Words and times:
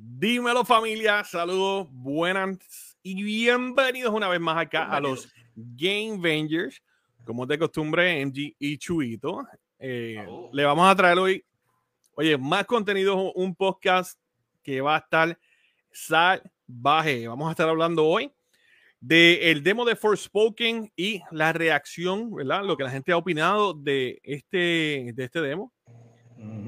Dímelo 0.00 0.64
familia, 0.64 1.24
saludos, 1.24 1.88
buenas 1.90 2.56
y 3.02 3.20
bienvenidos 3.20 4.14
una 4.14 4.28
vez 4.28 4.38
más 4.38 4.56
acá 4.56 4.84
a 4.84 5.00
los 5.00 5.28
Game 5.56 6.18
Vengers. 6.20 6.80
Como 7.24 7.44
de 7.44 7.58
costumbre, 7.58 8.24
MG 8.24 8.54
y 8.60 8.78
Chuito. 8.78 9.44
Eh, 9.76 10.24
le 10.52 10.64
vamos 10.64 10.88
a 10.88 10.94
traer 10.94 11.18
hoy, 11.18 11.44
oye, 12.14 12.38
más 12.38 12.64
contenido, 12.66 13.32
un 13.32 13.56
podcast 13.56 14.16
que 14.62 14.80
va 14.80 14.94
a 14.94 14.98
estar 15.00 15.36
salvaje. 15.90 17.26
Vamos 17.26 17.48
a 17.48 17.50
estar 17.50 17.68
hablando 17.68 18.06
hoy 18.06 18.30
de 19.00 19.50
el 19.50 19.64
demo 19.64 19.84
de 19.84 19.96
Forspoken 19.96 20.92
y 20.94 21.22
la 21.32 21.52
reacción, 21.52 22.32
¿verdad? 22.32 22.62
Lo 22.62 22.76
que 22.76 22.84
la 22.84 22.90
gente 22.90 23.10
ha 23.10 23.16
opinado 23.16 23.74
de 23.74 24.20
este, 24.22 25.10
de 25.12 25.24
este 25.24 25.40
demo. 25.40 25.72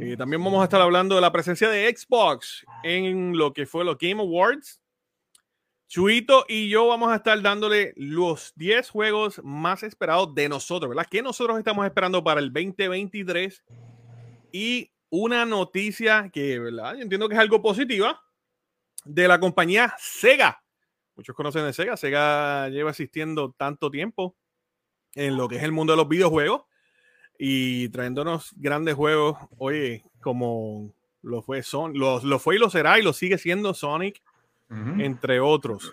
Eh, 0.01 0.17
también 0.17 0.43
vamos 0.43 0.61
a 0.61 0.65
estar 0.65 0.81
hablando 0.81 1.15
de 1.15 1.21
la 1.21 1.31
presencia 1.31 1.69
de 1.69 1.95
Xbox 1.95 2.65
en 2.83 3.37
lo 3.37 3.53
que 3.53 3.67
fue 3.67 3.85
los 3.85 3.99
Game 3.99 4.21
Awards. 4.21 4.81
Chuito 5.89 6.45
y 6.49 6.69
yo 6.69 6.87
vamos 6.87 7.11
a 7.11 7.17
estar 7.17 7.41
dándole 7.43 7.93
los 7.97 8.53
10 8.57 8.89
juegos 8.91 9.41
más 9.43 9.83
esperados 9.83 10.35
de 10.35 10.49
nosotros, 10.49 10.89
¿verdad? 10.89 11.07
Que 11.11 11.21
nosotros 11.21 11.59
estamos 11.59 11.85
esperando 11.85 12.23
para 12.23 12.41
el 12.41 12.53
2023. 12.53 13.65
Y 14.53 14.91
una 15.11 15.45
noticia 15.45 16.31
que, 16.33 16.59
¿verdad? 16.59 16.95
Yo 16.95 17.03
entiendo 17.03 17.29
que 17.29 17.35
es 17.35 17.41
algo 17.41 17.61
positiva 17.61 18.23
de 19.05 19.29
la 19.29 19.39
compañía 19.39 19.95
Sega. 19.99 20.63
Muchos 21.17 21.35
conocen 21.35 21.65
de 21.65 21.73
Sega. 21.73 21.97
Sega 21.97 22.69
lleva 22.69 22.91
existiendo 22.91 23.53
tanto 23.53 23.91
tiempo 23.91 24.37
en 25.15 25.37
lo 25.37 25.49
que 25.49 25.57
es 25.57 25.63
el 25.63 25.73
mundo 25.73 25.93
de 25.93 25.97
los 25.99 26.09
videojuegos 26.09 26.63
y 27.43 27.89
trayéndonos 27.89 28.53
grandes 28.57 28.95
juegos, 28.95 29.39
oye, 29.57 30.05
como 30.21 30.93
lo 31.23 31.41
fue, 31.41 31.63
Son 31.63 31.99
lo, 31.99 32.21
lo, 32.23 32.39
fue 32.39 32.57
y 32.57 32.59
lo 32.59 32.69
será 32.69 32.99
y 32.99 33.03
lo 33.03 33.15
sigue 33.15 33.39
siendo 33.39 33.73
Sonic, 33.73 34.23
entre 34.99 35.41
otros. 35.41 35.91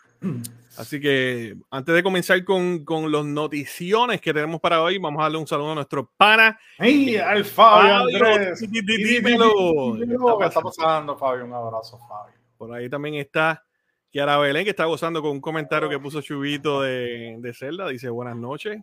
Así 0.78 1.00
que 1.00 1.56
antes 1.72 1.96
de 1.96 2.04
comenzar 2.04 2.44
con, 2.44 2.84
con 2.84 3.12
los 3.12 3.26
noticiones 3.26 4.20
que 4.20 4.34
tenemos 4.34 4.60
para 4.60 4.82
hoy, 4.82 4.98
vamos 4.98 5.22
a 5.22 5.24
darle 5.24 5.38
un 5.38 5.48
saludo 5.48 5.72
a 5.72 5.76
nuestro 5.76 6.12
pana. 6.18 6.60
¡Hey, 6.78 7.16
al 7.16 7.46
Fabio 7.46 7.96
Andrés! 7.96 8.70
Dímelo. 8.70 9.96
¿Qué 10.40 10.46
está 10.46 10.60
pasando, 10.60 11.18
Fabio? 11.18 11.46
Un 11.46 11.54
abrazo, 11.54 11.98
Fabio. 12.10 12.36
Por 12.58 12.74
ahí 12.74 12.90
también 12.90 13.16
está 13.16 13.64
Kiara 14.12 14.38
Belén, 14.38 14.66
que 14.66 14.72
está 14.72 14.84
gozando 14.84 15.22
con 15.22 15.32
un 15.32 15.42
comentario 15.42 15.88
que 15.88 15.98
puso 15.98 16.22
Chubito 16.22 16.82
de, 16.82 17.38
de 17.40 17.54
Zelda. 17.54 17.88
Dice, 17.88 18.10
buenas 18.10 18.36
noches. 18.36 18.82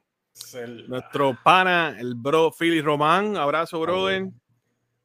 Nuestro 0.89 1.37
pana, 1.43 1.97
el 1.99 2.15
bro 2.15 2.53
Philly 2.53 2.81
Román. 2.81 3.37
Abrazo, 3.37 3.81
brother. 3.81 4.31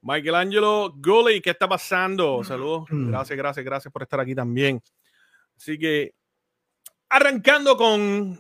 Michelangelo 0.01 0.93
Gully, 0.95 1.41
¿qué 1.41 1.51
está 1.51 1.67
pasando? 1.67 2.43
Saludos. 2.43 2.85
Gracias, 2.89 3.37
gracias, 3.37 3.65
gracias 3.65 3.91
por 3.91 4.03
estar 4.03 4.19
aquí 4.19 4.33
también. 4.33 4.81
Así 5.57 5.77
que, 5.77 6.13
arrancando 7.09 7.75
con. 7.75 8.39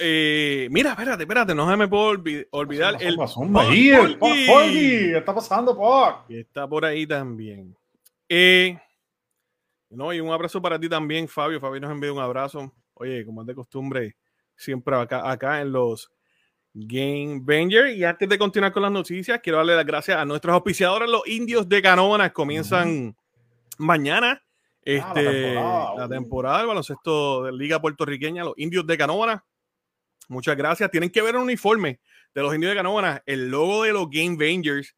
Eh, 0.00 0.66
mira, 0.70 0.90
espérate, 0.90 1.22
espérate, 1.22 1.54
no 1.54 1.70
se 1.70 1.76
me 1.76 1.86
puedo 1.86 2.20
olvidar. 2.50 2.96
el 3.00 3.16
¿Qué 3.16 3.22
está 5.18 5.34
pasando, 5.34 6.24
está 6.28 6.68
por 6.68 6.84
ahí 6.84 7.06
también. 7.06 7.76
Eh, 8.28 8.76
no, 9.90 10.12
y 10.12 10.20
un 10.20 10.32
abrazo 10.32 10.60
para 10.60 10.80
ti 10.80 10.88
también, 10.88 11.28
Fabio. 11.28 11.60
Fabio 11.60 11.80
nos 11.80 11.92
envía 11.92 12.12
un 12.12 12.18
abrazo. 12.18 12.72
Oye, 12.94 13.24
como 13.24 13.42
es 13.42 13.46
de 13.46 13.54
costumbre, 13.54 14.16
siempre 14.56 14.96
acá, 14.96 15.30
acá 15.30 15.60
en 15.60 15.70
los 15.70 16.10
Game 16.74 17.40
Banger. 17.42 17.96
Y 17.96 18.04
antes 18.04 18.28
de 18.28 18.36
continuar 18.36 18.72
con 18.72 18.82
las 18.82 18.92
noticias, 18.92 19.40
quiero 19.40 19.58
darle 19.58 19.76
las 19.76 19.86
gracias 19.86 20.18
a 20.18 20.24
nuestros 20.24 20.52
auspiciadores, 20.52 21.08
los 21.08 21.26
indios 21.26 21.68
de 21.68 21.80
Canona. 21.80 22.32
Comienzan 22.32 23.16
mañana 23.78 24.42
ah, 24.42 24.80
este, 24.84 25.54
la, 25.54 26.08
temporada, 26.10 26.58
del 26.58 26.66
baloncesto 26.66 27.44
de 27.44 27.52
Liga 27.52 27.80
Puertorriqueña, 27.80 28.44
los 28.44 28.54
indios 28.56 28.86
de 28.86 28.98
Canona. 28.98 29.44
Muchas 30.28 30.56
gracias. 30.56 30.90
Tienen 30.90 31.10
que 31.10 31.22
ver 31.22 31.36
el 31.36 31.42
uniforme 31.42 32.00
de 32.34 32.42
los 32.42 32.52
indios 32.54 32.72
de 32.72 32.76
Canona. 32.76 33.22
El 33.24 33.50
logo 33.50 33.84
de 33.84 33.92
los 33.92 34.10
Game 34.10 34.36
Bangers 34.36 34.96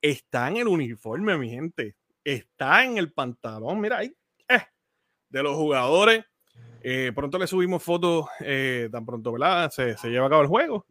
está 0.00 0.48
en 0.48 0.56
el 0.56 0.68
uniforme, 0.68 1.36
mi 1.36 1.50
gente. 1.50 1.96
Está 2.24 2.84
en 2.84 2.96
el 2.96 3.12
pantalón. 3.12 3.80
Mira 3.80 3.98
ahí. 3.98 4.14
Eh, 4.48 4.62
de 5.28 5.42
los 5.42 5.54
jugadores. 5.54 6.24
Eh, 6.82 7.12
pronto 7.14 7.38
le 7.38 7.46
subimos 7.46 7.82
fotos, 7.82 8.26
eh, 8.40 8.88
tan 8.90 9.04
pronto, 9.04 9.32
¿verdad? 9.32 9.70
Se, 9.70 9.98
se, 9.98 10.08
lleva 10.08 10.26
a 10.26 10.30
cabo 10.30 10.42
el 10.42 10.48
juego 10.48 10.86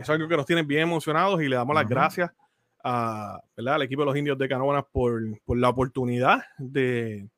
es 0.00 0.10
algo 0.10 0.28
que 0.28 0.36
nos 0.36 0.46
tiene 0.46 0.62
bien 0.62 0.82
emocionados 0.82 1.42
y 1.42 1.48
le 1.48 1.56
damos 1.56 1.74
las 1.74 1.88
gracias 1.88 2.30
a, 2.82 3.40
al 3.56 3.82
equipo 3.82 4.02
de 4.02 4.06
los 4.06 4.16
indios 4.16 4.38
de 4.38 4.48
Canóvanas 4.48 4.84
por, 4.90 5.22
por 5.44 5.58
la 5.58 5.68
oportunidad 5.68 6.42
de, 6.58 7.28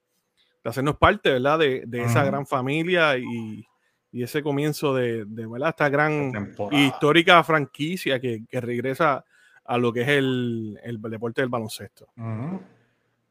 de, 0.63 0.71
hacernos 0.71 0.97
parte 0.97 1.31
¿verdad? 1.31 1.59
de, 1.59 1.83
de 1.87 2.05
esa 2.05 2.25
gran 2.25 2.47
familia 2.47 3.17
y, 3.19 3.67
y, 4.13 4.23
ese 4.23 4.43
comienzo 4.43 4.95
de, 4.95 5.25
de 5.25 5.47
¿verdad? 5.47 5.71
esta 5.71 5.89
gran 5.89 6.55
histórica 6.71 7.43
franquicia 7.43 8.21
que, 8.21 8.45
que, 8.49 8.61
regresa 8.61 9.25
a 9.65 9.79
lo 9.79 9.93
que 9.93 10.03
es 10.03 10.09
el, 10.09 10.79
el 10.83 11.01
deporte 11.01 11.41
del 11.41 11.49
baloncesto. 11.49 12.09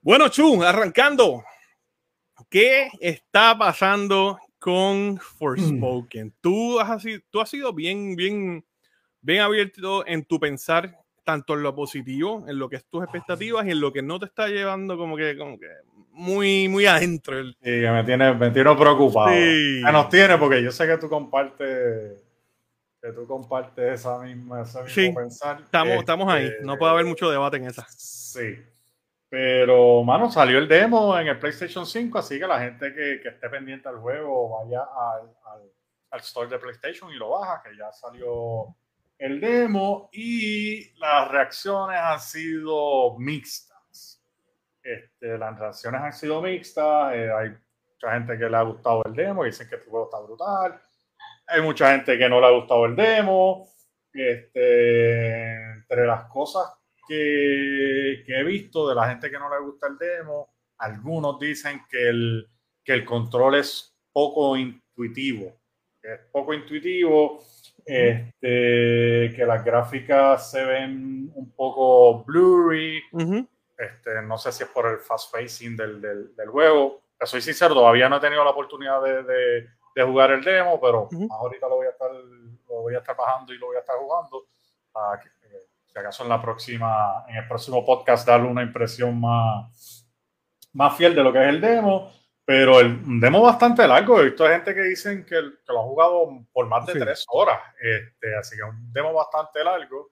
Bueno, 0.02 0.30
Chu, 0.30 0.64
arrancando. 0.64 1.44
¿Qué 2.50 2.90
está 3.00 3.56
pasando 3.58 4.40
con 4.58 5.20
Forspoken? 5.20 6.28
Mm. 6.28 6.34
Tú, 6.42 6.80
has, 6.80 7.04
tú 7.30 7.40
has 7.40 7.50
sido 7.50 7.72
bien, 7.72 8.16
bien 8.16 8.66
bien 9.22 9.42
abierto 9.42 10.06
en 10.06 10.26
tu 10.26 10.40
pensar, 10.40 10.98
tanto 11.24 11.54
en 11.54 11.64
lo 11.64 11.76
positivo, 11.76 12.46
en 12.48 12.60
lo 12.60 12.70
que 12.70 12.78
es 12.78 12.86
tus 12.86 13.04
expectativas 13.04 13.66
y 13.66 13.72
en 13.72 13.80
lo 13.80 13.94
que 13.94 14.02
no 14.02 14.20
te 14.20 14.26
está 14.26 14.48
llevando 14.48 14.98
como 14.98 15.16
que, 15.16 15.38
como 15.38 15.60
que 15.60 15.68
muy, 16.12 16.68
muy 16.68 16.86
adentro. 16.86 17.44
Sí, 17.44 17.56
que 17.62 17.90
me 17.92 18.04
tiene, 18.04 18.34
me 18.34 18.52
tiene 18.52 18.76
preocupado. 18.76 19.30
Sí. 19.30 19.82
nos 19.82 20.10
tiene 20.10 20.38
porque 20.38 20.62
yo 20.62 20.72
sé 20.72 20.88
que 20.88 20.98
tú 20.98 21.10
compartes 21.10 22.28
que 23.02 23.12
tú 23.14 23.26
compartes 23.26 24.00
esa 24.00 24.20
misma, 24.20 24.62
ese 24.62 24.84
mismo 24.84 25.22
pensar. 25.22 25.62
Estamos, 25.62 25.96
estamos 25.96 26.32
ahí, 26.32 26.46
este, 26.46 26.64
no 26.64 26.78
puede 26.78 26.92
haber 26.92 27.06
mucho 27.06 27.32
debate 27.32 27.58
en 27.58 27.66
esa. 27.66 27.86
Sí. 27.90 28.64
Pero, 29.28 30.04
mano, 30.04 30.30
salió 30.30 30.60
el 30.60 30.68
demo 30.68 31.18
en 31.18 31.28
el 31.28 31.40
PlayStation 31.40 31.86
5, 31.86 32.20
así 32.20 32.38
que 32.38 32.46
la 32.46 32.60
gente 32.60 32.94
que, 32.94 33.22
que 33.24 33.30
esté 33.30 33.50
pendiente 33.50 33.90
al 33.90 33.98
juego 33.98 34.60
vaya 34.60 34.82
al, 34.82 35.22
al, 35.46 35.72
al, 36.12 36.20
store 36.20 36.50
de 36.50 36.60
PlayStation 36.60 37.12
y 37.12 37.16
lo 37.16 37.30
baja, 37.30 37.64
que 37.64 37.76
ya 37.76 37.92
salió 37.92 38.76
el 39.22 39.40
demo 39.40 40.10
y 40.12 40.98
las 40.98 41.30
reacciones 41.30 42.00
han 42.00 42.20
sido 42.20 43.20
mixtas. 43.20 44.20
Este, 44.82 45.38
las 45.38 45.60
reacciones 45.60 46.02
han 46.02 46.14
sido 46.14 46.42
mixtas. 46.42 47.14
Eh, 47.14 47.32
hay 47.32 47.50
mucha 47.50 48.14
gente 48.14 48.36
que 48.36 48.50
le 48.50 48.58
ha 48.58 48.64
gustado 48.64 49.04
el 49.06 49.14
demo 49.14 49.46
y 49.46 49.50
dicen 49.50 49.70
que 49.70 49.76
el 49.76 49.84
juego 49.84 50.06
está 50.06 50.20
brutal. 50.22 50.82
Hay 51.46 51.62
mucha 51.62 51.92
gente 51.92 52.18
que 52.18 52.28
no 52.28 52.42
le 52.42 52.48
ha 52.48 52.50
gustado 52.50 52.86
el 52.88 52.96
demo. 52.96 53.68
Este, 54.12 55.72
entre 55.72 56.08
las 56.08 56.24
cosas 56.24 56.74
que, 57.08 58.24
que, 58.26 58.40
he 58.40 58.44
visto 58.44 58.90
de 58.90 58.96
la 58.96 59.08
gente 59.08 59.30
que 59.30 59.38
no 59.38 59.52
le 59.52 59.64
gusta 59.64 59.86
el 59.86 60.00
demo, 60.00 60.50
algunos 60.80 61.40
dicen 61.40 61.84
que 61.88 62.10
el, 62.10 62.50
que 62.84 62.94
el 62.94 63.06
control 63.06 63.56
es 63.56 63.96
poco 64.12 64.58
intuitivo. 64.58 65.62
es 66.02 66.20
poco 66.32 66.56
intuitivo 66.56 67.40
este, 67.86 69.34
que 69.36 69.46
las 69.46 69.64
gráficas 69.64 70.52
se 70.52 70.64
ven 70.64 71.32
un 71.34 71.52
poco 71.56 72.24
blurry. 72.24 73.02
este, 73.78 74.22
no 74.24 74.38
sé 74.38 74.52
si 74.52 74.64
es 74.64 74.70
por 74.70 74.88
el 74.88 75.00
fast 75.00 75.32
facing 75.32 75.76
del, 75.76 76.02
del, 76.02 76.36
del, 76.36 76.50
juego. 76.50 77.02
Soy 77.24 77.42
sincero, 77.42 77.74
todavía 77.74 78.10
no 78.10 78.18
he 78.18 78.20
tenido 78.20 78.44
la 78.44 78.52
oportunidad 78.52 79.02
de, 79.02 79.24
de, 79.24 79.68
de 79.96 80.04
jugar 80.04 80.32
el 80.32 80.44
demo, 80.44 80.80
pero 80.80 81.10
ahorita 81.30 81.68
lo 81.68 81.76
voy, 81.76 81.88
a 81.88 81.92
estar, 81.92 82.12
lo 82.12 82.82
voy 82.82 82.96
a 82.96 83.00
estar 83.00 83.16
bajando 83.16 83.54
y 83.54 83.58
lo 83.58 83.68
voy 83.68 83.78
a 83.78 83.80
estar 83.80 83.96
jugando. 83.98 84.46
Para 84.92 85.20
que, 85.20 85.28
eh, 85.28 85.68
si 85.86 86.00
acaso 86.00 86.24
en 86.24 86.30
la 86.30 86.42
próxima, 86.42 87.26
en 87.28 87.38
el 87.38 87.48
próximo 87.48 87.86
podcast 87.86 88.28
darle 88.28 88.48
una 88.48 88.64
impresión 88.64 89.20
más, 89.20 90.08
más 90.74 90.96
fiel 90.96 91.16
de 91.16 91.24
lo 91.24 91.34
que 91.34 91.42
es 91.42 91.50
el 91.50 91.62
demo. 91.62 92.12
Pero 92.52 92.82
el 92.82 93.00
demo 93.22 93.42
bastante 93.42 93.88
largo. 93.88 94.20
He 94.20 94.26
visto 94.26 94.46
gente 94.46 94.76
que 94.76 94.82
dicen 94.82 95.24
que, 95.24 95.36
que 95.36 95.72
lo 95.72 95.84
han 95.84 95.88
jugado 95.88 96.28
por 96.52 96.68
más 96.68 96.86
de 96.86 97.00
tres 97.00 97.24
horas. 97.30 97.62
Este, 97.80 98.36
así 98.36 98.58
que 98.58 98.64
un 98.64 98.92
demo 98.92 99.14
bastante 99.14 99.64
largo. 99.64 100.12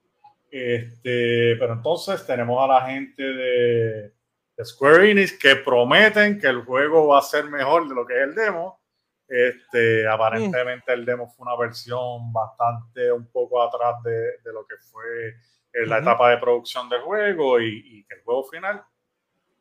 Este, 0.50 1.54
pero 1.58 1.74
entonces 1.74 2.26
tenemos 2.26 2.64
a 2.64 2.66
la 2.66 2.86
gente 2.86 3.22
de, 3.22 4.14
de, 4.56 4.64
Square 4.64 5.10
Enix 5.10 5.38
que 5.38 5.56
prometen 5.56 6.40
que 6.40 6.46
el 6.46 6.64
juego 6.64 7.08
va 7.08 7.18
a 7.18 7.22
ser 7.22 7.44
mejor 7.44 7.86
de 7.86 7.94
lo 7.94 8.06
que 8.06 8.14
es 8.14 8.22
el 8.22 8.34
demo. 8.34 8.80
Este, 9.28 10.08
aparentemente 10.08 10.94
el 10.94 11.04
demo 11.04 11.28
fue 11.28 11.46
una 11.46 11.58
versión 11.58 12.32
bastante 12.32 13.12
un 13.12 13.30
poco 13.30 13.62
atrás 13.62 14.02
de, 14.02 14.12
de 14.12 14.52
lo 14.54 14.66
que 14.66 14.76
fue 14.90 15.28
eh, 15.74 15.86
la 15.86 15.98
etapa 15.98 16.30
de 16.30 16.38
producción 16.38 16.88
del 16.88 17.02
juego 17.02 17.60
y, 17.60 17.82
y 17.84 18.04
que 18.06 18.14
el 18.14 18.22
juego 18.22 18.44
final 18.44 18.82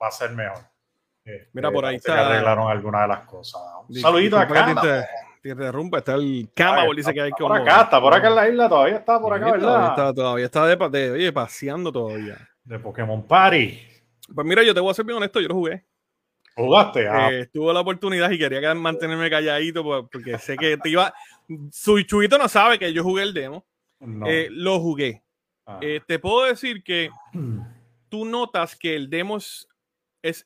va 0.02 0.08
a 0.08 0.12
ser 0.12 0.32
mejor. 0.32 0.60
Mira, 1.54 1.72
por 1.72 1.86
ahí 1.86 1.98
está. 1.98 2.28
arreglaron 2.28 2.70
algunas 2.70 3.02
de 3.02 3.08
las 3.08 3.20
cosas. 3.22 3.62
Un 3.88 3.96
saludito 3.96 4.38
acá. 4.38 5.08
Te, 5.42 5.50
interrumpe, 5.50 5.98
está 6.00 6.16
el 6.16 6.50
Cama, 6.54 6.86
dice 6.96 7.14
que 7.14 7.22
hay 7.22 7.32
que. 7.32 7.44
Por 7.44 7.56
acá, 7.56 7.84
está 7.84 8.02
por 8.02 8.14
acá 8.14 8.28
en 8.28 8.36
la 8.36 8.50
isla, 8.50 8.70
todavía 8.70 8.98
está 8.98 9.22
por 9.22 9.34
acá, 9.34 9.52
¿verdad? 9.52 9.60
Todavía 9.68 9.90
está, 9.90 10.14
todavía 10.14 10.46
está 10.46 10.90
de, 10.90 11.12
oye, 11.12 11.32
paseando 11.32 11.92
todavía. 11.92 12.38
De 12.64 12.78
Pokémon 12.80 13.24
Party. 13.24 13.80
Pues 14.34 14.46
mira, 14.46 14.64
yo 14.64 14.74
te 14.74 14.80
voy 14.80 14.92
a 14.92 14.94
ser 14.94 15.06
bien 15.06 15.18
honesto, 15.18 15.40
yo 15.40 15.48
lo 15.48 15.56
jugué. 15.56 15.86
Jugaste, 16.56 17.08
ah. 17.08 17.32
Eh, 17.32 17.48
tuve 17.54 17.74
la 17.74 17.80
oportunidad 17.80 18.30
y 18.32 18.38
quería 18.38 18.74
mantenerme 18.76 19.30
calladito 19.30 19.84
porque 19.84 20.38
sé 20.38 20.58
que 20.58 20.78
te 20.78 20.90
iba. 20.90 21.14
Su 21.72 22.02
chuito 22.02 22.38
no 22.38 22.50
sabe 22.50 22.78
que 22.78 22.92
yo 22.92 23.04
jugué 23.04 23.24
el 23.24 23.34
demo. 23.34 23.66
Eh, 24.28 24.50
lo 24.52 24.80
jugué. 24.80 25.24
Ah. 25.66 25.80
Eh, 25.82 26.02
te 26.06 26.20
puedo 26.20 26.46
decir 26.46 26.84
que 26.84 27.10
tú 28.10 28.26
notas 28.26 28.76
que 28.76 28.96
el 28.96 29.10
demo 29.10 29.38
es, 29.38 29.68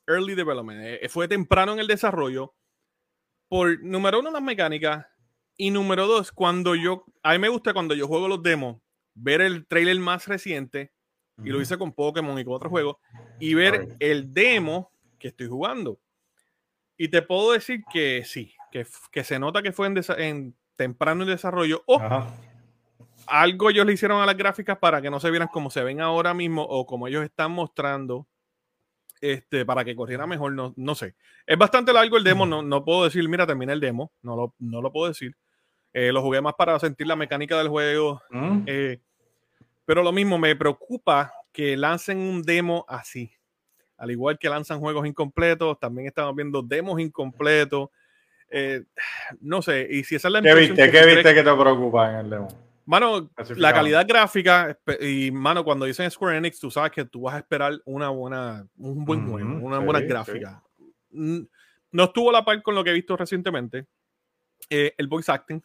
early 0.07 0.35
development. 0.35 0.99
fue 1.09 1.27
temprano 1.27 1.73
en 1.73 1.79
el 1.79 1.87
desarrollo. 1.87 2.53
Por 3.47 3.83
número 3.83 4.19
uno, 4.19 4.31
las 4.31 4.41
mecánicas. 4.41 5.05
Y 5.57 5.71
número 5.71 6.07
dos, 6.07 6.31
cuando 6.31 6.75
yo. 6.75 7.05
A 7.21 7.33
mí 7.33 7.39
me 7.39 7.49
gusta 7.49 7.73
cuando 7.73 7.93
yo 7.93 8.07
juego 8.07 8.27
los 8.27 8.41
demos, 8.41 8.81
ver 9.13 9.41
el 9.41 9.67
trailer 9.67 9.99
más 9.99 10.27
reciente. 10.27 10.91
Y 11.43 11.49
lo 11.49 11.61
hice 11.61 11.77
con 11.77 11.93
Pokémon 11.93 12.37
y 12.37 12.45
con 12.45 12.53
otros 12.53 12.69
juegos. 12.69 12.97
Y 13.39 13.53
ver 13.55 13.95
el 13.99 14.33
demo 14.33 14.91
que 15.17 15.29
estoy 15.29 15.47
jugando. 15.47 15.99
Y 16.97 17.07
te 17.07 17.21
puedo 17.21 17.53
decir 17.53 17.83
que 17.91 18.23
sí, 18.23 18.53
que, 18.71 18.85
que 19.11 19.23
se 19.23 19.39
nota 19.39 19.63
que 19.63 19.71
fue 19.71 19.87
en, 19.87 19.99
en 20.17 20.55
temprano 20.75 21.23
en 21.23 21.29
desarrollo. 21.29 21.83
O 21.87 21.99
algo 23.27 23.69
ellos 23.69 23.85
le 23.85 23.93
hicieron 23.93 24.21
a 24.21 24.25
las 24.25 24.37
gráficas 24.37 24.77
para 24.77 25.01
que 25.01 25.09
no 25.09 25.19
se 25.19 25.31
vieran 25.31 25.47
como 25.47 25.69
se 25.69 25.83
ven 25.83 26.01
ahora 26.01 26.33
mismo 26.33 26.63
o 26.63 26.85
como 26.85 27.07
ellos 27.07 27.23
están 27.23 27.51
mostrando. 27.51 28.27
Este, 29.23 29.65
para 29.65 29.85
que 29.85 29.95
corriera 29.95 30.27
mejor, 30.27 30.51
no, 30.51 30.73
no 30.75 30.95
sé. 30.95 31.15
Es 31.47 31.57
bastante 31.57 31.93
largo 31.93 32.17
el 32.17 32.25
demo, 32.25 32.45
no, 32.45 32.61
no 32.61 32.83
puedo 32.83 33.05
decir, 33.05 33.29
mira, 33.29 33.47
termina 33.47 33.71
el 33.71 33.79
demo, 33.79 34.11
no 34.21 34.35
lo, 34.35 34.53
no 34.59 34.81
lo 34.81 34.91
puedo 34.91 35.07
decir. 35.07 35.33
Eh, 35.93 36.11
lo 36.11 36.21
jugué 36.21 36.41
más 36.41 36.55
para 36.55 36.77
sentir 36.77 37.07
la 37.07 37.15
mecánica 37.15 37.57
del 37.57 37.69
juego. 37.69 38.21
Mm. 38.31 38.63
Eh, 38.65 38.99
pero 39.85 40.03
lo 40.03 40.11
mismo, 40.11 40.37
me 40.37 40.53
preocupa 40.57 41.31
que 41.53 41.77
lancen 41.77 42.17
un 42.17 42.43
demo 42.43 42.83
así. 42.85 43.31
Al 43.95 44.11
igual 44.11 44.37
que 44.37 44.49
lanzan 44.49 44.81
juegos 44.81 45.07
incompletos, 45.07 45.79
también 45.79 46.09
estamos 46.09 46.35
viendo 46.35 46.61
demos 46.61 46.99
incompletos. 46.99 47.91
Eh, 48.49 48.83
no 49.39 49.61
sé, 49.61 49.87
y 49.89 50.03
si 50.03 50.15
esa 50.15 50.27
es 50.27 50.33
la 50.33 50.41
¿Qué 50.41 50.53
viste? 50.53 50.91
¿Qué 50.91 51.05
viste 51.05 51.33
que 51.33 51.43
te 51.43 51.55
preocupa 51.55 52.11
en 52.11 52.17
el 52.17 52.29
demo? 52.29 52.47
Mano, 52.85 53.31
la 53.55 53.73
calidad 53.73 54.05
gráfica 54.07 54.77
y, 54.99 55.31
mano, 55.31 55.63
cuando 55.63 55.85
dicen 55.85 56.11
Square 56.11 56.37
Enix, 56.37 56.59
tú 56.59 56.69
sabes 56.69 56.91
que 56.91 57.05
tú 57.05 57.21
vas 57.21 57.35
a 57.35 57.39
esperar 57.39 57.79
una 57.85 58.09
buena, 58.09 58.67
un 58.77 59.05
buen 59.05 59.29
juego, 59.29 59.55
una 59.61 59.79
buena 59.79 60.01
gráfica. 60.01 60.61
No 61.09 62.03
estuvo 62.03 62.29
a 62.29 62.33
la 62.33 62.43
par 62.43 62.61
con 62.61 62.75
lo 62.75 62.83
que 62.83 62.89
he 62.89 62.93
visto 62.93 63.15
recientemente. 63.15 63.87
Eh, 64.69 64.93
el 64.97 65.07
voice 65.07 65.31
acting. 65.31 65.61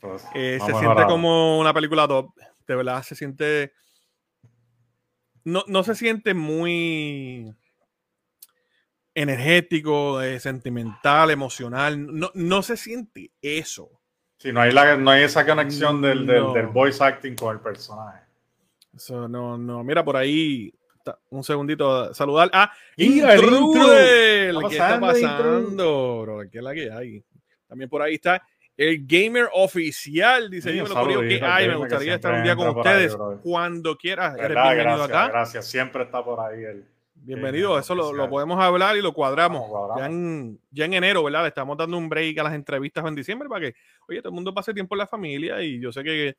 Pues, 0.00 0.24
eh, 0.34 0.58
se 0.64 0.72
siente 0.74 1.04
como 1.06 1.58
una 1.58 1.74
película 1.74 2.08
top. 2.08 2.30
De 2.66 2.74
verdad, 2.74 3.02
se 3.02 3.14
siente. 3.14 3.72
No, 5.44 5.64
no 5.66 5.82
se 5.82 5.94
siente 5.94 6.34
muy 6.34 7.54
energético, 9.14 10.22
eh, 10.22 10.38
sentimental, 10.40 11.30
emocional. 11.30 12.06
No, 12.06 12.30
no 12.34 12.62
se 12.62 12.76
siente 12.76 13.32
eso. 13.42 13.97
Sí, 14.38 14.52
no 14.52 14.60
hay, 14.60 14.70
la, 14.70 14.96
no 14.96 15.10
hay 15.10 15.24
esa 15.24 15.44
conexión 15.44 16.00
del, 16.00 16.24
del, 16.24 16.66
voice 16.68 17.02
acting 17.02 17.34
con 17.34 17.56
el 17.56 17.60
personaje. 17.60 18.20
Eso 18.94 19.28
no, 19.28 19.58
no. 19.58 19.82
Mira, 19.82 20.04
por 20.04 20.16
ahí, 20.16 20.72
un 21.30 21.42
segundito, 21.42 22.14
saludar 22.14 22.48
a 22.52 22.72
Intruel. 22.96 24.56
¿Qué 24.68 24.76
está 24.76 25.00
pasando, 25.00 26.22
bro? 26.22 26.40
¿Qué 26.50 26.58
es 26.58 26.64
la 26.64 26.72
que 26.72 26.90
hay? 26.90 27.24
También 27.66 27.90
por 27.90 28.00
ahí 28.00 28.14
está 28.14 28.40
el 28.76 29.04
gamer 29.04 29.48
oficial. 29.52 30.48
Dice, 30.48 30.72
sí, 30.72 30.80
me 30.80 31.28
que 31.28 31.44
hay, 31.44 31.66
me 31.66 31.74
gustaría 31.74 32.14
estar 32.14 32.34
un 32.34 32.44
día 32.44 32.54
con 32.54 32.68
ustedes 32.68 33.16
cuando 33.42 33.96
quieras. 33.98 34.36
Eres 34.36 34.50
bienvenido 34.50 34.84
gracias, 34.84 35.08
acá. 35.08 35.28
Gracias, 35.28 35.66
siempre 35.66 36.04
está 36.04 36.24
por 36.24 36.38
ahí 36.38 36.62
el 36.62 36.86
Bienvenido, 37.28 37.78
eso 37.78 37.94
lo, 37.94 38.30
podemos 38.30 38.58
hablar 38.58 38.96
y 38.96 39.02
lo 39.02 39.12
cuadramos. 39.12 39.70
Ya, 39.98 40.06
en, 40.06 40.58
ya, 40.70 40.86
en, 40.86 40.94
enero, 40.94 41.22
¿verdad? 41.22 41.42
Le 41.42 41.48
estamos 41.48 41.76
dando 41.76 41.98
un 41.98 42.08
break 42.08 42.38
a 42.38 42.44
las 42.44 42.54
entrevistas 42.54 43.04
en 43.04 43.14
diciembre 43.14 43.50
para 43.50 43.66
que, 43.66 43.74
oye, 44.08 44.20
todo 44.20 44.30
el 44.30 44.34
mundo 44.34 44.54
pase 44.54 44.72
tiempo 44.72 44.94
en 44.94 45.00
la 45.00 45.06
familia 45.06 45.60
y 45.62 45.78
yo 45.78 45.92
sé 45.92 46.02
que 46.02 46.36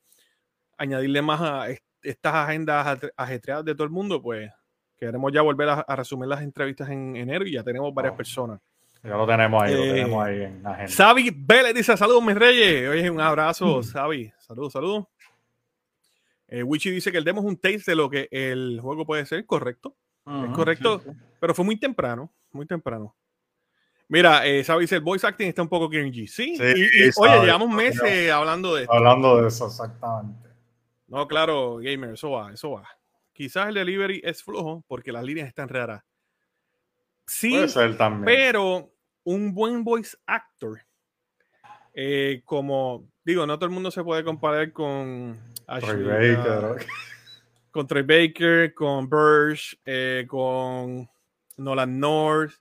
añadirle 0.80 1.21
más 1.21 1.41
a 1.41 1.68
estas 2.01 2.33
agendas 2.33 3.00
ajetreadas 3.15 3.65
de 3.65 3.75
todo 3.75 3.83
el 3.83 3.91
mundo, 3.91 4.19
pues 4.19 4.51
queremos 4.97 5.31
ya 5.31 5.44
volver 5.44 5.69
a, 5.69 5.95
resumir 5.95 6.27
las 6.27 6.41
entrevistas 6.41 6.89
en 6.89 7.15
enero 7.15 7.45
y 7.45 7.51
ya 7.51 7.63
tenemos 7.63 7.94
varias 7.94 8.15
personas. 8.15 8.59
Ya 9.03 9.15
lo 9.15 9.27
tenemos 9.27 9.62
ahí, 9.62 9.75
lo 9.75 9.83
eh, 9.83 9.94
tenemos 9.94 10.25
ahí 10.25 10.41
en 10.41 10.63
la 10.63 10.71
agenda. 10.71 10.91
Sabi 10.91 11.31
Vélez 11.31 11.75
dice, 11.75 11.95
saludos 11.97 12.24
mis 12.24 12.36
reyes. 12.36 12.89
Oye, 12.89 13.12
un 13.12 13.21
abrazo, 13.21 13.83
Sabi. 13.83 14.33
Saludos, 14.39 14.74
saludos. 14.74 15.06
Eh, 16.47 16.63
Wichi 16.63 16.89
dice 16.89 17.12
que 17.12 17.19
el 17.19 17.24
demo 17.24 17.41
es 17.41 17.45
un 17.45 17.57
taste 17.57 17.91
de 17.91 17.95
lo 17.95 18.09
que 18.09 18.27
el 18.31 18.80
juego 18.81 19.06
puede 19.06 19.27
ser, 19.27 19.45
correcto 19.45 19.95
es 20.30 20.52
correcto, 20.54 21.02
pero 21.40 21.56
fue 21.56 21.66
muy 21.66 21.78
temprano, 21.78 22.31
muy 22.52 22.66
temprano. 22.66 23.16
Mira, 24.08 24.46
eh, 24.46 24.64
sabes, 24.64 24.92
el 24.92 25.02
voice 25.02 25.26
acting 25.26 25.48
está 25.48 25.62
un 25.62 25.70
poco 25.70 25.88
cringy. 25.88 26.28
Sí, 26.28 26.56
y, 26.56 27.10
oye, 27.16 27.46
llevamos 27.46 27.70
meses 27.70 28.31
hablando 28.31 28.76
de 28.76 28.81
esto. 28.84 28.94
Hablando 28.94 29.42
de 29.42 29.48
eso, 29.48 29.68
exactamente. 29.68 30.50
No, 31.08 31.28
claro, 31.28 31.78
gamer, 31.78 32.14
eso 32.14 32.31
va, 32.31 32.52
eso 32.52 32.72
va. 32.72 32.88
Quizás 33.34 33.70
el 33.70 33.76
delivery 33.76 34.22
es 34.24 34.44
flojo 34.44 34.84
porque 34.88 35.12
las 35.12 35.24
líneas 35.24 35.48
están 35.48 35.70
raras. 35.70 36.04
Sí, 37.25 37.56
también. 37.98 38.25
pero 38.25 38.92
un 39.24 39.54
buen 39.54 39.84
voice 39.84 40.18
actor, 40.25 40.82
eh, 41.94 42.42
como 42.46 43.08
digo, 43.24 43.46
no 43.46 43.58
todo 43.58 43.68
el 43.68 43.74
mundo 43.74 43.92
se 43.92 44.04
puede 44.04 44.24
comparar 44.24 44.74
con 44.74 45.40
Ashley, 45.68 46.04
Baker 46.04 46.86
con 47.71 47.88
Trey 47.88 48.04
Baker, 48.04 48.74
con 48.74 49.10
Burge, 49.10 49.77
eh, 49.86 50.25
con 50.27 51.10
Nolan 51.57 52.00
North, 52.00 52.54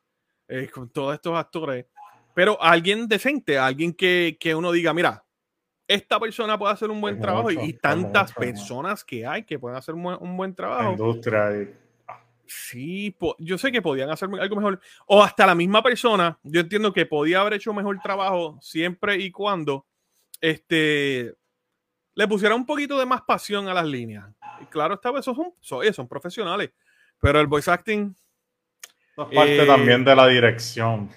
eh, 0.48 0.68
con 0.72 0.88
todos 0.90 1.14
estos 1.14 1.36
actores. 1.36 1.86
Pero 2.34 2.60
alguien 2.62 3.08
decente, 3.08 3.58
alguien 3.58 3.92
que, 3.92 4.36
que, 4.38 4.54
uno 4.54 4.70
diga, 4.70 4.94
mira, 4.94 5.24
esta 5.86 6.20
persona 6.20 6.58
puede 6.58 6.72
hacer 6.72 6.90
un 6.90 7.00
buen 7.00 7.18
trabajo 7.20 7.50
y 7.50 7.72
tantas 7.72 8.32
personas 8.32 9.02
que 9.02 9.26
hay 9.26 9.44
que 9.44 9.58
pueden 9.58 9.76
hacer 9.76 9.94
un, 9.94 10.36
buen 10.36 10.54
trabajo. 10.54 10.92
industria 10.92 11.62
y... 11.62 11.74
Sí, 12.46 13.14
yo 13.38 13.58
sé 13.58 13.70
que 13.70 13.82
podían 13.82 14.08
hacer 14.08 14.28
algo 14.40 14.56
mejor. 14.56 14.80
O 15.06 15.22
hasta 15.22 15.46
la 15.46 15.54
misma 15.54 15.82
persona, 15.82 16.38
yo 16.42 16.60
entiendo 16.60 16.92
que 16.92 17.04
podía 17.04 17.40
haber 17.40 17.54
hecho 17.54 17.74
mejor 17.74 18.00
trabajo 18.00 18.58
siempre 18.62 19.16
y 19.16 19.30
cuando 19.30 19.86
este, 20.40 21.34
le 22.18 22.26
pusiera 22.26 22.52
un 22.56 22.66
poquito 22.66 22.98
de 22.98 23.06
más 23.06 23.22
pasión 23.22 23.68
a 23.68 23.74
las 23.74 23.86
líneas. 23.86 24.26
Y 24.60 24.66
claro, 24.66 24.94
esta 24.94 25.12
vez 25.12 25.24
son, 25.24 25.36
son, 25.60 25.94
son 25.94 26.08
profesionales, 26.08 26.72
pero 27.20 27.40
el 27.40 27.46
voice 27.46 27.70
acting... 27.70 28.12
Es 29.16 29.24
parte 29.36 29.64
también 29.64 30.04
de 30.04 30.16
la 30.16 30.26
dirección. 30.26 31.10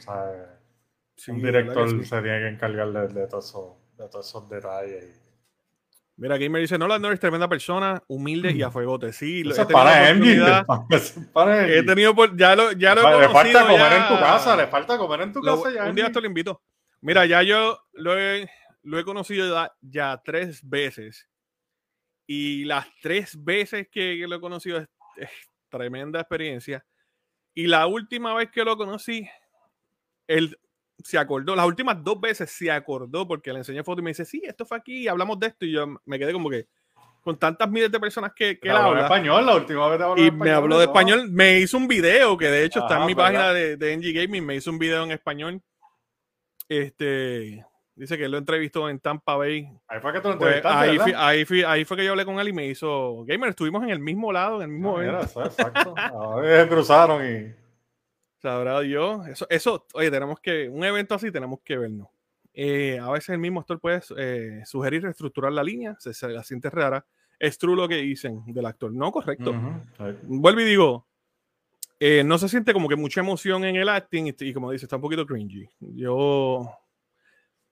un 1.28 1.42
director 1.42 2.06
se 2.06 2.22
tiene 2.22 2.40
que 2.40 2.48
encargar 2.50 3.10
de, 3.12 3.28
todos 3.28 3.80
esos 4.20 4.48
detalles. 4.48 5.20
Mira, 6.18 6.38
Gamer 6.38 6.62
dice, 6.62 6.78
no, 6.78 6.88
no 6.88 7.12
es 7.12 7.20
tremenda 7.20 7.50
persona, 7.50 8.04
humilde 8.06 8.52
y 8.52 8.62
a 8.62 8.70
fuegote. 8.70 9.12
Sí, 9.12 9.42
Eso 9.42 9.64
he 9.64 9.66
para 9.66 10.12
He 11.68 11.82
tenido 11.82 12.14
ya 12.36 12.56
lo, 12.56 12.74
ya 12.74 12.94
lo 12.94 13.20
Le 13.20 13.30
falta 13.30 13.66
comer 13.66 13.94
en 13.94 14.08
tu 14.08 14.20
casa, 14.20 14.56
le 14.56 14.68
falta 14.68 14.98
comer 15.00 15.22
en 15.22 15.34
tu 15.34 15.42
casa 15.42 15.72
ya. 15.74 15.86
Un 15.86 15.96
día 15.96 16.06
esto 16.06 16.22
lo 16.22 16.28
invito. 16.28 16.62
Mira, 17.02 17.26
ya 17.26 17.42
yo 17.42 17.80
lo 17.94 18.16
he, 18.20 18.48
lo 18.84 19.00
he 19.00 19.04
conocido 19.04 19.70
ya, 19.82 20.22
tres 20.24 20.68
veces. 20.68 21.28
Y 22.28 22.66
las 22.66 22.88
tres 23.02 23.42
veces 23.44 23.88
que, 23.92 24.16
lo 24.28 24.36
he 24.36 24.42
conocido 24.42 24.80
es, 24.80 24.88
tremenda 25.70 26.20
experiencia. 26.20 26.86
Y 27.54 27.68
la 27.68 27.88
última 27.88 28.34
vez 28.34 28.50
que 28.52 28.64
lo 28.64 28.78
conocí, 28.78 29.28
él 30.28 30.58
se 31.04 31.18
acordó, 31.18 31.56
las 31.56 31.66
últimas 31.66 32.04
dos 32.04 32.20
veces 32.20 32.52
se 32.52 32.70
acordó 32.70 33.28
porque 33.28 33.52
le 33.52 33.60
enseñé 33.60 33.84
foto 33.84 34.02
y 34.02 34.04
me 34.04 34.12
dice, 34.12 34.26
sí, 34.26 34.42
esto 34.46 34.66
fue 34.66 34.78
aquí, 34.78 35.08
hablamos 35.08 35.40
de 35.40 35.48
esto. 35.48 35.66
Y 35.66 35.72
yo 35.72 35.88
me 36.06 36.20
quedé 36.20 36.34
como 36.34 36.50
que 36.50 36.68
con 37.22 37.38
tantas 37.38 37.70
miles 37.70 37.92
de 37.92 38.00
personas 38.00 38.32
que, 38.36 38.60
que 38.60 38.70
habla. 38.70 39.04
español 39.04 39.46
la 39.46 39.56
última 39.56 39.88
vez 39.90 40.02
Y 40.18 40.32
me 40.32 40.52
habló 40.52 40.80
de 40.80 40.86
español, 40.86 41.30
me 41.30 41.60
hizo 41.60 41.78
un 41.78 41.88
video 41.88 42.38
que 42.38 42.48
de 42.48 42.66
hecho 42.66 42.80
está 42.80 43.00
en 43.00 43.06
mi 43.06 43.16
página 43.16 43.54
de, 43.54 43.78
de 43.78 43.96
NG 43.96 44.14
Gaming, 44.14 44.46
me 44.46 44.56
hizo 44.56 44.72
un 44.72 44.80
video 44.80 45.04
en 45.04 45.12
español. 45.12 45.62
Este, 46.68 47.64
Dice 47.96 48.18
que 48.18 48.30
lo 48.30 48.38
entrevistó 48.38 48.90
en 48.90 49.00
Tampa 49.00 49.36
Bay. 49.36 49.70
Ahí 49.88 50.00
fue 50.00 50.14
que 50.14 50.22
tú 50.22 50.30
lo 50.30 50.38
pues, 50.38 50.56
entrevistaste, 50.56 51.16
ahí, 51.16 51.64
ahí, 51.66 51.86
fue 51.86 51.98
que 51.98 52.06
yo 52.06 52.12
hablé 52.12 52.26
con 52.26 52.40
él 52.40 52.48
y 52.48 52.54
me 52.54 52.66
hizo 52.68 53.24
Gamer. 53.26 53.50
Estuvimos 53.50 53.84
en 53.84 53.90
el 53.90 54.00
mismo 54.00 54.32
lado, 54.32 54.62
en 54.62 54.70
el 54.70 54.70
mismo 54.70 54.98
ah, 54.98 55.22
exacto. 55.22 55.94
A 55.98 56.68
cruzaron 56.68 57.26
y. 57.26 57.54
Sabrá 58.42 58.80
Dios. 58.80 59.28
Eso, 59.28 59.46
eso, 59.50 59.86
oye, 59.94 60.10
tenemos 60.10 60.40
que. 60.40 60.70
Un 60.70 60.84
evento 60.84 61.16
así 61.16 61.32
tenemos 61.32 61.60
que 61.64 61.78
vernos. 61.78 62.08
Eh, 62.54 63.00
a 63.00 63.10
veces 63.12 63.30
el 63.30 63.40
mismo 63.40 63.60
actor 63.60 63.80
puede 63.80 64.02
eh, 64.18 64.62
sugerir 64.66 65.04
reestructurar 65.04 65.52
la 65.52 65.64
línea, 65.64 65.96
se, 66.00 66.14
se, 66.14 66.28
la 66.30 66.44
siente 66.44 66.70
rara. 66.70 67.06
Es 67.40 67.58
true 67.58 67.76
lo 67.76 67.88
que 67.88 67.96
dicen 67.96 68.44
del 68.48 68.66
actor. 68.66 68.94
No, 68.94 69.12
correcto. 69.12 69.54
Vuelvo 70.24 70.62
y 70.62 70.66
digo, 70.66 71.08
eh, 72.00 72.24
no 72.24 72.38
se 72.38 72.50
siente 72.50 72.74
como 72.74 72.88
que 72.88 72.96
mucha 72.96 73.22
emoción 73.22 73.64
en 73.64 73.76
el 73.76 73.90
acting 73.90 74.28
y, 74.28 74.36
y, 74.40 74.54
como 74.54 74.72
dice, 74.72 74.86
está 74.86 74.96
un 74.96 75.02
poquito 75.02 75.26
cringy. 75.26 75.68
Yo 75.80 76.70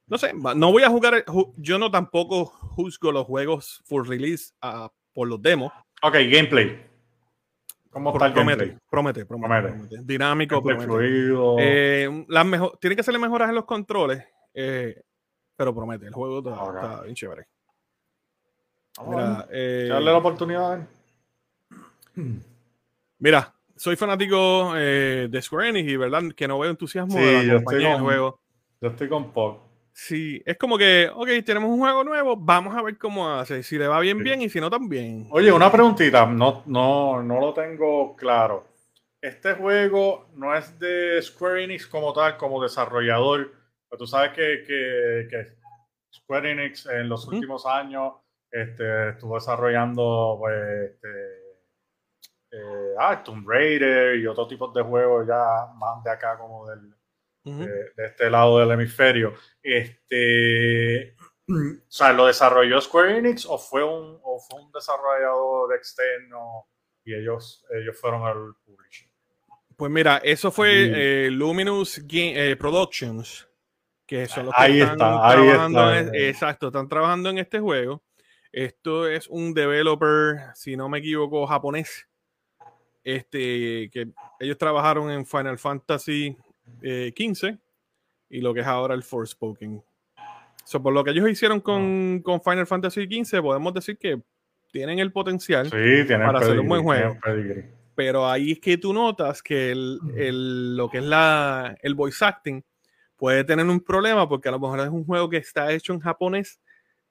no 0.09 0.17
sé, 0.17 0.33
no 0.33 0.71
voy 0.71 0.83
a 0.83 0.89
jugar. 0.89 1.23
Yo 1.57 1.77
no 1.79 1.89
tampoco 1.91 2.45
juzgo 2.45 3.11
los 3.11 3.25
juegos 3.25 3.81
full 3.85 4.07
release 4.07 4.53
uh, 4.63 4.87
por 5.13 5.27
los 5.27 5.41
demos. 5.41 5.71
Ok, 6.01 6.13
gameplay. 6.29 6.85
¿Cómo 7.91 8.11
está 8.13 8.27
el 8.27 8.33
promete, 8.33 8.57
gameplay? 8.65 8.79
promete, 8.89 9.25
promete, 9.25 9.47
Promete. 9.49 9.69
promete. 9.87 10.03
Dinámico, 10.05 10.61
Gameplay 10.61 10.87
promete. 10.87 11.07
fluido. 11.09 11.55
Eh, 11.59 12.25
las 12.27 12.45
mejo- 12.45 12.77
tiene 12.79 12.95
que 12.95 13.03
serle 13.03 13.19
mejoras 13.19 13.49
en 13.49 13.55
los 13.55 13.65
controles, 13.65 14.23
eh, 14.53 15.01
pero 15.55 15.73
promete. 15.73 16.05
El 16.05 16.13
juego 16.13 16.37
está, 16.39 17.01
bien 17.01 17.15
chévere. 17.15 17.47
Vamos 18.97 19.15
a 19.15 19.17
Mira, 19.17 19.37
ver. 19.45 19.47
eh, 19.51 19.87
Darle 19.89 20.11
la 20.11 20.17
oportunidad. 20.17 20.87
mira, 23.19 23.53
soy 23.75 23.95
fanático 23.95 24.73
eh, 24.75 25.27
de 25.29 25.41
Square 25.41 25.69
Enix 25.69 25.89
y 25.89 25.97
verdad 25.97 26.23
que 26.35 26.47
no 26.47 26.59
veo 26.59 26.69
entusiasmo 26.71 27.13
Sí, 27.13 27.19
de 27.19 27.25
la 27.25 27.31
yo 27.31 27.39
estoy 27.39 27.63
compañía 27.63 27.87
del 27.89 27.97
con- 27.97 28.05
juego. 28.05 28.39
Yo 28.81 28.87
estoy 28.89 29.09
con 29.09 29.31
Pog. 29.31 29.59
Sí, 30.01 30.41
es 30.45 30.57
como 30.57 30.77
que, 30.77 31.09
ok, 31.13 31.27
tenemos 31.45 31.69
un 31.69 31.79
juego 31.79 32.05
nuevo, 32.05 32.37
vamos 32.37 32.73
a 32.73 32.81
ver 32.81 32.97
cómo 32.97 33.29
hace. 33.29 33.63
Si 33.63 33.77
le 33.77 33.85
va 33.85 33.99
bien, 33.99 34.17
Sí. 34.17 34.23
bien, 34.23 34.41
y 34.41 34.47
si 34.47 34.61
no, 34.61 34.69
también. 34.69 35.27
Oye, 35.29 35.51
una 35.51 35.69
preguntita, 35.69 36.25
no, 36.25 36.63
no, 36.67 37.21
no 37.21 37.39
lo 37.41 37.53
tengo 37.53 38.15
claro. 38.15 38.65
Este 39.21 39.53
juego 39.55 40.29
no 40.35 40.55
es 40.55 40.79
de 40.79 41.21
Square 41.21 41.65
Enix 41.65 41.85
como 41.85 42.13
tal, 42.13 42.37
como 42.37 42.63
desarrollador, 42.63 43.51
pero 43.89 43.97
tú 43.99 44.07
sabes 44.07 44.31
que, 44.31 44.63
que- 44.65 45.27
que 45.29 45.45
Square 46.15 46.51
Enix 46.51 46.85
en 46.85 47.09
los 47.09 47.27
últimos 47.27 47.65
años 47.65 48.13
este, 48.49 49.09
estuvo 49.09 49.35
desarrollando 49.35 50.37
pues, 50.39 50.55
este, 50.91 51.09
eh, 52.51 52.93
ah, 52.97 53.21
Tomb 53.21 53.45
Raider 53.47 54.15
y 54.17 54.25
otros 54.27 54.47
tipos 54.47 54.73
de 54.73 54.81
juegos 54.81 55.27
ya 55.27 55.67
más 55.75 56.01
de 56.05 56.09
acá 56.11 56.37
como 56.37 56.67
del, 56.69 56.95
De, 57.43 57.65
de 57.95 58.05
este 58.05 58.29
lado 58.29 58.59
del 58.59 58.71
hemisferio. 58.71 59.33
Este, 59.63 61.15
o 61.47 61.85
sea, 61.87 62.13
¿lo 62.13 62.25
desarrolló 62.27 62.79
Square 62.81 63.17
Enix 63.17 63.45
o 63.45 63.57
fue 63.57 63.83
un, 63.83 64.19
o 64.23 64.39
fue 64.39 64.61
un 64.61 64.71
desarrollador 64.71 65.75
externo 65.75 66.67
y 67.03 67.13
ellos, 67.15 67.65
ellos 67.71 67.97
fueron 67.99 68.27
el 68.27 68.53
publisher? 68.65 69.09
Pues 69.75 69.91
mira, 69.91 70.17
eso 70.17 70.51
fue 70.51 70.67
Sí. 70.85 70.91
eh, 70.93 71.29
Luminous 71.31 72.05
Ga- 72.05 72.33
eh, 72.35 72.55
Productions, 72.57 73.47
que 74.05 74.27
son 74.27 74.47
los 74.47 74.55
que 74.55 74.61
Ahí 74.63 74.81
están 74.81 74.91
está, 74.93 75.29
ahí 75.29 75.35
trabajando 75.35 75.93
está. 75.93 75.99
en- 75.99 76.15
exacto, 76.29 76.67
están 76.67 76.89
trabajando 76.89 77.29
en 77.29 77.37
este 77.37 77.59
juego. 77.59 78.03
Esto 78.51 79.07
es 79.07 79.27
un 79.27 79.53
developer, 79.53 80.37
si 80.55 80.75
no 80.75 80.89
me 80.89 80.97
equivoco, 80.97 81.45
japonés. 81.47 82.07
Este, 83.03 83.89
que 83.91 84.09
ellos 84.39 84.57
trabajaron 84.57 85.09
en 85.09 85.25
Final 85.25 85.57
Fantasy 85.57 86.35
eh, 86.81 87.11
15 87.15 87.57
y 88.29 88.41
lo 88.41 88.53
que 88.53 88.61
es 88.61 88.67
ahora 88.67 88.93
el 88.95 89.03
Forspoken. 89.03 89.83
So, 90.63 90.81
por 90.83 90.93
lo 90.93 91.03
que 91.03 91.11
ellos 91.11 91.27
hicieron 91.29 91.59
con, 91.61 92.21
con 92.23 92.41
Final 92.41 92.67
Fantasy 92.67 93.07
15, 93.07 93.41
podemos 93.41 93.73
decir 93.73 93.97
que 93.97 94.21
tienen 94.71 94.99
el 94.99 95.11
potencial 95.11 95.65
Sí, 95.65 95.71
tienen 96.05 96.27
Para 96.27 96.39
hacer 96.39 96.59
un 96.59 96.67
buen 96.67 96.83
juego. 96.83 97.17
pero 97.95 98.29
ahí 98.29 98.51
es 98.51 98.59
que 98.59 98.77
tú 98.77 98.93
notas 98.93 99.41
que 99.41 99.71
el, 99.71 99.99
el- 100.15 100.77
lo 100.77 100.89
que 100.89 100.99
es 100.99 101.03
la, 101.03 101.75
el 101.81 101.95
voice 101.95 102.23
acting 102.23 102.61
puede 103.17 103.43
tener 103.43 103.65
un 103.65 103.79
problema 103.81 104.29
porque 104.29 104.47
a 104.47 104.51
lo 104.51 104.59
mejor 104.59 104.79
es 104.81 104.89
un 104.89 105.03
juego 105.05 105.27
que 105.29 105.37
está 105.37 105.71
hecho 105.73 105.91
en 105.93 105.99
japonés 105.99 106.61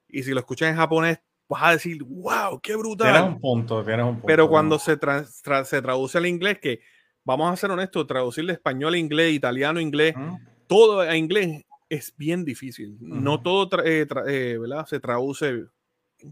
y 0.06 0.22
si 0.22 0.30
lo 0.30 0.38
escuchas 0.40 0.70
en 0.70 0.76
japonés 0.76 1.20
vas 1.48 1.62
a 1.64 1.72
decir, 1.72 2.02
wow, 2.04 2.60
qué 2.62 2.72
Tienes 2.74 2.78
brutal. 2.78 3.24
un 3.24 3.40
punto, 3.40 3.82
tienes 3.84 4.04
un 4.04 4.12
punto. 4.12 4.26
Pero 4.26 4.48
cuando 4.48 4.78
se, 4.78 4.98
tra- 5.00 5.26
tra- 5.42 5.64
se 5.64 5.82
traduce 5.82 6.16
al 6.16 6.26
inglés, 6.26 6.58
que 6.60 6.80
vamos 7.28 7.52
a 7.52 7.56
ser 7.56 7.70
honestos, 7.70 8.06
traducir 8.06 8.46
de 8.46 8.54
español 8.54 8.94
a 8.94 8.98
inglés, 8.98 9.34
italiano 9.34 9.78
a 9.78 9.82
inglés, 9.82 10.14
Ujú. 10.16 10.38
todo 10.66 11.00
a 11.00 11.14
inglés 11.16 11.64
es 11.90 12.14
bien 12.16 12.44
difícil. 12.44 12.96
No 13.00 13.34
Ujú. 13.34 13.42
todo 13.42 13.68
tra- 13.70 13.82
eh, 13.84 14.06
tra- 14.08 14.24
eh, 14.26 14.56
¿verdad? 14.58 14.86
se 14.86 14.98
traduce. 14.98 15.66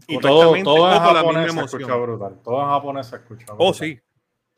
Y 0.07 0.19
todo, 0.19 0.53
todo 0.63 0.87
en 0.93 0.99
japonés 0.99 1.53
se 1.53 1.61
escucha 1.61 1.95
brutal. 1.95 2.39
Todo 2.43 2.61
en 2.61 2.67
japonés 2.67 3.07
se 3.07 3.15
escucha 3.15 3.45
brutal. 3.45 3.57
Oh, 3.59 3.73
sí. 3.73 3.99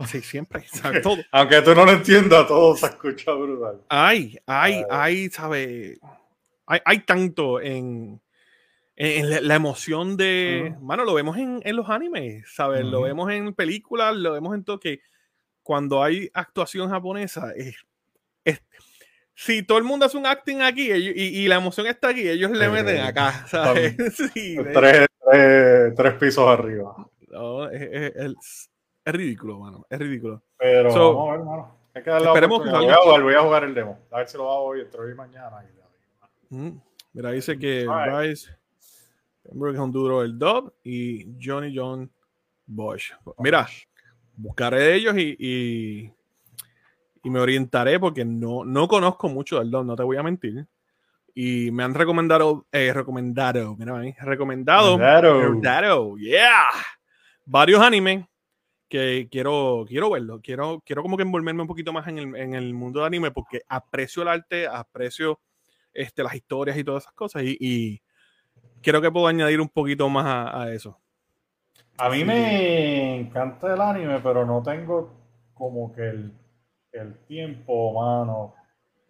Sí, 0.08 0.22
siempre. 0.22 0.64
¿sabes? 0.68 1.02
Todo. 1.02 1.18
Aunque 1.32 1.62
tú 1.62 1.76
no 1.76 1.86
lo 1.86 1.92
entiendas, 1.92 2.48
todo 2.48 2.74
se 2.76 2.86
escucha 2.86 3.34
brutal. 3.34 3.82
Hay, 3.90 4.38
Ay. 4.46 4.82
hay, 4.90 5.30
¿sabe? 5.30 6.00
Hay, 6.66 6.80
hay 6.86 7.00
tanto 7.00 7.60
en, 7.60 8.22
en 8.96 9.30
la, 9.30 9.42
la 9.42 9.56
emoción 9.56 10.16
de. 10.16 10.72
Ujú. 10.74 10.86
Mano, 10.86 11.04
lo 11.04 11.14
vemos 11.14 11.38
en, 11.38 11.60
en 11.66 11.76
los 11.76 11.90
animes, 11.90 12.46
¿sabes? 12.54 12.86
Lo 12.86 13.00
Ujú. 13.00 13.08
vemos 13.08 13.30
en 13.32 13.54
películas, 13.54 14.16
lo 14.16 14.32
vemos 14.32 14.56
en 14.56 14.64
todo 14.64 14.80
que 14.80 15.02
cuando 15.70 16.02
hay 16.02 16.32
actuación 16.34 16.90
japonesa, 16.90 17.52
es, 17.56 17.76
es- 18.44 18.60
si 19.36 19.62
todo 19.62 19.78
el 19.78 19.84
mundo 19.84 20.04
hace 20.08 20.18
un 20.18 20.26
acting 20.26 20.62
aquí 20.64 20.92
ellos- 20.92 21.14
y, 21.16 21.44
y 21.44 21.48
la 21.48 21.58
emoción 21.58 21.86
está 21.86 22.08
aquí, 22.10 22.28
ellos 22.28 22.50
le 22.50 22.70
meten 22.70 23.02
acá, 23.02 23.46
¿sabes? 23.48 23.96
Sí, 24.34 24.58
Tres, 24.74 25.06
tres, 25.32 25.94
tres 25.96 26.14
pisos 26.16 26.48
arriba. 26.48 26.96
no, 27.28 27.70
es, 27.70 27.82
es- 28.16 28.72
ridículo, 29.06 29.60
mano, 29.60 29.86
es 29.88 30.00
ridículo. 30.00 30.42
Pero 30.58 30.90
So, 30.92 31.14
vamos 31.14 31.28
a 31.28 31.32
ver, 31.34 31.40
hermano. 31.42 31.76
Hay 31.94 32.04
que 32.04 32.10
darle 32.10 32.28
esperemos 32.30 32.64
que 32.64 32.70
salga. 32.72 32.80
voy, 32.86 32.90
a 32.90 32.98
jugar, 32.98 33.22
voy 33.22 33.34
a 33.36 33.42
jugar 33.42 33.64
el 33.66 33.74
demo. 33.76 34.00
A 34.10 34.18
ver 34.18 34.28
si 34.28 34.38
lo 34.38 34.52
hago 34.52 34.64
hoy, 34.64 34.82
entre 34.82 35.02
hoy 35.02 35.12
y 35.12 35.16
mañana. 35.16 35.64
Ujú. 36.50 36.82
Mira, 37.14 37.30
dice 37.32 37.60
que. 37.60 37.86
Bryce 37.86 38.50
Pembroke 39.44 39.78
Honduras 39.78 40.26
el 40.26 40.40
dub 40.40 40.74
y 40.84 41.28
Johnny 41.40 41.72
John 41.78 42.12
Bosch. 42.66 43.14
Mira, 43.38 43.68
buscaré 44.40 44.82
de 44.82 44.96
ellos 44.96 45.18
y, 45.18 45.36
y, 45.38 46.14
y 47.24 47.30
me 47.30 47.40
orientaré 47.40 48.00
porque 48.00 48.24
no, 48.26 48.64
no 48.64 48.88
conozco 48.88 49.28
mucho 49.30 49.60
del 49.60 49.70
dub, 49.70 49.86
no 49.86 49.96
te 49.96 50.04
voy 50.04 50.18
a 50.18 50.24
mentir. 50.24 50.66
Y 51.36 51.72
me 51.72 51.84
han 51.84 51.94
recomendado, 51.94 52.66
eh, 52.72 52.92
recomendado, 52.92 53.76
mira 53.78 54.00
ahí, 54.00 54.16
recomendado, 54.20 54.98
recomendado, 54.98 56.18
yeah, 56.18 56.70
varios 57.46 57.82
animes 57.82 58.26
que 58.90 59.28
quiero, 59.32 59.86
quiero 59.88 60.10
verlo, 60.10 60.42
quiero, 60.42 60.82
quiero 60.86 61.04
como 61.04 61.16
que 61.16 61.24
envolverme 61.24 61.62
un 61.62 61.68
poquito 61.68 61.94
más 61.94 62.08
en 62.08 62.18
el, 62.18 62.36
en 62.36 62.56
el 62.56 62.74
mundo 62.74 63.02
de 63.02 63.06
anime 63.06 63.32
porque 63.32 63.62
aprecio 63.68 64.24
el 64.24 64.30
arte, 64.30 64.68
aprecio 64.68 65.40
este, 65.94 66.24
las 66.24 66.34
historias 66.34 66.78
y 66.78 66.84
todas 66.84 67.04
esas 67.04 67.14
cosas 67.14 67.44
y, 67.44 67.56
y 67.60 68.02
creo 68.82 69.02
que 69.02 69.12
puedo 69.12 69.28
añadir 69.28 69.62
un 69.62 69.70
poquito 69.70 70.10
más 70.10 70.26
a, 70.26 70.64
a 70.64 70.74
eso. 70.74 71.00
A 72.00 72.10
mí 72.10 72.24
me 72.24 73.20
encanta 73.20 73.74
el 73.74 73.82
anime, 73.82 74.20
pero 74.22 74.46
no 74.46 74.62
tengo 74.64 75.12
como 75.54 75.94
que 75.94 76.02
el, 76.10 76.34
el 76.94 77.18
tiempo, 77.28 77.94
mano. 78.02 78.56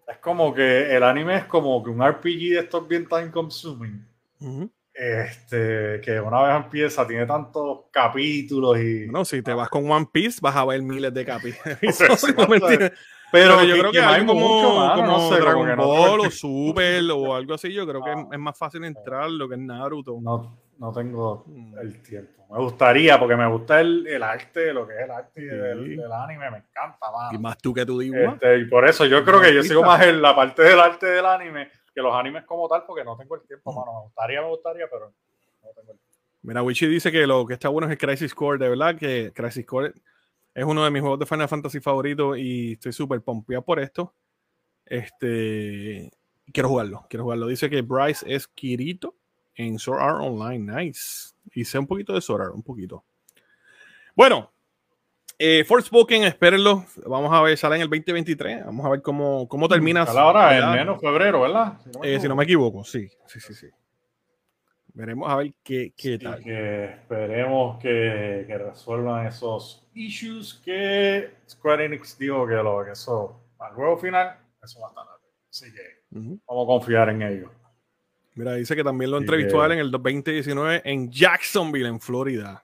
Es 0.07 0.17
como 0.17 0.53
que 0.53 0.95
el 0.95 1.03
anime 1.03 1.35
es 1.37 1.45
como 1.45 1.83
que 1.83 1.91
un 1.91 2.01
RPG 2.01 2.53
de 2.53 2.59
estos 2.59 2.87
bien 2.87 3.07
time 3.07 3.29
consuming. 3.31 4.05
Ujú. 4.41 4.71
Este, 4.93 6.01
que 6.01 6.19
una 6.19 6.41
vez 6.41 6.55
empieza, 6.65 7.07
tiene 7.07 7.25
tantos 7.25 7.81
capítulos 7.91 8.77
y. 8.79 9.05
Bueno, 9.05 9.23
si 9.23 9.41
te 9.41 9.53
vas 9.53 9.69
con 9.69 9.89
One 9.89 10.07
Piece, 10.11 10.39
vas 10.41 10.55
a 10.55 10.65
ver 10.65 10.81
miles 10.81 11.13
de 11.13 11.25
capítulos. 11.25 11.77
No, 12.35 12.47
pero 12.67 12.91
Pero 13.31 13.63
yo 13.63 13.77
creo 13.77 13.91
que, 13.91 14.01
no 14.01 14.07
hay 14.09 14.15
algo 14.21 14.33
como, 14.33 14.47
mucho, 14.47 14.75
mano, 14.75 14.95
como 14.95 15.07
no 15.07 15.29
sé, 15.29 15.39
Dragon 15.39 15.67
que 15.67 15.75
no 15.75 15.85
Ball 15.87 16.11
tengo- 16.13 16.23
o 16.27 16.31
Super 16.31 17.03
o 17.11 17.35
algo 17.35 17.53
así, 17.53 17.71
yo 17.71 17.85
creo 17.87 18.03
que 18.03 18.09
es, 18.11 18.17
Ah. 18.17 18.27
es 18.33 18.39
más 18.39 18.57
fácil 18.57 18.83
entrar 18.83 19.29
lo 19.29 19.47
que 19.47 19.53
es 19.53 19.61
Naruto. 19.61 20.17
No, 20.19 20.57
no 20.79 20.91
tengo 20.91 21.43
Mm. 21.47 21.77
el 21.77 22.01
tiempo. 22.01 22.45
Me 22.51 22.57
gustaría, 22.57 23.19
porque 23.19 23.35
me 23.35 23.47
gusta 23.47 23.79
el, 23.79 24.07
el 24.07 24.23
arte, 24.23 24.73
lo 24.73 24.87
que 24.87 24.95
es 24.95 25.01
el 25.03 25.11
arte 25.11 25.41
del, 25.41 25.97
del 25.97 26.11
anime, 26.11 26.49
me 26.49 26.57
encanta, 26.57 26.97
Y 27.09 27.33
mano. 27.35 27.39
más 27.41 27.57
tú 27.59 27.73
que 27.73 27.85
tú 27.85 27.99
dibujas. 27.99 28.33
Este, 28.33 28.57
y 28.57 28.65
por 28.65 28.87
eso 28.87 29.05
yo 29.05 29.23
creo 29.23 29.39
que 29.39 29.53
yo 29.53 29.61
sigo 29.61 29.83
más 29.83 30.01
en 30.01 30.19
la 30.19 30.35
parte 30.35 30.63
del 30.63 30.79
arte 30.79 31.05
del 31.05 31.25
anime 31.27 31.69
que 31.93 32.01
los 32.01 32.13
animes 32.15 32.45
como 32.45 32.67
tal, 32.67 32.83
porque 32.87 33.03
no 33.03 33.15
tengo 33.17 33.35
el 33.35 33.41
tiempo, 33.43 33.71
mano. 33.71 33.93
Me 33.93 34.01
gustaría, 34.05 34.41
me 34.41 34.47
gustaría, 34.47 34.87
pero 34.89 35.05
no 35.61 35.69
tengo 35.75 35.91
el 35.91 35.97
tiempo. 35.99 36.03
Mira, 36.41 36.63
Wichi 36.63 36.87
dice 36.87 37.11
que 37.11 37.27
lo 37.27 37.45
que 37.45 37.53
está 37.53 37.69
bueno 37.69 37.85
es 37.87 37.91
el 37.91 37.97
Crisis 37.99 38.33
Core, 38.33 38.57
de 38.57 38.69
verdad 38.69 38.95
que 38.95 39.31
Crisis 39.35 39.65
Core 39.65 39.93
es 40.55 40.63
uno 40.65 40.83
de 40.83 40.89
mis 40.89 41.01
juegos 41.01 41.19
de 41.19 41.25
Final 41.27 41.47
Fantasy 41.49 41.79
favoritos 41.81 42.37
y 42.37 42.73
estoy 42.73 42.93
súper 42.93 43.21
pompeado 43.21 43.63
por 43.63 43.79
esto. 43.79 44.13
Este, 44.85 46.09
quiero 46.51 46.69
jugarlo, 46.69 47.05
quiero 47.09 47.23
jugarlo. 47.25 47.47
Dice 47.47 47.69
que 47.69 47.81
Bryce 47.81 48.25
es 48.33 48.47
Kirito 48.47 49.15
en 49.59 49.77
Sword 49.77 49.99
Art 50.01 50.19
Online, 50.21 50.83
nice. 50.83 51.33
Y 51.53 51.65
sé 51.65 51.77
un 51.77 51.85
poquito 51.85 52.13
de 52.13 52.21
Sword 52.21 52.41
Art, 52.43 52.53
un 52.55 52.63
poquito. 52.63 53.03
Bueno, 54.15 54.51
eh, 55.37 55.65
Forspoken, 55.65 56.23
espérenlo. 56.23 56.85
Vamos 57.05 57.33
a 57.33 57.41
ver, 57.41 57.57
sale 57.57 57.75
en 57.75 57.81
el 57.81 57.89
2023. 57.89 58.65
Vamos 58.65 58.85
a 58.85 58.89
ver 58.89 59.01
cómo, 59.01 59.47
cómo 59.49 59.67
termina. 59.67 60.05
Sale 60.05 60.19
ahora 60.19 60.53
en 60.53 60.59
¿verdad? 60.61 60.73
menos 60.73 61.01
febrero, 61.01 61.41
¿verdad? 61.41 61.77
Si 61.83 61.89
no 61.89 61.99
me 61.99 62.13
Eh, 62.15 62.19
si 62.21 62.27
no 62.29 62.35
me 62.37 62.43
equivoco, 62.45 62.83
sí, 62.85 63.09
sí, 63.27 63.39
sí, 63.41 63.53
sí. 63.53 63.67
Veremos 64.93 65.29
a 65.29 65.35
ver 65.35 65.53
qué, 65.61 65.93
qué 65.95 66.17
tal. 66.17 66.41
que 66.41 66.85
esperemos 66.85 67.79
que, 67.79 68.45
que 68.47 68.57
resuelvan 68.57 69.27
esos 69.27 69.85
issues 69.93 70.53
que 70.63 71.35
Square 71.49 71.85
Enix 71.85 72.17
dijo 72.17 72.47
que, 72.47 72.55
lo, 72.55 72.83
que 72.83 72.91
eso, 72.91 73.41
al 73.59 73.73
juego 73.73 73.97
final, 73.97 74.37
eso 74.63 74.79
va 74.79 74.87
a 74.87 74.89
estar. 74.89 75.05
Así 75.49 75.65
que 75.73 76.17
Ujú. 76.17 76.39
vamos 76.47 76.63
a 76.63 76.67
confiar 76.67 77.09
en 77.09 77.21
ellos. 77.21 77.51
Mira, 78.35 78.53
dice 78.55 78.75
que 78.75 78.83
también 78.83 79.11
lo 79.11 79.17
entrevistó 79.17 79.57
que- 79.57 79.61
a 79.63 79.65
él 79.67 79.71
en 79.73 79.79
el 79.79 79.91
2019 79.91 80.81
en 80.85 81.11
Jacksonville, 81.11 81.87
en 81.87 81.99
Florida. 81.99 82.63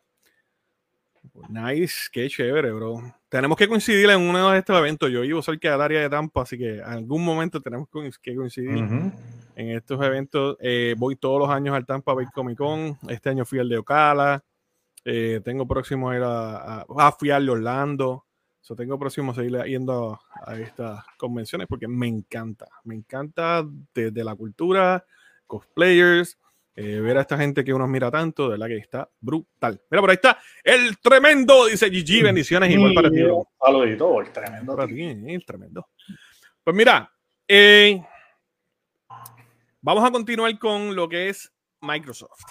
Nice, 1.49 2.07
qué 2.11 2.29
chévere, 2.29 2.71
bro. 2.71 3.01
Tenemos 3.29 3.57
que 3.57 3.67
coincidir 3.67 4.09
en 4.09 4.21
uno 4.21 4.51
de 4.51 4.59
estos 4.59 4.77
eventos. 4.77 5.09
Yo 5.11 5.21
vivo 5.21 5.41
cerca 5.41 5.71
del 5.71 5.81
área 5.81 6.01
de 6.01 6.09
Tampa, 6.09 6.43
así 6.43 6.57
que 6.57 6.75
en 6.77 6.83
algún 6.83 7.25
momento 7.25 7.59
tenemos 7.61 7.89
que 8.21 8.35
coincidir 8.35 8.83
Ujú. 8.83 9.11
en 9.55 9.69
estos 9.71 10.01
eventos. 10.05 10.55
Eh, 10.61 10.95
voy 10.97 11.15
todos 11.15 11.39
los 11.39 11.49
años 11.49 11.75
al 11.75 11.85
Tampa 11.85 12.13
Bay 12.13 12.27
Comic 12.33 12.57
Con. 12.57 12.97
Este 13.09 13.29
año 13.29 13.43
fui 13.43 13.59
al 13.59 13.67
de 13.67 13.77
Ocala. 13.79 14.43
Eh, 15.03 15.41
tengo 15.43 15.67
próximo 15.67 16.09
a 16.09 16.15
ir 16.15 16.23
a, 16.23 16.57
a, 16.81 16.85
a 16.99 17.11
fui 17.11 17.31
a 17.31 17.37
Orlando. 17.37 18.25
So, 18.61 18.75
tengo 18.75 18.97
próximo 18.97 19.31
a 19.31 19.35
seguir 19.35 19.61
yendo 19.65 20.19
a, 20.43 20.55
estas 20.57 21.03
convenciones 21.17 21.67
porque 21.67 21.87
me 21.87 22.07
encanta. 22.07 22.67
Me 22.83 22.95
encanta 22.95 23.63
desde 23.93 24.23
la 24.23 24.35
cultura, 24.35 25.05
cosplayers, 25.45 26.37
eh, 26.75 26.99
ver 26.99 27.17
a 27.17 27.21
esta 27.21 27.37
gente 27.37 27.63
que 27.63 27.73
uno 27.73 27.87
mira 27.87 28.11
tanto, 28.11 28.49
de 28.49 28.57
la 28.57 28.67
que 28.67 28.77
está 28.77 29.09
brutal. 29.19 29.81
Mira, 29.89 30.01
por 30.01 30.09
ahí 30.09 30.15
está 30.15 30.37
el 30.63 30.97
tremendo, 30.99 31.67
dice 31.67 31.89
GG, 31.89 32.23
bendiciones 32.23 32.69
igual 32.69 32.93
para 32.93 33.09
ti. 33.09 33.19
Saludito, 33.63 34.21
el 34.21 34.31
tremendo. 34.31 34.75
Para 34.75 34.87
ti, 34.87 35.01
el 35.03 35.45
tremendo. 35.45 35.87
Pues 36.63 36.75
mira, 36.75 37.11
eh, 37.47 38.03
vamos 39.81 40.03
a 40.03 40.11
continuar 40.11 40.57
con 40.59 40.95
lo 40.95 41.07
que 41.07 41.29
es 41.29 41.51
Microsoft 41.79 42.43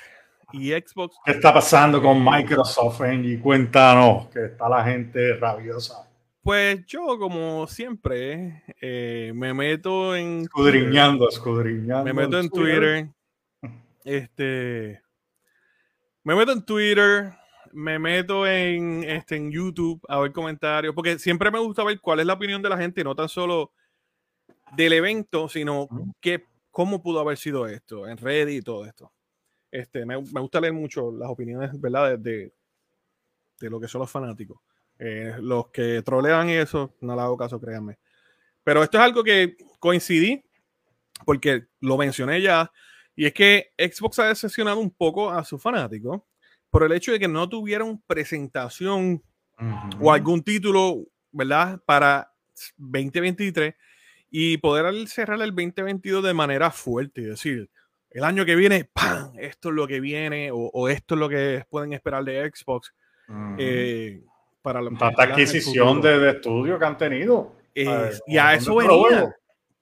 y 0.52 0.70
Xbox. 0.70 1.16
¿Qué 1.24 1.32
está 1.32 1.52
pasando 1.52 2.00
con 2.00 2.24
Microsoft, 2.24 3.00
Y 3.22 3.38
Cuéntanos, 3.38 4.28
que 4.28 4.46
está 4.46 4.68
la 4.68 4.84
gente 4.84 5.34
rabiosa. 5.34 6.08
Pues 6.44 6.84
yo, 6.84 7.18
como 7.18 7.66
siempre, 7.66 8.62
eh, 8.78 9.32
me 9.34 9.54
meto 9.54 10.14
en. 10.14 10.42
Escudriñando, 10.42 11.26
escudriñando. 11.26 12.04
Me 12.04 12.12
meto 12.12 12.38
en 12.38 12.50
Twitter. 12.50 13.08
Este. 14.04 15.02
Me 16.22 16.34
meto 16.34 16.52
en 16.52 16.62
Twitter. 16.62 17.32
Me 17.72 17.98
meto 17.98 18.46
en, 18.46 19.04
este, 19.04 19.36
en 19.36 19.50
YouTube 19.50 20.02
a 20.06 20.20
ver 20.20 20.32
comentarios. 20.32 20.94
Porque 20.94 21.18
siempre 21.18 21.50
me 21.50 21.58
gusta 21.60 21.82
ver 21.82 21.98
cuál 21.98 22.20
es 22.20 22.26
la 22.26 22.34
opinión 22.34 22.60
de 22.60 22.68
la 22.68 22.76
gente, 22.76 23.02
no 23.02 23.14
tan 23.14 23.30
solo 23.30 23.72
del 24.76 24.92
evento, 24.92 25.48
sino 25.48 25.88
que, 26.20 26.44
cómo 26.70 27.02
pudo 27.02 27.20
haber 27.20 27.38
sido 27.38 27.66
esto 27.66 28.06
en 28.06 28.18
Reddit 28.18 28.60
y 28.60 28.62
todo 28.62 28.84
esto. 28.84 29.10
Este, 29.70 30.04
me, 30.04 30.20
me, 30.20 30.40
gusta 30.42 30.60
leer 30.60 30.74
mucho 30.74 31.10
las 31.10 31.30
opiniones, 31.30 31.80
¿verdad? 31.80 32.18
De, 32.18 32.52
de, 33.58 33.70
lo 33.70 33.80
que 33.80 33.88
son 33.88 34.00
los 34.00 34.10
fanáticos. 34.10 34.60
Eh, 34.98 35.34
los 35.40 35.68
que 35.68 36.02
trolean 36.02 36.48
eso, 36.48 36.94
no 37.00 37.14
le 37.14 37.22
hago 37.22 37.36
caso, 37.36 37.60
créanme. 37.60 37.98
Pero 38.62 38.82
esto 38.82 38.98
es 38.98 39.04
algo 39.04 39.22
que 39.22 39.56
coincidí, 39.78 40.44
porque 41.24 41.66
lo 41.80 41.96
mencioné 41.96 42.40
ya, 42.40 42.70
y 43.16 43.26
es 43.26 43.34
que 43.34 43.72
Xbox 43.78 44.18
ha 44.18 44.28
decepcionado 44.28 44.80
un 44.80 44.90
poco 44.90 45.30
a 45.30 45.44
sus 45.44 45.60
fanáticos 45.60 46.22
por 46.70 46.82
el 46.82 46.92
hecho 46.92 47.12
de 47.12 47.20
que 47.20 47.28
no 47.28 47.48
tuvieron 47.48 48.02
presentación 48.06 49.22
uh 49.58 49.62
-huh. 49.62 49.98
o 50.00 50.12
algún 50.12 50.42
título, 50.42 51.04
¿verdad? 51.30 51.80
Para 51.86 52.32
2023 52.76 53.74
y 54.30 54.56
poder 54.58 55.06
cerrar 55.06 55.40
el 55.42 55.54
2022 55.54 56.24
de 56.24 56.34
manera 56.34 56.70
fuerte 56.72 57.20
y 57.20 57.24
decir, 57.24 57.70
el 58.10 58.24
año 58.24 58.44
que 58.44 58.56
viene, 58.56 58.84
¡pam! 58.84 59.32
Esto 59.38 59.68
es 59.68 59.74
lo 59.74 59.86
que 59.86 60.00
viene, 60.00 60.50
o, 60.50 60.56
o 60.56 60.88
esto 60.88 61.14
es 61.14 61.18
lo 61.20 61.28
que 61.28 61.64
pueden 61.68 61.92
esperar 61.92 62.24
de 62.24 62.50
Xbox. 62.52 62.92
Uh 63.28 63.32
-huh. 63.32 63.56
eh, 63.58 64.24
para 64.64 64.80
la 64.80 64.90
Tanta 64.98 65.24
adquisición 65.24 66.00
de, 66.00 66.18
de, 66.18 66.30
estudio 66.30 66.78
que 66.78 66.84
han 66.86 66.96
tenido. 66.96 67.54
Eh, 67.74 67.86
a 67.86 67.98
ver, 67.98 68.14
y 68.26 68.38
a 68.38 68.54
eso 68.54 68.74
venía. 68.74 69.24
O 69.24 69.32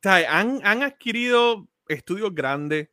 sea, 0.02 0.40
han, 0.40 0.60
han, 0.64 0.82
adquirido 0.82 1.68
estudios 1.86 2.34
grandes, 2.34 2.88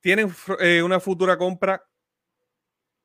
tienen 0.00 0.34
eh, 0.58 0.82
una 0.82 0.98
futura 0.98 1.38
compra, 1.38 1.86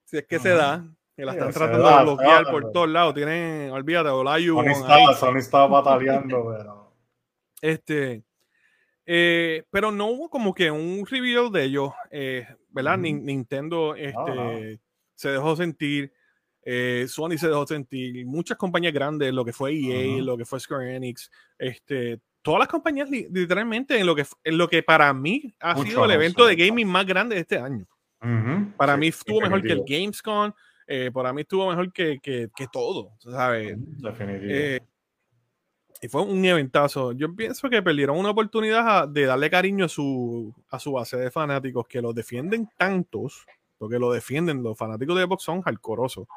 si 0.05 0.17
es 0.17 0.25
que 0.25 0.37
-huh. 0.37 0.41
se 0.41 0.49
da, 0.49 0.87
que 1.15 1.23
la 1.23 1.33
están 1.33 1.53
sí, 1.53 1.59
tratando 1.59 1.83
da, 1.87 1.99
de 1.99 2.03
bloquear 2.05 2.45
por 2.49 2.71
todos 2.71 2.89
lados. 2.89 3.13
Tienen, 3.13 3.69
olvídate, 3.69 4.09
Olayu. 4.09 4.55
Sony 4.55 4.71
está, 4.71 5.13
Sony 5.13 5.37
está 5.37 5.67
bataleando, 5.67 6.47
pero. 6.57 6.95
Este. 7.61 8.23
Eh, 9.05 9.65
pero 9.69 9.91
no 9.91 10.07
hubo 10.07 10.31
como 10.31 10.51
que 10.51 10.71
un 10.71 11.05
reveal 11.05 11.51
de 11.51 11.63
ellos, 11.65 11.91
¿verdad? 12.69 12.97
Nintendo 12.97 13.93
este, 13.93 14.15
no, 14.15 14.53
no. 14.53 14.79
se 15.13 15.29
dejó 15.29 15.55
sentir, 15.55 16.11
eh, 16.65 17.05
Sony 17.07 17.37
se 17.37 17.47
dejó 17.47 17.65
sentir, 17.67 18.25
muchas 18.25 18.57
compañías 18.57 18.91
grandes, 18.91 19.31
lo 19.31 19.45
que 19.45 19.53
fue 19.53 19.71
EA, 19.71 20.15
uh 20.15 20.17
-huh. 20.17 20.23
lo 20.23 20.37
que 20.37 20.45
fue 20.45 20.59
Square 20.59 20.95
Enix, 20.95 21.31
este, 21.59 22.19
todas 22.41 22.59
las 22.59 22.67
compañías 22.67 23.09
literalmente 23.09 23.97
en 23.99 24.05
lo 24.05 24.15
que, 24.15 24.25
en 24.43 24.57
lo 24.57 24.67
que 24.67 24.83
para 24.83 25.13
mí 25.13 25.53
ha 25.59 25.75
Mucho 25.75 25.89
sido 25.89 26.05
el 26.05 26.11
evento 26.11 26.45
de 26.45 26.55
gaming 26.55 26.87
más 26.87 27.05
grande 27.05 27.35
de 27.35 27.41
este 27.41 27.59
año. 27.59 27.87
Uh 28.21 28.27
-huh. 28.27 28.75
Para 28.75 28.95
sí, 28.95 28.99
mí 28.99 29.07
estuvo 29.07 29.41
mejor 29.41 29.61
que 29.61 29.73
el 29.73 29.83
Gamescom, 29.87 30.51
eh, 30.87 31.11
para 31.13 31.31
mí 31.33 31.41
estuvo 31.41 31.69
mejor 31.69 31.93
que, 31.93 32.19
que, 32.19 32.49
que 32.55 32.67
todo, 32.67 33.11
¿sabes? 33.19 33.75
Definitivo. 33.77 34.51
Eh, 34.51 34.81
y 36.01 36.07
fue 36.07 36.21
un 36.21 36.43
eventazo. 36.43 37.13
Yo 37.13 37.33
pienso 37.35 37.69
que 37.69 37.81
perdieron 37.81 38.17
una 38.17 38.29
oportunidad 38.31 39.07
de 39.07 39.25
darle 39.25 39.49
cariño 39.49 39.85
a 39.85 39.89
su, 39.89 40.53
a 40.69 40.79
su 40.79 40.91
base 40.91 41.17
de 41.17 41.31
fanáticos 41.31 41.87
que 41.87 42.01
lo 42.01 42.13
defienden 42.13 42.69
tantos, 42.77 43.45
porque 43.77 43.97
lo 43.97 44.11
defienden, 44.11 44.61
los 44.61 44.77
fanáticos 44.77 45.15
de 45.17 45.23
Xbox 45.23 45.43
son 45.43 45.61
hardcoreosos. 45.61 46.27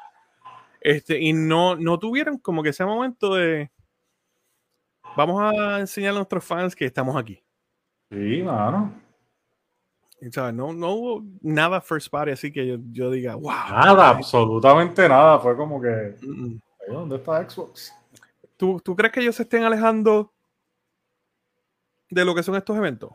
Este, 0.81 1.19
y 1.19 1.33
no, 1.33 1.75
no 1.75 1.99
tuvieron 1.99 2.37
como 2.37 2.63
que 2.63 2.69
ese 2.69 2.85
momento 2.85 3.35
de 3.35 3.69
vamos 5.15 5.41
a 5.41 5.79
enseñar 5.79 6.11
a 6.11 6.17
nuestros 6.17 6.43
fans 6.43 6.75
que 6.75 6.85
estamos 6.85 7.15
aquí. 7.17 7.43
Sí, 8.09 8.41
mano. 8.43 8.93
¿sabes? 10.31 10.53
No, 10.53 10.73
no 10.73 10.91
hubo 10.91 11.23
nada 11.41 11.81
first 11.81 12.09
party 12.09 12.31
así 12.31 12.51
que 12.51 12.67
yo, 12.67 12.75
yo 12.91 13.11
diga, 13.11 13.35
wow. 13.35 13.51
Nada, 13.51 14.09
absolutamente 14.09 15.07
nada. 15.07 15.39
Fue 15.39 15.55
como 15.55 15.81
que, 15.81 16.15
mm 16.21 16.45
-mm. 16.45 16.61
¿dónde 16.87 17.15
está 17.17 17.49
Xbox? 17.49 17.93
¿Tú, 18.57 18.81
¿Tú 18.83 18.95
crees 18.95 19.13
que 19.13 19.21
ellos 19.21 19.35
se 19.35 19.43
estén 19.43 19.63
alejando 19.63 20.33
de 22.09 22.25
lo 22.25 22.35
que 22.35 22.43
son 22.43 22.55
estos 22.55 22.75
eventos? 22.75 23.11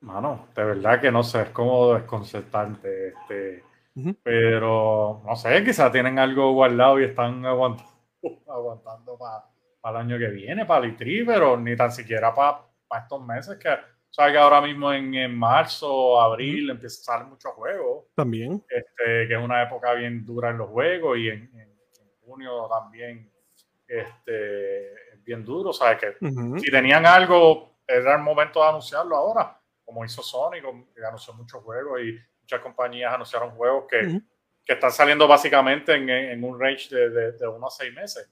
Mano, 0.00 0.46
de 0.54 0.64
verdad 0.64 1.00
que 1.00 1.10
no 1.10 1.22
sé, 1.22 1.42
es 1.42 1.50
como 1.50 1.92
desconcertante. 1.94 3.08
Este, 3.08 3.64
uh 3.98 4.04
-huh. 4.06 4.16
Pero 4.22 5.22
no 5.26 5.36
sé, 5.36 5.64
quizás 5.64 5.90
tienen 5.92 6.18
algo 6.18 6.52
guardado 6.52 7.00
y 7.00 7.04
están 7.04 7.44
aguantando, 7.44 7.90
aguantando 8.48 9.18
para 9.18 9.44
pa 9.80 9.90
el 9.90 9.96
año 9.96 10.18
que 10.18 10.28
viene, 10.28 10.66
para 10.66 10.86
el 10.86 10.96
E3, 10.96 11.24
pero 11.26 11.56
ni 11.56 11.76
tan 11.76 11.92
siquiera 11.92 12.34
para 12.34 12.58
pa 12.88 12.98
estos 12.98 13.24
meses 13.24 13.56
que 13.58 13.68
que 14.16 14.38
ahora 14.38 14.60
mismo 14.60 14.92
en, 14.92 15.14
en 15.14 15.38
marzo, 15.38 16.20
abril, 16.20 16.70
empiezan 16.70 17.02
a 17.02 17.18
salir 17.18 17.30
muchos 17.30 17.52
juegos. 17.52 18.06
También. 18.16 18.64
Este, 18.68 19.28
que 19.28 19.34
es 19.34 19.40
una 19.40 19.62
época 19.62 19.94
bien 19.94 20.24
dura 20.24 20.50
en 20.50 20.58
los 20.58 20.68
juegos 20.70 21.18
y 21.18 21.28
en, 21.28 21.42
en, 21.54 21.60
en 21.60 22.10
junio 22.24 22.68
también 22.68 23.30
este, 23.86 24.92
bien 25.22 25.44
duro, 25.44 25.72
¿sabes? 25.72 25.98
Que 25.98 26.08
uh 26.24 26.28
-huh. 26.28 26.58
si 26.58 26.70
tenían 26.70 27.06
algo, 27.06 27.78
era 27.86 28.16
el 28.16 28.22
momento 28.22 28.60
de 28.60 28.68
anunciarlo 28.68 29.16
ahora, 29.16 29.60
como 29.84 30.04
hizo 30.04 30.22
Sony, 30.22 30.60
que 30.94 31.04
anunció 31.06 31.32
muchos 31.34 31.62
juegos 31.62 32.00
y 32.00 32.18
muchas 32.48 32.60
compañías 32.62 33.12
anunciaron 33.12 33.50
juegos 33.50 33.84
que, 33.90 33.96
uh 33.98 34.10
-huh. 34.10 34.22
que 34.64 34.72
están 34.72 34.90
saliendo 34.90 35.28
básicamente 35.28 35.94
en, 35.94 36.08
en 36.08 36.42
un 36.42 36.58
range 36.58 36.88
de, 36.94 37.10
de, 37.10 37.32
de, 37.32 37.46
uno 37.46 37.66
a 37.66 37.70
seis 37.70 37.92
meses. 37.94 38.30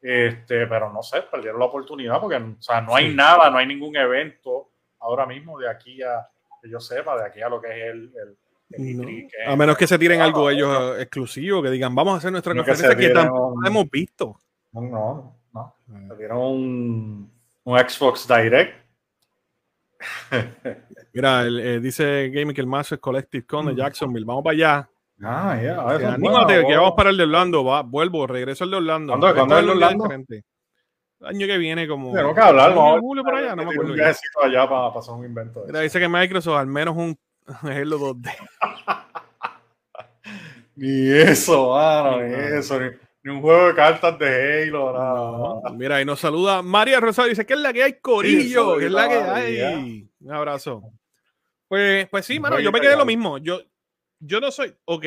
Este, 0.00 0.66
pero 0.66 0.92
no 0.92 1.00
sé, 1.00 1.22
perdieron 1.22 1.60
la 1.60 1.66
oportunidad 1.66 2.20
porque 2.20 2.36
o 2.36 2.60
sea, 2.60 2.80
no 2.80 2.96
hay 2.96 3.10
sí. 3.10 3.14
nada, 3.14 3.50
no 3.50 3.58
hay 3.58 3.66
ningún 3.66 3.94
evento 3.94 4.70
ahora 4.98 5.26
mismo 5.26 5.60
de 5.60 5.70
aquí 5.70 6.02
a, 6.02 6.26
que 6.60 6.68
yo 6.68 6.80
sepa, 6.80 7.16
de 7.16 7.26
aquí 7.26 7.40
a 7.40 7.48
lo 7.48 7.60
que 7.60 7.68
es 7.68 7.84
el, 7.92 8.12
el 8.16 8.36
no. 8.96 9.06
A 9.46 9.54
menos 9.54 9.76
que 9.76 9.86
se 9.86 9.96
tiren 9.98 10.20
ah, 10.20 10.24
algo 10.24 10.50
ellos 10.50 10.68
no. 10.68 10.96
exclusivo, 10.96 11.62
que 11.62 11.70
digan, 11.70 11.94
vamos 11.94 12.14
a 12.14 12.16
hacer 12.16 12.32
nuestra 12.32 12.52
no 12.52 12.64
conferencia 12.64 12.96
que, 12.96 13.08
que 13.08 13.14
tampoco 13.14 13.64
hemos 13.64 13.88
visto. 13.88 14.40
No, 14.72 14.80
no, 14.80 15.36
no. 15.52 15.76
Me 15.86 16.16
dieron 16.16 16.38
un, 16.38 17.32
un 17.62 17.78
Xbox 17.78 18.26
Direct. 18.26 18.81
Mira, 21.12 21.42
el, 21.42 21.60
eh, 21.60 21.80
dice 21.80 22.30
Gaming 22.30 22.54
que 22.54 22.60
el 22.60 22.66
Master 22.66 23.00
Collective 23.00 23.46
Con 23.46 23.66
de 23.66 23.72
mm. 23.72 23.76
Jacksonville. 23.76 24.24
Vamos 24.24 24.44
para 24.44 24.54
allá. 24.54 24.90
Ah, 25.22 25.56
ya. 25.56 25.98
Yeah. 25.98 26.14
Anímate, 26.14 26.66
que 26.66 26.76
vamos 26.76 26.94
para 26.96 27.10
el 27.10 27.16
de 27.16 27.24
Orlando. 27.24 27.64
Va, 27.64 27.82
vuelvo, 27.82 28.26
regreso 28.26 28.64
al 28.64 28.70
de 28.70 28.76
Orlando. 28.78 29.12
¿Cuándo, 29.12 29.34
¿cuándo 29.34 29.56
es 29.56 29.62
el 29.62 29.70
Orlando? 29.70 30.10
El 30.10 31.26
año 31.26 31.46
que 31.46 31.58
viene, 31.58 31.86
como. 31.86 32.12
Tengo 32.12 32.34
que 32.34 32.40
hablar, 32.40 32.74
¿no? 32.74 32.98
julio 32.98 33.22
por 33.22 33.36
allá, 33.36 33.54
no 33.54 33.64
me 33.64 33.72
acuerdo. 33.72 33.94
Allá 34.42 34.68
para 34.68 34.92
pasar 34.92 35.14
un 35.14 35.24
invento. 35.24 35.62
Mira, 35.66 35.80
dice 35.80 36.00
que 36.00 36.08
Microsoft 36.08 36.58
al 36.58 36.66
menos 36.66 36.96
un 36.96 37.16
Halo 37.62 37.98
2D. 37.98 38.30
ni 40.76 41.10
eso, 41.10 41.70
mano, 41.70 42.22
ni 42.22 42.34
eso. 42.34 42.80
Ni 42.80 42.90
ni 43.22 43.30
un 43.30 43.40
juego 43.40 43.68
de 43.68 43.74
cartas 43.74 44.18
de 44.18 44.64
Halo. 44.64 45.62
No, 45.64 45.74
mira, 45.74 46.00
y 46.00 46.04
nos 46.04 46.20
saluda 46.20 46.62
María 46.62 47.00
Rosario. 47.00 47.30
Dice 47.30 47.46
que 47.46 47.54
es 47.54 47.60
la 47.60 47.72
que 47.72 47.82
hay, 47.82 48.00
Corillo. 48.00 48.74
Sí, 48.74 48.80
que 48.80 48.86
es 48.86 48.92
la 48.92 49.08
que 49.08 49.14
hay. 49.14 50.10
Un 50.20 50.32
abrazo. 50.32 50.82
Pues, 51.68 52.08
pues 52.08 52.26
sí, 52.26 52.38
mano, 52.38 52.60
yo 52.60 52.72
me 52.72 52.80
quedé 52.80 52.96
lo 52.96 53.06
mismo. 53.06 53.38
Yo, 53.38 53.60
yo 54.18 54.40
no 54.40 54.50
soy. 54.50 54.74
Ok. 54.84 55.06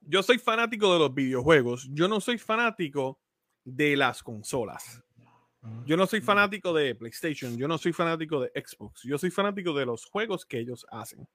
Yo 0.00 0.22
soy 0.22 0.38
fanático 0.38 0.92
de 0.92 0.98
los 0.98 1.14
videojuegos. 1.14 1.88
Yo 1.92 2.08
no 2.08 2.20
soy 2.20 2.38
fanático 2.38 3.20
de 3.64 3.96
las 3.96 4.22
consolas. 4.22 5.02
Yo 5.86 5.96
no 5.96 6.06
soy 6.06 6.20
fanático 6.20 6.72
de 6.72 6.96
PlayStation, 6.96 7.56
yo 7.56 7.68
no 7.68 7.78
soy 7.78 7.92
fanático 7.92 8.40
de 8.40 8.50
Xbox, 8.50 9.02
yo 9.04 9.16
soy 9.16 9.30
fanático 9.30 9.72
de 9.72 9.86
los 9.86 10.06
juegos 10.06 10.44
que 10.44 10.58
ellos 10.58 10.84
hacen. 10.90 11.28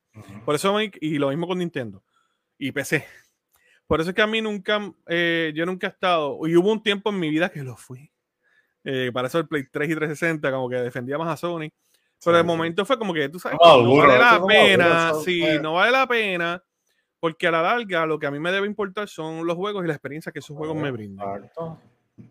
Por 0.43 0.55
eso, 0.55 0.77
y 0.99 1.17
lo 1.17 1.29
mismo 1.29 1.47
con 1.47 1.60
Nintendo 1.60 2.03
y 2.57 2.73
PC. 2.73 3.05
Por 3.88 4.02
eso 4.02 4.10
es 4.10 4.15
que 4.15 4.21
a 4.21 4.28
mí 4.28 4.41
nunca, 4.41 4.93
eh, 5.08 5.52
yo 5.56 5.65
nunca 5.65 5.88
he 5.88 5.89
estado, 5.89 6.39
y 6.45 6.56
hubo 6.56 6.71
un 6.71 6.84
tiempo 6.84 7.10
en 7.10 7.19
mi 7.19 7.30
vida 7.30 7.50
que 7.50 7.63
lo 7.63 7.78
fui. 7.78 8.12
Eh, 8.84 9.12
para 9.13 9.28
eso 9.28 9.39
el 9.39 9.47
Play 9.47 9.67
3 9.71 9.89
y 9.89 9.95
360, 9.95 10.52
como 10.52 10.69
que 10.69 10.76
defendía 10.78 11.17
más 11.17 11.30
a 11.30 11.38
Sony. 11.38 11.69
Pero 12.23 12.38
sí. 12.38 12.38
de 12.38 12.43
momento 12.43 12.86
fue 12.86 12.97
como 12.97 13.13
que, 13.13 13.30
tú 13.30 13.39
sabes, 13.39 13.58
no, 13.63 13.82
no 13.84 13.95
vale 13.95 14.17
la 14.17 14.45
pena, 14.45 15.13
sí, 15.13 15.43
no 15.62 15.73
vale 15.73 15.91
la 15.91 16.08
pena. 16.08 16.63
Porque 17.19 17.47
a 17.47 17.52
la 17.52 17.62
larga 17.62 18.06
lo 18.06 18.19
que 18.19 18.28
a 18.28 18.32
mí 18.32 18.39
me 18.39 18.52
debe 18.52 18.67
importar 18.67 19.08
son 19.08 19.45
los 19.45 19.56
juegos 19.56 19.84
y 19.84 19.88
la 19.88 19.93
experiencia 19.93 20.32
que 20.32 20.39
esos 20.39 20.56
juegos 20.56 20.76
me 20.76 20.91
brindan. 20.91 21.43
Exacto. 21.43 21.80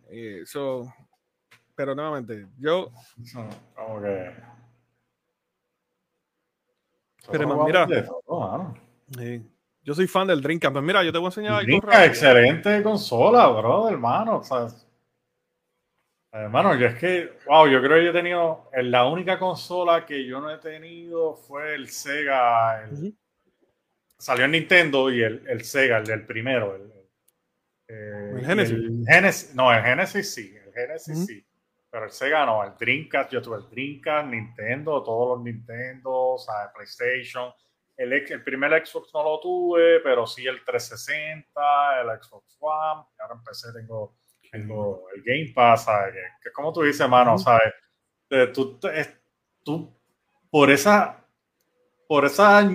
Eso, 0.09 0.93
pero 1.75 1.95
nuevamente, 1.95 2.47
yo. 2.59 2.91
Como 3.75 4.01
que. 4.01 4.33
Pero 7.31 7.49
más, 7.49 7.67
mira. 7.67 7.87
Yo 9.87 9.95
soy 9.95 10.09
fan 10.09 10.27
del 10.27 10.43
Dreamcast. 10.43 10.73
Pues 10.73 10.85
mira, 10.85 11.03
yo 11.05 11.13
te 11.13 11.19
voy 11.19 11.27
a 11.27 11.29
enseñar 11.29 11.55
algo. 11.55 11.93
excelente 12.03 12.83
consola, 12.83 13.47
bro, 13.47 13.89
hermano. 13.89 14.39
O 14.39 14.43
sea, 14.43 14.67
Hermano, 16.33 16.75
yo 16.75 16.87
es 16.87 16.97
que, 16.97 17.39
wow, 17.47 17.67
yo 17.67 17.81
creo 17.81 17.97
que 17.97 18.05
yo 18.05 18.11
he 18.11 18.13
tenido, 18.13 18.71
la 18.75 19.07
única 19.07 19.39
consola 19.39 20.05
que 20.05 20.27
yo 20.27 20.39
no 20.39 20.51
he 20.51 20.59
tenido 20.59 21.35
fue 21.35 21.75
el 21.75 21.89
Sega. 21.89 22.91
Salió 24.19 24.45
en 24.45 24.51
Nintendo 24.51 25.11
y 25.11 25.23
el, 25.23 25.45
el, 25.49 25.65
Sega, 25.65 25.97
el 25.97 26.05
del 26.05 26.27
primero. 26.27 26.77
El, 26.77 26.93
eh, 27.89 28.43
Genesis. 28.45 28.79
Genesis. 29.07 29.55
No, 29.55 29.73
el 29.73 29.83
Genesis 29.83 30.35
sí, 30.35 30.55
el 30.63 30.73
Genesis 30.75 31.27
sí. 31.27 31.47
Pero 31.89 32.05
el 32.05 32.11
Sega 32.11 32.45
no, 32.45 32.63
el 32.65 32.73
Dreamcast, 32.79 33.33
yo 33.33 33.41
tuve 33.41 33.57
el 33.57 33.71
Dreamcast, 33.71 34.29
Nintendo, 34.29 35.03
todos 35.03 35.39
los 35.39 35.45
Nintendo, 35.45 36.13
o 36.13 36.39
sea, 36.39 36.71
PlayStation. 36.75 37.51
El, 37.97 38.13
el 38.13 38.45
primer 38.45 38.87
Xbox 38.87 39.13
no 39.15 39.23
lo 39.23 39.41
tuve, 39.41 40.01
pero 40.01 40.27
sí 40.27 40.47
el 40.47 40.63
360, 40.65 42.01
el 42.01 42.23
Xbox 42.23 42.57
One. 42.61 43.05
Ahora 43.19 43.35
empecé, 43.35 43.73
tengo 43.73 44.17
tengo 44.51 45.05
el 45.15 45.23
Game 45.23 45.53
Pass, 45.55 45.85
¿sabes? 45.85 46.15
Que, 46.43 46.51
como 46.53 46.73
tú 46.73 46.83
dices, 46.83 47.09
mano, 47.09 47.39
¿sabes? 47.39 47.75
Tú, 48.53 48.79
tú, 49.63 49.93
por 50.51 50.71
esa, 50.71 51.25
por 52.09 52.25
esa, 52.25 52.69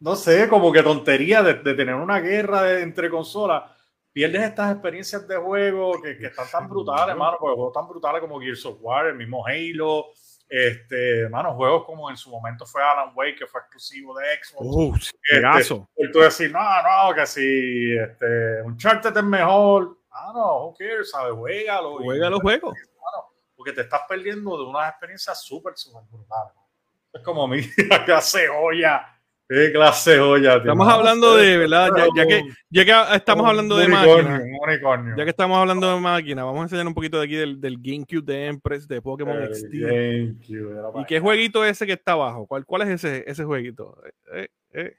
no 0.00 0.16
sé, 0.16 0.48
como 0.48 0.72
que 0.72 0.82
tontería 0.82 1.42
de, 1.42 1.54
tener 1.54 1.94
una 1.94 2.20
guerra 2.20 2.80
entre 2.80 3.10
consolas, 3.10 3.64
pierdes 4.12 4.42
estas 4.42 4.72
experiencias 4.72 5.26
de 5.26 5.36
juego 5.36 6.00
que, 6.00 6.16
que 6.16 6.26
están 6.26 6.48
tan 6.50 6.68
brutales, 6.68 7.12
hermano, 7.12 7.36
porque 7.38 7.56
juegos 7.56 7.74
tan 7.74 7.88
brutales 7.88 8.20
como 8.20 8.40
Gears 8.40 8.64
of 8.66 8.78
War, 8.80 9.06
el 9.06 9.16
mismo 9.16 9.44
Halo, 9.46 10.12
este, 10.48 11.20
hermano, 11.20 11.54
juegos 11.54 11.84
como 11.84 12.10
en 12.10 12.16
su 12.16 12.30
momento 12.30 12.66
fue 12.66 12.82
Alan 12.82 13.12
Wake, 13.14 13.36
que 13.36 13.46
fue 13.46 13.60
exclusivo 13.60 14.18
de 14.18 14.26
Xbox. 14.42 14.64
Uh, 14.64 14.94
este, 14.96 15.74
y 15.96 16.12
tú 16.12 16.20
decís, 16.20 16.50
no, 16.50 16.60
no, 16.60 17.14
que 17.14 17.26
si 17.26 17.96
este, 17.96 18.62
Uncharted 18.62 19.16
es 19.16 19.24
mejor, 19.24 19.96
Ah, 20.16 20.30
no, 20.32 20.66
who 20.66 20.74
cares, 20.74 21.10
¿sabes? 21.10 21.34
Juégalo. 21.34 21.98
Juega 21.98 22.30
los 22.30 22.40
juegos. 22.40 22.74
Porque 23.56 23.72
te 23.72 23.80
estás 23.80 24.02
perdiendo 24.08 24.56
de 24.56 24.64
unas 24.64 24.90
experiencias 24.90 25.42
súper, 25.42 25.76
súper 25.76 26.02
brutales. 26.08 26.54
Es 27.12 27.20
como 27.22 27.48
mi 27.48 27.62
clase 28.06 28.46
joya. 28.46 29.13
Qué 29.54 29.72
clase 29.72 30.18
joya. 30.18 30.56
Estamos 30.56 30.88
hablando 30.88 31.36
de, 31.36 31.56
¿verdad? 31.58 31.90
Ya, 32.16 32.26
que, 32.26 32.42
ya 32.70 32.84
que 32.84 33.16
estamos 33.16 33.46
hablando 33.46 33.76
de 33.76 33.88
máquina. 33.88 34.42
Ya 35.16 35.24
que 35.24 35.30
estamos 35.30 35.58
hablando 35.58 35.94
de 35.94 36.00
máquina, 36.00 36.44
vamos 36.44 36.60
a 36.60 36.62
enseñar 36.64 36.86
un 36.86 36.94
poquito 36.94 37.18
de 37.18 37.24
aquí 37.24 37.36
del, 37.36 37.60
del 37.60 37.78
GameCube 37.80 38.24
de 38.24 38.46
Empress 38.46 38.88
de 38.88 39.00
Pokémon 39.00 39.36
el. 39.36 39.50
GameCube, 39.70 41.00
¿Y 41.00 41.04
qué 41.04 41.20
jueguito 41.20 41.64
ese 41.64 41.86
que 41.86 41.92
está 41.92 42.12
abajo? 42.12 42.46
¿Cuál, 42.46 42.66
cuál 42.66 42.82
es 42.82 42.88
ese, 42.88 43.24
ese 43.26 43.44
jueguito? 43.44 43.96
Eh, 44.04 44.12
eh, 44.32 44.48
eh. 44.72 44.96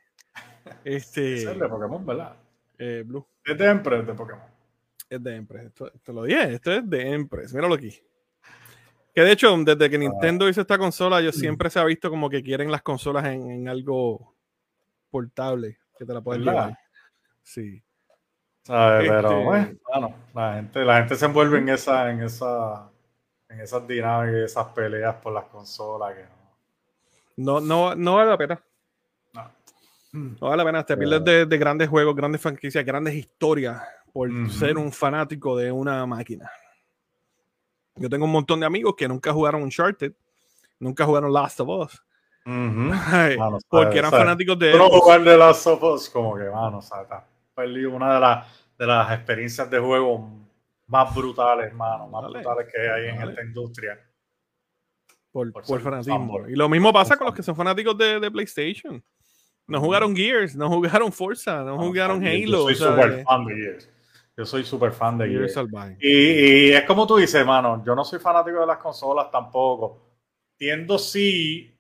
Este, 0.84 1.36
es 1.52 1.60
de 1.60 1.68
Pokémon, 1.68 2.06
¿verdad? 2.06 2.34
Eh, 2.78 3.04
Blue. 3.06 3.26
Es 3.44 3.58
de 3.58 3.66
Empress 3.66 4.08
de 4.08 4.14
Pokémon 4.14 4.56
es 5.10 5.24
de 5.24 5.36
Empress. 5.36 5.66
Esto, 5.66 5.92
te 6.04 6.14
lo 6.14 6.24
dije, 6.24 6.54
esto 6.54 6.72
es 6.72 6.90
de 6.90 7.12
Empress. 7.12 7.54
Míralo 7.54 7.76
aquí. 7.76 7.94
Que 9.14 9.22
de 9.22 9.32
hecho, 9.32 9.56
desde 9.64 9.90
que 9.90 9.98
Nintendo 9.98 10.50
hizo 10.50 10.62
esta 10.62 10.78
consola, 10.78 11.22
yo 11.22 11.32
siempre 11.32 11.70
se 11.70 11.80
ha 11.80 11.86
visto 11.86 12.10
como 12.10 12.30
que 12.30 12.44
quieren 12.44 12.70
las 12.70 12.82
consolas 12.82 13.26
en, 13.26 13.68
algo 13.70 14.35
portable, 15.10 15.78
que 15.98 16.06
te 16.06 16.14
la 16.14 16.22
puedes 16.22 16.44
llevar. 16.44 16.78
Sí. 17.44 17.82
Pero 18.66 19.54
este 19.54 19.80
bueno, 19.84 20.16
la 20.34 20.56
gente, 20.56 20.84
la 20.84 20.98
gente 20.98 21.16
se 21.16 21.26
envuelve 21.26 21.60
en 21.60 21.70
esa, 21.70 22.10
en 22.10 22.24
esa, 22.24 22.90
en 23.48 23.62
esas 23.62 23.88
dinámicas, 23.88 24.52
esas 24.52 24.68
peleas 24.68 25.16
por 25.16 25.34
las 25.34 25.46
consolas 25.46 26.16
que 26.16 26.24
no. 27.38 27.60
No, 27.62 27.96
no, 27.96 28.16
vale 28.16 28.30
la 28.30 28.38
pena. 28.38 28.64
No. 29.34 29.52
No 30.14 30.50
vale 30.50 30.58
la 30.58 30.66
pena. 30.66 30.86
Te 30.86 30.98
pierdes 30.98 31.24
de, 31.24 31.46
de, 31.46 31.58
grandes 31.58 31.90
juegos, 31.90 32.16
grandes 32.16 32.42
franquicias, 32.42 32.84
grandes 32.84 33.14
historias 33.14 33.82
por 34.16 34.30
ser 34.50 34.78
un 34.78 34.94
fanático 34.94 35.58
de 35.58 35.72
una 35.72 36.06
máquina. 36.06 36.50
Yo 37.96 38.10
tengo 38.10 38.24
un 38.24 38.32
montón 38.32 38.62
de 38.62 38.66
amigos 38.66 38.96
que 38.98 39.10
nunca 39.10 39.34
jugaron 39.34 39.62
Uncharted, 39.64 40.14
nunca 40.80 41.06
jugaron 41.06 41.34
Last 41.34 41.60
of 41.60 41.68
Us. 41.68 42.05
Porque 43.70 43.98
eran 43.98 44.12
fanáticos 44.12 44.60
de. 44.60 44.78
No 44.78 44.90
jugar 44.90 45.24
de 45.24 45.38
Last 45.38 45.66
of 45.68 46.10
como 46.10 46.38
que, 46.38 46.44
mano, 46.44 46.78
o 46.78 46.82
sea, 46.82 47.26
perdido 47.56 47.92
una 47.92 48.14
de, 48.16 48.20
las 48.20 48.48
de 48.78 48.86
las 48.86 49.12
experiencias 49.12 49.70
de 49.70 49.80
juego 49.80 50.30
más 50.88 51.16
brutales, 51.16 51.68
hermano, 51.68 52.08
más 52.08 52.30
brutales 52.30 52.68
que 52.72 52.82
hay 52.82 53.08
en 53.10 53.30
esta 53.30 53.44
industria. 53.44 54.00
Por, 55.32 55.52
por, 55.52 55.82
fanatismo. 55.82 56.48
Y 56.48 56.56
lo 56.56 56.70
mismo 56.70 56.94
pasa 56.94 57.18
con 57.18 57.26
los 57.26 57.36
que 57.36 57.44
son 57.44 57.56
fanáticos 57.56 57.98
de, 57.98 58.20
de 58.20 58.32
PlayStation. 58.32 59.04
No 59.68 59.82
jugaron 59.82 60.16
Gears, 60.16 60.56
no 60.56 60.70
jugaron 60.70 61.12
Forza, 61.12 61.64
no, 61.64 61.78
jugaron 61.78 62.26
Halo. 62.26 62.70
Yo 62.70 62.76
soy 62.76 62.76
súper 62.76 63.24
fan 63.24 63.46
de 63.46 63.56
Gears. 63.56 63.90
Yo 64.38 64.46
soy 64.46 64.64
súper 64.64 64.92
fan 64.92 65.18
de 65.18 65.28
Gears. 65.28 65.56
Y, 66.00 66.10
y, 66.10 66.74
es 66.74 66.84
como 66.84 67.08
tú 67.08 67.18
dices, 67.18 67.36
hermano, 67.36 67.84
yo 67.84 67.96
no 67.96 68.04
soy 68.04 68.20
fanático 68.20 68.60
de 68.60 68.68
las 68.68 68.78
consolas 68.78 69.32
tampoco. 69.32 70.02
Tiendo 70.58 70.98
sí, 70.98 71.75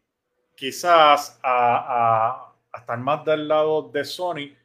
quizás, 0.55 1.39
a, 1.43 2.51
a, 2.71 2.79
estar 2.79 2.97
más 2.99 3.23
del 3.25 3.47
lado 3.47 3.89
de 3.89 4.03
Sony 4.03 4.55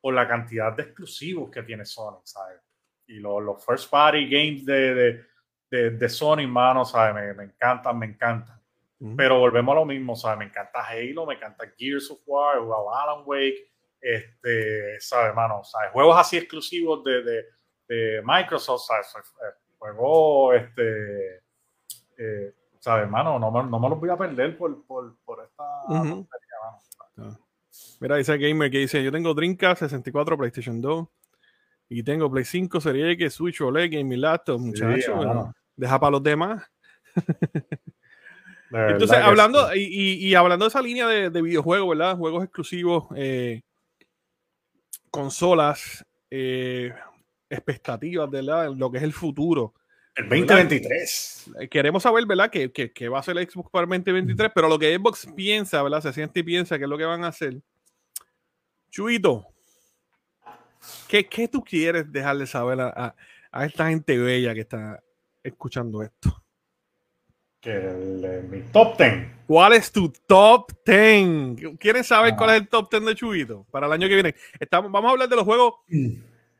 por 0.00 0.14
la 0.14 0.26
cantidad 0.26 0.72
de 0.72 0.82
exclusivos 0.82 1.50
que 1.50 1.62
tiene 1.62 1.84
Sony, 1.84 2.20
¿sabes? 2.24 2.60
Y 3.06 3.14
los, 3.14 3.42
los 3.42 3.64
first 3.64 3.90
party 3.90 4.28
games 4.28 4.64
de, 4.64 5.24
de, 5.70 5.90
de, 5.90 6.08
Sony, 6.08 6.40
hermano, 6.40 6.84
¿sabes? 6.84 7.14
Me, 7.14 7.34
me 7.34 7.44
encantan, 7.44 7.98
me 7.98 8.06
encantan. 8.06 8.60
Pero 9.16 9.38
volvemos 9.38 9.72
a 9.72 9.80
lo 9.80 9.84
mismo, 9.84 10.14
¿sabes? 10.14 10.38
Me 10.38 10.44
encanta 10.46 10.84
Halo, 10.86 11.26
me 11.26 11.34
encanta 11.34 11.64
Gears 11.76 12.10
of 12.10 12.20
War, 12.26 12.56
Alan 12.58 13.22
Wake 13.24 13.70
este, 14.00 15.00
¿sabes, 15.00 15.28
hermano? 15.28 15.62
¿Sabes? 15.64 15.90
Juegos 15.92 16.16
así 16.18 16.38
exclusivos 16.38 17.04
de, 17.04 17.22
de, 17.22 17.44
de 17.88 18.22
Microsoft, 18.24 18.86
¿sabes? 18.86 19.12
Juegos, 19.78 20.56
este, 20.56 21.36
eh, 22.18 22.54
¿sabes, 22.80 23.04
hermano? 23.04 23.38
No 23.38 23.50
me, 23.50 23.62
no 23.70 23.78
me, 23.78 23.88
los 23.88 24.00
voy 24.00 24.10
a 24.10 24.16
perder 24.16 24.58
por, 24.58 24.84
por, 24.84 25.16
por 25.24 25.44
esta 25.44 25.62
uh 25.88 26.26
Mira, 28.00 28.16
dice 28.16 28.36
Gamer 28.36 28.70
que 28.70 28.78
dice, 28.78 29.02
yo 29.04 29.12
tengo 29.12 29.32
Dreamcast 29.32 29.82
64, 29.82 30.36
PlayStation 30.36 30.80
2 30.80 31.06
y 31.88 32.02
tengo 32.02 32.30
Play 32.30 32.44
5, 32.44 32.80
Serie 32.80 33.12
X, 33.12 33.34
Switch, 33.34 33.60
OLED, 33.60 33.92
Game 33.92 34.16
Laptop, 34.16 34.58
muchachos. 34.58 35.50
deja 35.76 36.00
para 36.00 36.10
los 36.12 36.22
demás. 36.22 36.62
Entonces, 38.70 39.18
hablando, 39.18 39.74
y, 39.74 39.80
y, 39.80 40.28
y, 40.28 40.34
hablando 40.34 40.64
de 40.64 40.68
esa 40.68 40.80
línea 40.80 41.08
de, 41.08 41.30
de 41.30 41.42
videojuegos, 41.42 41.96
¿verdad? 41.96 42.16
Juegos 42.16 42.44
exclusivos, 42.44 43.08
eh, 43.16 43.62
consolas, 45.10 46.04
eh, 46.30 46.94
expectativas 47.48 48.30
de 48.30 48.42
lo 48.42 48.90
que 48.90 48.98
es 48.98 49.04
el 49.04 49.12
futuro. 49.12 49.74
El 50.16 50.28
2023. 50.28 51.50
Eh, 51.60 51.68
queremos 51.68 52.02
saber, 52.02 52.26
¿verdad? 52.26 52.50
Que, 52.50 52.70
que, 52.72 53.08
va 53.08 53.20
a 53.20 53.22
ser 53.22 53.38
el 53.38 53.48
Xbox 53.48 53.70
para 53.70 53.84
el 53.84 53.90
2023, 53.90 54.50
pero 54.54 54.68
lo 54.68 54.78
que 54.78 54.94
Xbox 54.94 55.28
piensa, 55.34 55.82
¿verdad? 55.82 56.02
Se 56.02 56.12
siente 56.12 56.40
y 56.40 56.42
piensa 56.42 56.78
que 56.78 56.84
es 56.84 56.90
lo 56.90 56.98
que 56.98 57.04
van 57.04 57.24
a 57.24 57.28
hacer. 57.28 57.60
Chuito, 58.90 59.46
¿qué, 61.08 61.26
qué 61.26 61.46
tú 61.46 61.62
quieres 61.62 62.10
dejarle 62.10 62.46
saber 62.46 62.80
a, 62.80 63.14
a, 63.52 63.64
esta 63.64 63.88
gente 63.88 64.18
bella 64.18 64.52
que 64.52 64.60
está 64.60 65.00
escuchando 65.42 66.02
esto? 66.02 66.42
Que 67.60 67.76
el, 67.76 68.48
mi 68.50 68.62
top 68.72 68.98
10. 68.98 69.12
¿Cuál 69.46 69.74
es 69.74 69.92
tu 69.92 70.12
top 70.26 70.72
10? 70.84 71.76
¿Quieren 71.78 72.02
saber 72.02 72.34
cuál 72.36 72.50
es 72.50 72.56
el 72.56 72.68
top 72.68 72.90
10 72.90 73.04
de 73.04 73.14
Chubito 73.14 73.66
para 73.70 73.86
el 73.86 73.92
año 73.92 74.08
que 74.08 74.14
viene? 74.14 74.34
Estamos, 74.58 74.90
vamos 74.90 75.08
a 75.08 75.12
hablar 75.12 75.28
de 75.28 75.36
los 75.36 75.44
juegos, 75.44 75.74
mm. 75.88 76.14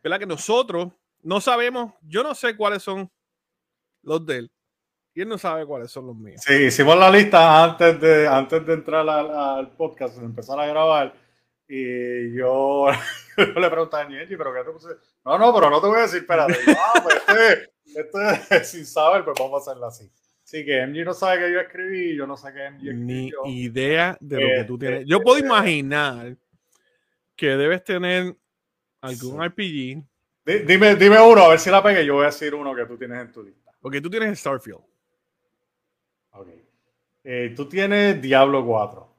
¿verdad? 0.05 0.21
Que 0.21 0.27
nosotros 0.27 0.93
no 1.23 1.41
sabemos, 1.41 1.95
yo 2.03 2.23
no 2.23 2.35
sé 2.35 2.57
cuáles 2.57 2.83
son 2.83 3.11
los 4.03 4.25
de 4.27 4.39
él. 4.39 4.51
Y 5.15 5.23
él 5.23 5.29
no 5.29 5.39
sabe 5.39 5.67
cuáles 5.67 5.91
son 5.91 6.07
los 6.07 6.17
míos. 6.17 6.41
Sí, 6.45 6.55
hicimos 6.55 6.97
la 6.97 7.11
lista 7.11 7.65
antes 7.65 8.01
de, 8.01 8.29
antes 8.29 8.65
de 8.65 8.75
entrar 8.75 9.09
al, 9.09 9.73
podcast, 9.73 10.17
de 10.17 10.25
empezar 10.25 10.59
a 10.61 10.67
grabar. 10.67 11.15
Y 11.67 12.33
yo, 12.37 12.87
le 13.37 13.71
pregunté 13.71 13.97
a 13.97 14.09
Nietzsche, 14.09 14.37
¿pero 14.37 14.55
qué 14.55 14.65
te 14.65 14.71
puse? 14.71 14.89
No, 15.25 15.39
no, 15.39 15.55
pero 15.55 15.71
no 15.71 15.81
te 15.81 15.87
voy 15.89 15.99
a 15.99 16.03
decir, 16.03 16.21
espérate. 16.21 16.55
No, 16.67 17.03
pues 17.03 17.17
este, 17.17 17.71
este 18.01 18.57
es 18.57 18.71
sin 18.71 18.87
saber, 18.87 19.25
pues 19.25 19.37
vamos 19.39 19.67
a 19.67 19.71
hacerlo 19.71 19.87
así. 19.87 20.11
Sí, 20.51 20.65
que 20.65 20.85
MG 20.85 21.05
no 21.05 21.15
sabe 21.15 21.39
que 21.39 21.53
yo 21.53 21.61
escribí, 21.61 22.17
yo 22.17 22.27
no 22.27 22.37
sé 22.37 22.53
que 22.53 22.71
MG 22.71 22.95
Ni 22.95 23.31
idea 23.45 24.17
de 24.21 24.41
lo 24.41 24.49
que 24.49 24.65
tú 24.65 24.79
tienes. 24.79 25.07
Yo 25.07 25.21
puedo 25.21 25.39
imaginar 25.45 26.37
que 27.37 27.57
debes 27.57 27.85
tener 27.85 28.37
algún 29.01 29.45
RPG. 29.45 30.03
Dime, 30.67 30.97
dime 30.97 31.21
uno, 31.21 31.43
a 31.43 31.49
ver 31.51 31.61
si 31.61 31.71
la 31.71 31.83
pegué. 31.83 32.05
Yo 32.05 32.15
voy 32.15 32.25
a 32.25 32.27
decir 32.27 32.55
uno 32.55 32.75
que 32.75 32.85
tú 32.87 32.99
tienes 32.99 33.21
en 33.21 33.33
tu 33.33 33.45
lista. 33.45 33.60
Porque 33.81 34.01
tú 34.01 34.11
tienes 34.11 34.39
Starfield. 34.39 34.81
Ok. 36.33 36.49
Eh, 37.25 37.53
tú 37.57 37.67
tienes 37.67 38.21
Diablo 38.21 38.65
4. 38.65 39.17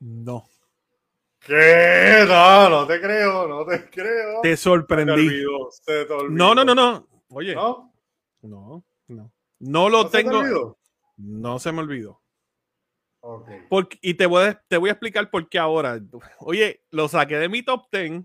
No. 0.00 0.44
¿Qué? 1.40 2.24
No, 2.28 2.68
no 2.68 2.86
te 2.86 3.00
creo, 3.00 3.48
no 3.48 3.64
te 3.64 3.88
creo. 3.88 4.40
Te 4.42 4.56
sorprendí. 4.56 5.42
no, 6.30 6.54
no, 6.54 6.64
no, 6.64 6.74
no. 6.74 7.08
Oye. 7.30 7.54
¿No? 7.54 7.92
No, 8.42 8.84
no. 9.08 9.32
No 9.58 9.88
lo 9.88 10.08
tengo. 10.08 10.78
No 11.16 11.58
se 11.58 11.72
me 11.72 11.80
olvidó. 11.80 12.20
Okay. 13.22 13.98
y 14.00 14.14
te 14.14 14.24
voy, 14.24 14.46
a, 14.46 14.62
te 14.66 14.78
voy 14.78 14.88
a 14.88 14.92
explicar 14.92 15.28
por 15.30 15.46
qué 15.48 15.58
ahora. 15.58 16.00
Oye, 16.38 16.82
lo 16.90 17.06
saqué 17.06 17.36
de 17.36 17.50
mi 17.50 17.62
top 17.62 17.86
10. 17.92 18.24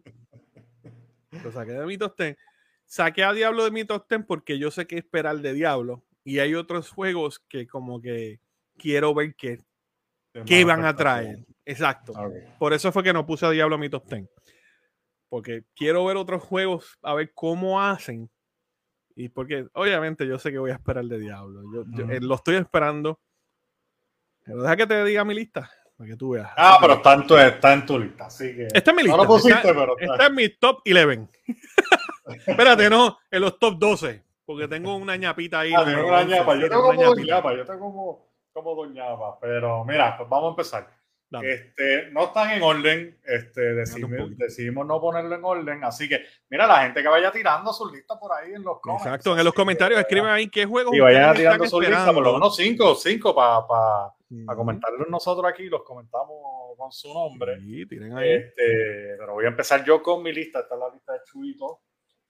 lo 1.44 1.52
saqué 1.52 1.74
de 1.74 1.86
mi 1.86 1.98
top 1.98 2.18
10. 2.18 2.38
Saqué 2.86 3.24
a 3.24 3.34
Diablo 3.34 3.64
de 3.64 3.72
mi 3.72 3.84
top 3.84 4.08
10 4.08 4.26
porque 4.28 4.60
yo 4.60 4.72
sé 4.72 4.88
qué 4.88 4.98
esperar 4.98 5.38
de 5.38 5.54
Diablo. 5.54 6.04
Y 6.24 6.40
hay 6.40 6.56
otros 6.56 6.90
juegos 6.90 7.40
que 7.40 7.68
como 7.68 8.02
que 8.02 8.40
quiero 8.78 9.14
ver 9.14 9.36
qué, 9.36 9.60
qué 10.46 10.64
van 10.66 10.86
a 10.86 10.96
traer. 10.96 11.46
Exacto. 11.66 12.14
Por 12.60 12.74
eso 12.74 12.92
fue 12.92 13.04
que 13.04 13.14
no 13.14 13.26
puse 13.26 13.46
a 13.46 13.52
Diablo 13.52 13.76
en 13.76 13.82
mi 13.82 13.90
top 13.90 14.08
10. 14.08 14.30
Porque 15.30 15.64
quiero 15.76 16.06
ver 16.06 16.18
otros 16.18 16.44
juegos, 16.44 16.98
a 17.02 17.14
ver 17.14 17.32
cómo 17.34 17.82
hacen. 17.82 18.30
Y 19.16 19.30
porque 19.30 19.68
obviamente 19.74 20.28
yo 20.28 20.38
sé 20.38 20.52
que 20.52 20.60
voy 20.60 20.72
a 20.72 20.76
esperar 20.76 21.06
de 21.06 21.20
Diablo. 21.20 21.62
Yo, 21.74 22.06
eh, 22.10 22.20
lo 22.22 22.36
estoy 22.36 22.56
esperando. 22.56 23.20
Pero 24.44 24.62
deja 24.62 24.76
que 24.76 24.88
te 24.88 25.04
diga 25.04 25.24
mi 25.24 25.34
lista. 25.34 25.70
Para 25.98 26.10
que 26.10 26.18
tú 26.18 26.32
veas. 26.32 26.52
Ah, 26.58 26.78
pero 26.82 26.96
está 26.96 27.14
en 27.14 27.26
tu, 27.26 27.38
está 27.38 27.74
en 27.74 27.86
tu 27.86 27.98
lista. 27.98 28.26
Así 28.26 28.54
que... 28.54 28.68
Esta 28.74 28.92
es 28.92 28.98
mi 28.98 29.04
lista. 29.04 29.22
está, 29.22 29.62
pero 29.62 29.98
está. 29.98 30.26
en 30.28 30.36
mi 30.36 30.50
top 30.50 30.82
11. 30.86 31.30
Espérate, 32.26 32.90
no, 32.90 33.18
en 33.30 33.42
los 33.42 33.60
top 33.60 33.78
12. 33.78 34.24
Porque 34.46 34.68
tengo 34.68 34.96
una 34.96 35.16
ñapita 35.16 35.62
ahí. 35.62 35.74
Ah, 35.76 35.84
tengo 35.84 36.08
una 36.08 36.24
ñapa. 36.24 36.56
Yo 36.56 36.70
tengo 36.70 36.84
como 36.84 37.16
ñapa. 37.16 37.56
Yo 37.56 37.66
tengo 37.66 37.80
como, 37.80 38.30
como 38.54 38.76
doñapa. 38.76 39.40
Pero 39.40 39.84
mira, 39.86 40.16
pues 40.18 40.30
vamos 40.30 40.48
a 40.48 40.50
empezar. 40.52 40.96
Este, 41.44 42.12
no 42.12 42.26
están 42.26 42.52
en 42.52 42.64
orden, 42.64 43.20
este, 43.26 43.74
decidimos, 43.74 44.38
decidimos, 44.38 44.86
no 44.86 45.02
ponerlo 45.02 45.36
en 45.36 45.44
orden, 45.44 45.84
así 45.84 46.08
que 46.08 46.24
mira 46.50 46.68
la 46.68 46.84
gente 46.84 47.02
que 47.02 47.10
vaya 47.10 47.32
tirando 47.32 47.74
sus 47.74 47.92
listas 47.92 48.18
por 48.20 48.32
ahí 48.32 48.54
en 48.54 48.64
los 48.64 48.80
comentarios. 48.80 49.16
Exacto, 49.16 49.38
en 49.38 49.44
los 49.44 49.54
comentarios 49.54 50.00
escriben 50.00 50.30
ahí 50.30 50.50
qué 50.50 50.66
juegos. 50.66 50.96
Y 50.96 51.00
vayan 51.00 51.36
tirando 51.36 51.66
sus 51.66 51.82
listas, 51.82 52.14
por 52.14 52.24
lo 52.24 52.34
menos 52.34 52.56
cinco, 52.56 52.96
cinco 52.96 53.36
para 53.36 53.68
pa, 53.68 54.16
comentarlos 54.56 55.10
nosotros 55.10 55.52
aquí, 55.52 55.68
los 55.68 55.84
comentamos 55.84 56.78
con 56.78 56.92
su 56.92 57.14
nombre. 57.14 57.60
Sí, 57.60 57.86
tienen 57.88 58.16
ahí. 58.18 58.34
Este, 58.34 59.16
pero 59.18 59.34
voy 59.34 59.46
a 59.46 59.50
empezar 59.50 59.84
yo 59.84 60.02
con 60.02 60.24
mi 60.24 60.32
lista, 60.32 60.60
esta 60.60 60.76
es 60.76 60.80
la 60.80 60.90
lista 60.90 61.14
de 61.14 61.20
Chuito, 61.26 61.82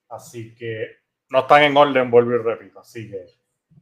así 0.09 0.55
que 0.55 0.97
no 1.29 1.39
están 1.39 1.63
en 1.63 1.77
orden, 1.77 2.11
vuelvo 2.11 2.35
y 2.35 2.37
repito, 2.37 2.79
así 2.79 3.09
que 3.09 3.25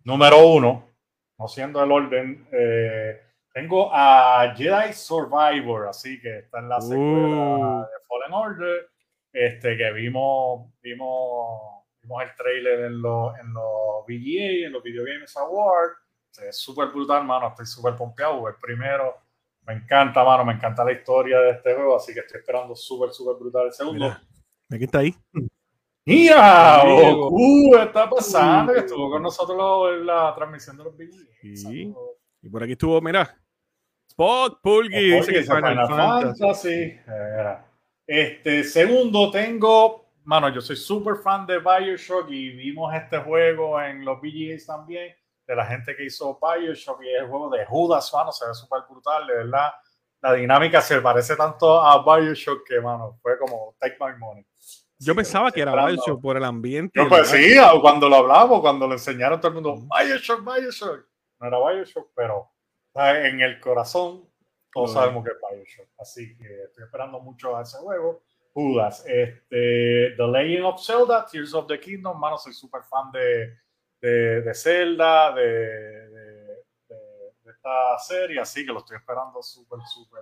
número 0.03 0.47
uno, 0.47 0.89
no 1.38 1.47
siendo 1.47 1.83
el 1.83 1.91
orden, 1.91 2.47
eh, 2.51 3.21
tengo 3.53 3.89
a 3.93 4.53
Jedi 4.55 4.93
Survivor, 4.93 5.88
así 5.88 6.19
que 6.19 6.39
está 6.39 6.59
en 6.59 6.69
la 6.69 6.81
secuela 6.81 7.57
uh. 7.57 7.81
de 7.81 8.07
Fallen 8.07 8.33
Order, 8.33 8.89
este, 9.33 9.75
que 9.75 9.91
vimos, 9.91 10.71
vimos, 10.81 11.83
vimos 12.01 12.23
el 12.23 12.36
trailer 12.36 12.79
en 12.86 13.01
los, 13.01 13.38
en 13.39 13.51
los 13.51 14.05
VGA, 14.07 14.67
en 14.67 14.71
los 14.71 14.83
Video 14.83 15.03
Games 15.03 15.36
Awards. 15.38 15.97
Es 16.47 16.57
súper 16.57 16.89
brutal, 16.89 17.25
mano. 17.25 17.49
Estoy 17.49 17.65
súper 17.65 17.95
pompeado. 17.95 18.47
El 18.47 18.55
primero 18.55 19.15
me 19.65 19.73
encanta, 19.73 20.23
mano. 20.23 20.45
Me 20.45 20.53
encanta 20.53 20.86
la 20.86 20.91
historia 20.91 21.39
de 21.39 21.51
este 21.51 21.73
juego, 21.73 21.95
así 21.95 22.13
que 22.13 22.19
estoy 22.19 22.39
esperando 22.39 22.75
súper, 22.75 23.12
súper 23.12 23.36
brutal 23.39 23.67
el 23.67 23.73
segundo. 23.73 24.05
Mira, 24.05 24.21
aquí 24.71 24.83
está 24.83 24.99
ahí. 24.99 25.15
Mira, 26.05 26.83
uh, 26.85 27.75
está 27.77 28.09
pasando, 28.09 28.73
que 28.73 28.79
estuvo 28.79 29.09
con 29.09 29.23
nosotros 29.23 29.93
en 29.93 30.05
la 30.05 30.33
transmisión 30.35 30.77
de 30.77 30.83
los 30.83 30.97
VGA. 30.97 31.55
Sí. 31.55 31.93
Y 32.41 32.49
por 32.49 32.61
aquí 32.61 32.73
estuvo, 32.73 32.99
mira, 32.99 33.37
Spot 34.09 34.59
Pulgi 34.61 35.11
dice 35.15 35.31
que 35.31 35.43
Final, 35.43 35.87
Fantasy. 35.87 36.99
Este, 38.05 38.63
segundo, 38.65 39.31
tengo, 39.31 40.11
mano, 40.25 40.49
yo 40.49 40.59
soy 40.59 40.75
súper 40.75 41.15
fan 41.15 41.47
de 41.47 41.59
Bioshock 41.59 42.29
y 42.29 42.49
vimos 42.49 42.93
este 42.93 43.17
juego 43.19 43.81
en 43.81 44.03
los 44.03 44.19
VGAs 44.21 44.65
también, 44.65 45.15
de 45.47 45.55
la 45.55 45.65
gente 45.65 45.95
que 45.95 46.05
hizo 46.05 46.37
Bioshock 46.37 47.01
y 47.01 47.09
el 47.09 47.27
juego 47.27 47.49
de 47.49 47.65
Judas, 47.65 48.11
mano, 48.13 48.31
se 48.33 48.45
ve 48.45 48.53
súper 48.53 48.81
brutal, 48.89 49.25
de 49.25 49.35
verdad. 49.35 49.71
La 50.21 50.33
dinámica 50.33 50.81
se 50.81 50.99
parece 51.01 51.37
tanto 51.37 51.81
a 51.81 52.03
Bioshock 52.03 52.67
que, 52.67 52.81
mano, 52.81 53.17
fue 53.21 53.37
como 53.39 53.75
Take 53.79 53.97
My 53.99 54.17
Money. 54.19 54.45
Yo 55.03 55.15
pensaba 55.15 55.51
que 55.51 55.61
era 55.61 55.85
Bioshock 55.85 56.21
por 56.21 56.37
el 56.37 56.43
ambiente. 56.43 56.99
Yo 56.99 57.07
pues 57.09 57.29
sí, 57.29 57.55
cuando 57.81 58.09
lo 58.09 58.17
hablamos, 58.17 58.61
cuando 58.61 58.87
lo 58.87 58.93
enseñaron 58.93 59.39
todo 59.39 59.49
el 59.49 59.53
mundo, 59.55 59.75
Bioshock, 59.75 60.43
Bioshock. 60.43 61.05
No 61.39 61.47
era 61.47 61.57
Bioshock, 61.59 62.11
pero 62.15 62.51
en 62.95 63.41
el 63.41 63.59
corazón, 63.59 64.29
todos 64.71 64.93
sabemos 64.93 65.23
que 65.23 65.31
es 65.31 65.37
Bioshock. 65.37 65.89
Así 65.97 66.35
que 66.37 66.63
estoy 66.63 66.85
esperando 66.85 67.19
mucho 67.19 67.55
a 67.55 67.63
ese 67.63 67.77
juego. 67.77 68.23
Judas, 68.53 69.03
este, 69.07 70.13
The 70.15 70.27
Legend 70.27 70.65
of 70.65 70.85
Zelda, 70.85 71.25
Tears 71.25 71.53
of 71.55 71.65
the 71.67 71.79
Kingdom, 71.79 72.19
mano, 72.19 72.37
soy 72.37 72.53
súper 72.53 72.83
fan 72.83 73.11
de, 73.11 73.57
de, 73.99 74.41
de 74.41 74.53
Zelda, 74.53 75.33
de, 75.33 76.09
de, 76.09 76.63
esta 77.45 77.97
serie, 77.97 78.39
así 78.39 78.65
que 78.65 78.71
lo 78.71 78.79
estoy 78.79 78.97
esperando 78.97 79.41
súper, 79.41 79.79
súper 79.87 80.21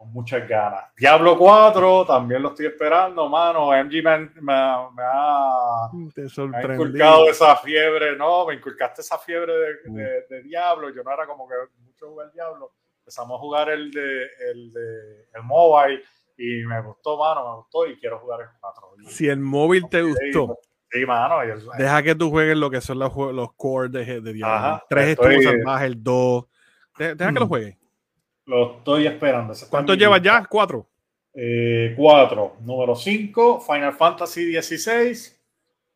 con 0.00 0.14
muchas 0.14 0.48
ganas. 0.48 0.84
Diablo 0.96 1.36
4 1.36 2.06
también 2.06 2.40
lo 2.40 2.48
estoy 2.48 2.64
esperando, 2.64 3.28
mano. 3.28 3.66
MG 3.66 4.02
me, 4.02 4.30
me, 4.40 4.52
ha, 4.54 5.90
inculcado 5.92 7.28
esa 7.28 7.54
fiebre, 7.56 8.16
¿no? 8.16 8.46
Me 8.46 8.54
inculcaste 8.54 9.02
esa 9.02 9.18
fiebre 9.18 9.52
de, 9.84 10.24
de, 10.26 10.42
Diablo. 10.42 10.88
Yo 10.88 11.02
no 11.02 11.12
era 11.12 11.26
como 11.26 11.46
que 11.46 11.54
mucho 11.84 12.08
jugar 12.08 12.32
Diablo. 12.32 12.72
Empezamos 13.00 13.36
a 13.36 13.40
jugar 13.40 13.68
el 13.68 13.90
de, 13.90 14.22
el 14.50 14.72
de 14.72 15.28
el 15.34 15.42
mobile 15.42 16.02
y 16.38 16.64
me 16.64 16.80
gustó, 16.80 17.18
mano, 17.18 17.50
me 17.50 17.56
gustó 17.56 17.86
y 17.86 17.98
quiero 17.98 18.20
jugar 18.20 18.40
el 18.40 18.46
4. 18.58 18.82
Si 19.06 19.28
el 19.28 19.40
móvil 19.40 19.86
te 19.90 20.00
gustó. 20.00 20.60
Sí, 20.90 21.04
mano. 21.04 21.40
Deja 21.76 22.02
que 22.02 22.14
tú 22.14 22.30
juegues 22.30 22.56
lo 22.56 22.70
que 22.70 22.80
son 22.80 22.98
los, 22.98 23.14
los 23.34 23.52
cores 23.52 23.92
de, 23.92 24.22
de 24.22 24.32
Diablo. 24.32 24.82
3 24.88 25.08
estuvo 25.08 25.42
salvaje, 25.42 25.84
el 25.84 26.02
2. 26.02 26.44
Deja 26.96 27.34
que 27.34 27.38
lo 27.38 27.46
juegues. 27.46 27.79
Lo 28.50 28.78
estoy 28.78 29.06
esperando. 29.06 29.54
¿Cuánto 29.70 29.94
llevas 29.94 30.20
ya? 30.22 30.44
¿Cuatro? 30.44 30.84
Eh, 31.32 31.94
cuatro. 31.96 32.56
Número 32.62 32.96
cinco, 32.96 33.60
Final 33.60 33.92
Fantasy 33.92 34.60
XVI. 34.60 35.12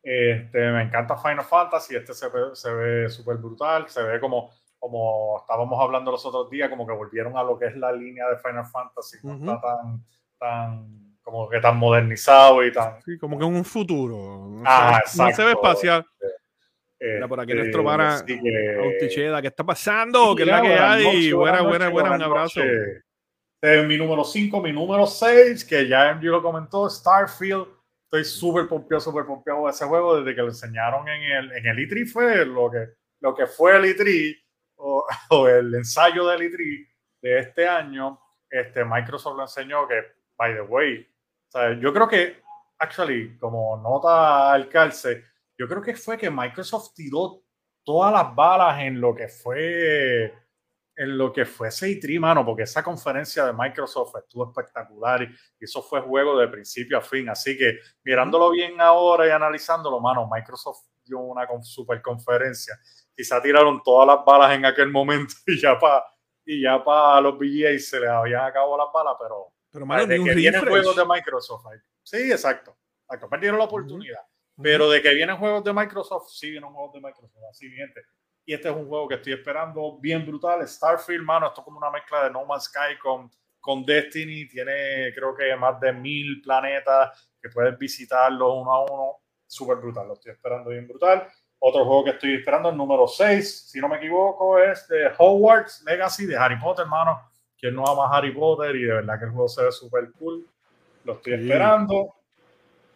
Este, 0.01 0.71
me 0.71 0.83
encanta 0.83 1.17
Final 1.17 1.43
Fantasy. 1.43 1.97
Este 1.97 2.13
se 2.13 2.29
ve, 2.29 3.09
súper 3.09 3.35
brutal. 3.39 3.89
Se 3.89 4.01
ve 4.01 4.21
como, 4.21 4.51
como 4.79 5.37
estábamos 5.41 5.77
hablando 5.81 6.11
los 6.11 6.25
otros 6.25 6.49
días, 6.49 6.69
como 6.69 6.87
que 6.87 6.93
volvieron 6.93 7.35
a 7.35 7.43
lo 7.43 7.59
que 7.59 7.65
es 7.65 7.75
la 7.75 7.91
línea 7.91 8.29
de 8.29 8.37
Final 8.37 8.65
Fantasy. 8.65 9.17
No 9.23 9.33
está 9.33 9.59
tan, 9.59 10.05
tan, 10.39 11.17
como 11.23 11.49
que 11.49 11.59
tan 11.59 11.75
modernizado 11.75 12.65
y 12.65 12.71
tan. 12.71 13.01
Sí, 13.03 13.17
como 13.17 13.37
que 13.37 13.43
en 13.43 13.53
un 13.53 13.65
futuro. 13.65 14.61
Ah, 14.65 15.01
no 15.17 15.29
se 15.33 15.43
ve 15.43 15.51
espacial. 15.51 16.07
Mira, 16.99 17.27
por 17.27 17.39
aquí 17.39 17.51
este, 17.51 17.61
nuestro 17.61 17.83
para 17.83 18.19
Auticheda, 18.19 19.41
¿qué 19.41 19.47
está 19.47 19.63
pasando? 19.63 20.35
¿Qué 20.35 20.43
es 20.43 20.47
la 20.47 20.61
que 20.61 20.73
hay? 20.73 21.31
Buena, 21.33 21.61
buena, 21.61 21.89
buena, 21.89 22.15
un 22.15 22.21
abrazo. 22.21 22.61
mi 23.87 23.97
número 23.97 24.23
5, 24.23 24.61
mi 24.61 24.71
número 24.71 25.05
6, 25.05 25.65
que 25.65 25.87
ya 25.87 26.13
MG 26.13 26.23
lo 26.25 26.41
comentó, 26.41 26.89
Starfield. 26.89 27.67
Estoy 28.05 28.23
súper 28.23 28.67
pompeado, 28.67 29.01
súper 29.01 29.25
pompeado 29.25 29.65
de 29.65 29.71
ese 29.71 29.85
juego 29.85 30.17
desde 30.17 30.35
que 30.35 30.41
lo 30.41 30.47
enseñaron 30.47 31.07
en 31.07 31.23
el, 31.23 31.51
en 31.51 31.65
el 31.65 31.77
E3. 31.77 32.11
Fue 32.11 32.45
lo 32.45 32.71
que, 32.71 32.87
lo 33.19 33.35
que 33.35 33.45
fue 33.47 33.75
el 33.75 33.83
E3 33.83 34.41
o, 34.77 35.05
o 35.31 35.47
el 35.47 35.73
ensayo 35.75 36.27
del 36.27 36.41
E3 36.41 36.87
de 37.21 37.39
este 37.39 37.67
año. 37.67 38.19
Este, 38.49 38.85
Microsoft 38.85 39.35
lo 39.35 39.41
enseñó 39.41 39.87
que, 39.87 40.01
by 40.37 40.53
the 40.53 40.61
way, 40.61 41.07
yo 41.79 41.93
creo 41.93 42.07
que, 42.07 42.41
actually, 42.79 43.37
como 43.37 43.77
nota 43.77 44.51
al 44.51 44.69
calce, 44.69 45.23
yo 45.57 45.67
creo 45.67 45.81
que 45.81 45.95
fue 45.95 46.17
que 46.17 46.29
Microsoft 46.29 46.93
tiró 46.95 47.43
todas 47.83 48.11
las 48.11 48.35
balas 48.35 48.81
en 48.81 48.99
lo 48.99 49.15
que 49.15 49.27
fue 49.27 50.33
en 50.97 51.17
lo 51.17 51.33
que 51.33 51.45
fue 51.45 51.67
ese 51.67 51.99
mano, 52.19 52.45
porque 52.45 52.63
esa 52.63 52.81
conferencia 52.81 53.45
de 53.45 53.53
Microsoft 53.53 54.15
estuvo 54.17 54.49
espectacular 54.49 55.23
y, 55.23 55.35
eso 55.59 55.81
fue 55.81 56.01
juego 56.01 56.37
de 56.37 56.47
principio 56.47 56.97
a 56.97 57.01
fin. 57.01 57.27
Así 57.27 57.57
que 57.57 57.79
mirándolo 58.03 58.51
bien 58.51 58.79
ahora 58.79 59.27
y 59.27 59.31
analizándolo, 59.31 59.99
mano, 59.99 60.29
Microsoft 60.31 60.85
dio 61.03 61.19
una 61.19 61.45
super 61.61 62.01
conferencia. 62.01 62.79
Quizá 63.15 63.41
tiraron 63.41 63.81
todas 63.83 64.07
las 64.07 64.25
balas 64.25 64.55
en 64.55 64.65
aquel 64.65 64.89
momento 64.89 65.33
y 65.47 65.59
ya 65.59 65.77
para 65.77 66.03
y 66.47 66.61
ya 66.61 66.83
para 66.83 67.21
los 67.21 67.39
VGA 67.39 67.77
se 67.79 67.99
les 67.99 68.09
habían 68.09 68.45
acabado 68.45 68.77
las 68.77 68.87
balas, 68.93 69.15
pero, 69.19 69.53
pero 69.71 69.85
mano, 69.85 70.05
de 70.05 70.23
que 70.23 70.35
vienen 70.35 70.63
juegos 70.63 70.95
de 70.95 71.03
Microsoft. 71.03 71.65
Sí, 72.03 72.31
exacto. 72.31 72.77
exacto. 73.01 73.27
Perdieron 73.27 73.57
la 73.57 73.65
oportunidad. 73.65 74.21
Pero 74.61 74.89
de 74.89 75.01
que 75.01 75.13
vienen 75.13 75.37
juegos 75.37 75.63
de 75.63 75.73
Microsoft, 75.73 76.29
sí 76.29 76.51
vienen 76.51 76.71
juegos 76.71 76.93
de 76.93 77.01
Microsoft, 77.01 77.43
así 77.49 77.69
gente. 77.69 78.01
Y 78.45 78.53
este 78.53 78.69
es 78.69 78.75
un 78.75 78.87
juego 78.87 79.07
que 79.07 79.15
estoy 79.15 79.33
esperando 79.33 79.97
bien 79.99 80.25
brutal. 80.25 80.65
Starfield, 80.67 81.23
mano, 81.23 81.47
esto 81.47 81.61
es 81.61 81.65
como 81.65 81.79
una 81.79 81.89
mezcla 81.89 82.23
de 82.23 82.31
No 82.31 82.45
Man's 82.45 82.65
Sky 82.65 82.97
con, 83.01 83.29
con 83.59 83.83
Destiny. 83.83 84.47
Tiene, 84.47 85.11
creo 85.13 85.35
que, 85.35 85.55
más 85.55 85.79
de 85.79 85.91
mil 85.91 86.41
planetas 86.41 87.29
que 87.41 87.49
puedes 87.49 87.77
visitarlos 87.77 88.53
uno 88.53 88.71
a 88.71 88.83
uno. 88.85 89.17
Súper 89.47 89.77
brutal, 89.77 90.07
lo 90.07 90.13
estoy 90.13 90.31
esperando 90.31 90.69
bien 90.69 90.87
brutal. 90.87 91.27
Otro 91.59 91.85
juego 91.85 92.03
que 92.03 92.09
estoy 92.11 92.35
esperando, 92.35 92.69
el 92.69 92.77
número 92.77 93.07
6, 93.07 93.69
si 93.71 93.79
no 93.79 93.87
me 93.87 93.97
equivoco, 93.97 94.59
es 94.59 94.87
de 94.87 95.11
Hogwarts 95.17 95.83
Legacy 95.83 96.25
de 96.25 96.37
Harry 96.37 96.59
Potter, 96.59 96.83
hermano. 96.83 97.19
¿Quién 97.57 97.73
no 97.73 97.85
ama 97.87 98.15
Harry 98.15 98.31
Potter? 98.31 98.75
Y 98.75 98.83
de 98.83 98.93
verdad 98.93 99.17
que 99.17 99.25
el 99.25 99.31
juego 99.31 99.47
se 99.47 99.63
ve 99.63 99.71
súper 99.71 100.11
cool. 100.13 100.47
Lo 101.03 101.13
estoy 101.13 101.33
esperando. 101.33 102.14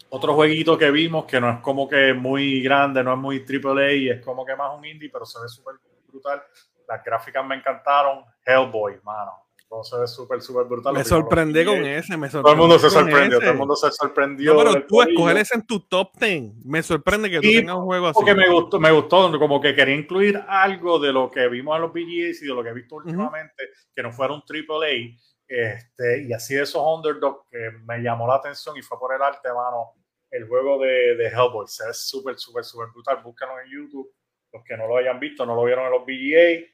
Otro 0.09 0.33
jueguito 0.33 0.77
que 0.77 0.91
vimos 0.91 1.25
que 1.25 1.39
no 1.39 1.49
es 1.49 1.59
como 1.59 1.87
que 1.87 2.13
muy 2.13 2.61
grande, 2.61 3.03
no 3.03 3.13
es 3.13 3.19
muy 3.19 3.45
AAA, 3.45 4.15
es 4.15 4.25
como 4.25 4.45
que 4.45 4.55
más 4.55 4.77
un 4.77 4.85
indie, 4.85 5.09
pero 5.11 5.25
se 5.25 5.39
ve 5.41 5.47
súper 5.47 5.75
brutal. 6.07 6.41
Las 6.87 7.03
gráficas 7.03 7.45
me 7.45 7.55
encantaron. 7.55 8.23
Hellboy, 8.45 8.99
mano 9.03 9.49
se 9.83 9.97
ve 9.97 10.07
súper, 10.07 10.41
súper 10.41 10.65
brutal. 10.65 10.93
Me 10.93 11.03
sorprendí 11.03 11.63
con 11.63 11.85
ese, 11.85 12.17
me 12.17 12.27
Todo 12.29 12.51
el 12.51 12.57
mundo 12.57 12.79
se 12.79 12.89
sorprendió, 12.89 13.39
todo 13.39 13.51
el 13.51 13.57
mundo 13.57 13.75
se 13.75 13.91
sorprendió. 13.91 14.53
No, 14.53 14.59
pero 14.59 14.85
tú 14.85 15.01
escoger 15.01 15.37
ese 15.37 15.55
en 15.55 15.65
tu 15.65 15.81
top 15.81 16.17
10. 16.19 16.65
Me 16.65 16.81
sorprende 16.81 17.29
que 17.29 17.39
tú 17.39 17.47
tengas 17.47 17.75
un 17.75 17.83
juego 17.83 18.07
así. 18.07 18.15
Porque 18.15 18.33
me 18.33 18.49
gustó, 18.49 18.79
me 18.79 18.91
gustó, 18.91 19.37
como 19.37 19.61
que 19.61 19.75
quería 19.75 19.95
incluir 19.95 20.43
algo 20.47 20.99
de 20.99 21.13
lo 21.13 21.29
que 21.29 21.47
vimos 21.47 21.75
en 21.75 21.81
los 21.83 21.93
BGAs 21.93 22.41
y 22.41 22.47
de 22.47 22.53
lo 22.53 22.63
que 22.63 22.69
he 22.69 22.73
visto 22.73 22.95
últimamente, 22.95 23.69
que 23.95 24.01
no 24.01 24.11
fuera 24.11 24.33
un 24.33 24.41
AAA. 24.41 25.15
Este, 25.49 26.23
y 26.23 26.31
así 26.31 26.55
de 26.55 26.61
esos 26.61 26.81
underdogs 26.81 27.47
que 27.49 27.71
me 27.85 27.97
llamó 27.99 28.27
la 28.27 28.35
atención 28.35 28.77
y 28.77 28.81
fue 28.81 28.97
por 28.97 29.13
el 29.13 29.21
arte, 29.21 29.49
mano. 29.51 29.93
El 30.31 30.47
juego 30.47 30.79
de, 30.79 31.15
de 31.15 31.27
Hellboy 31.27 31.67
se 31.67 31.87
ve 31.87 31.93
súper, 31.93 32.37
súper, 32.37 32.63
súper 32.63 32.89
brutal. 32.93 33.21
Búscalo 33.23 33.59
en 33.59 33.71
YouTube. 33.71 34.13
Los 34.53 34.63
que 34.63 34.77
no 34.77 34.87
lo 34.87 34.97
hayan 34.97 35.19
visto, 35.19 35.45
no 35.45 35.55
lo 35.55 35.63
vieron 35.63 35.85
en 35.85 35.91
los 35.91 36.05
BGA 36.05 36.69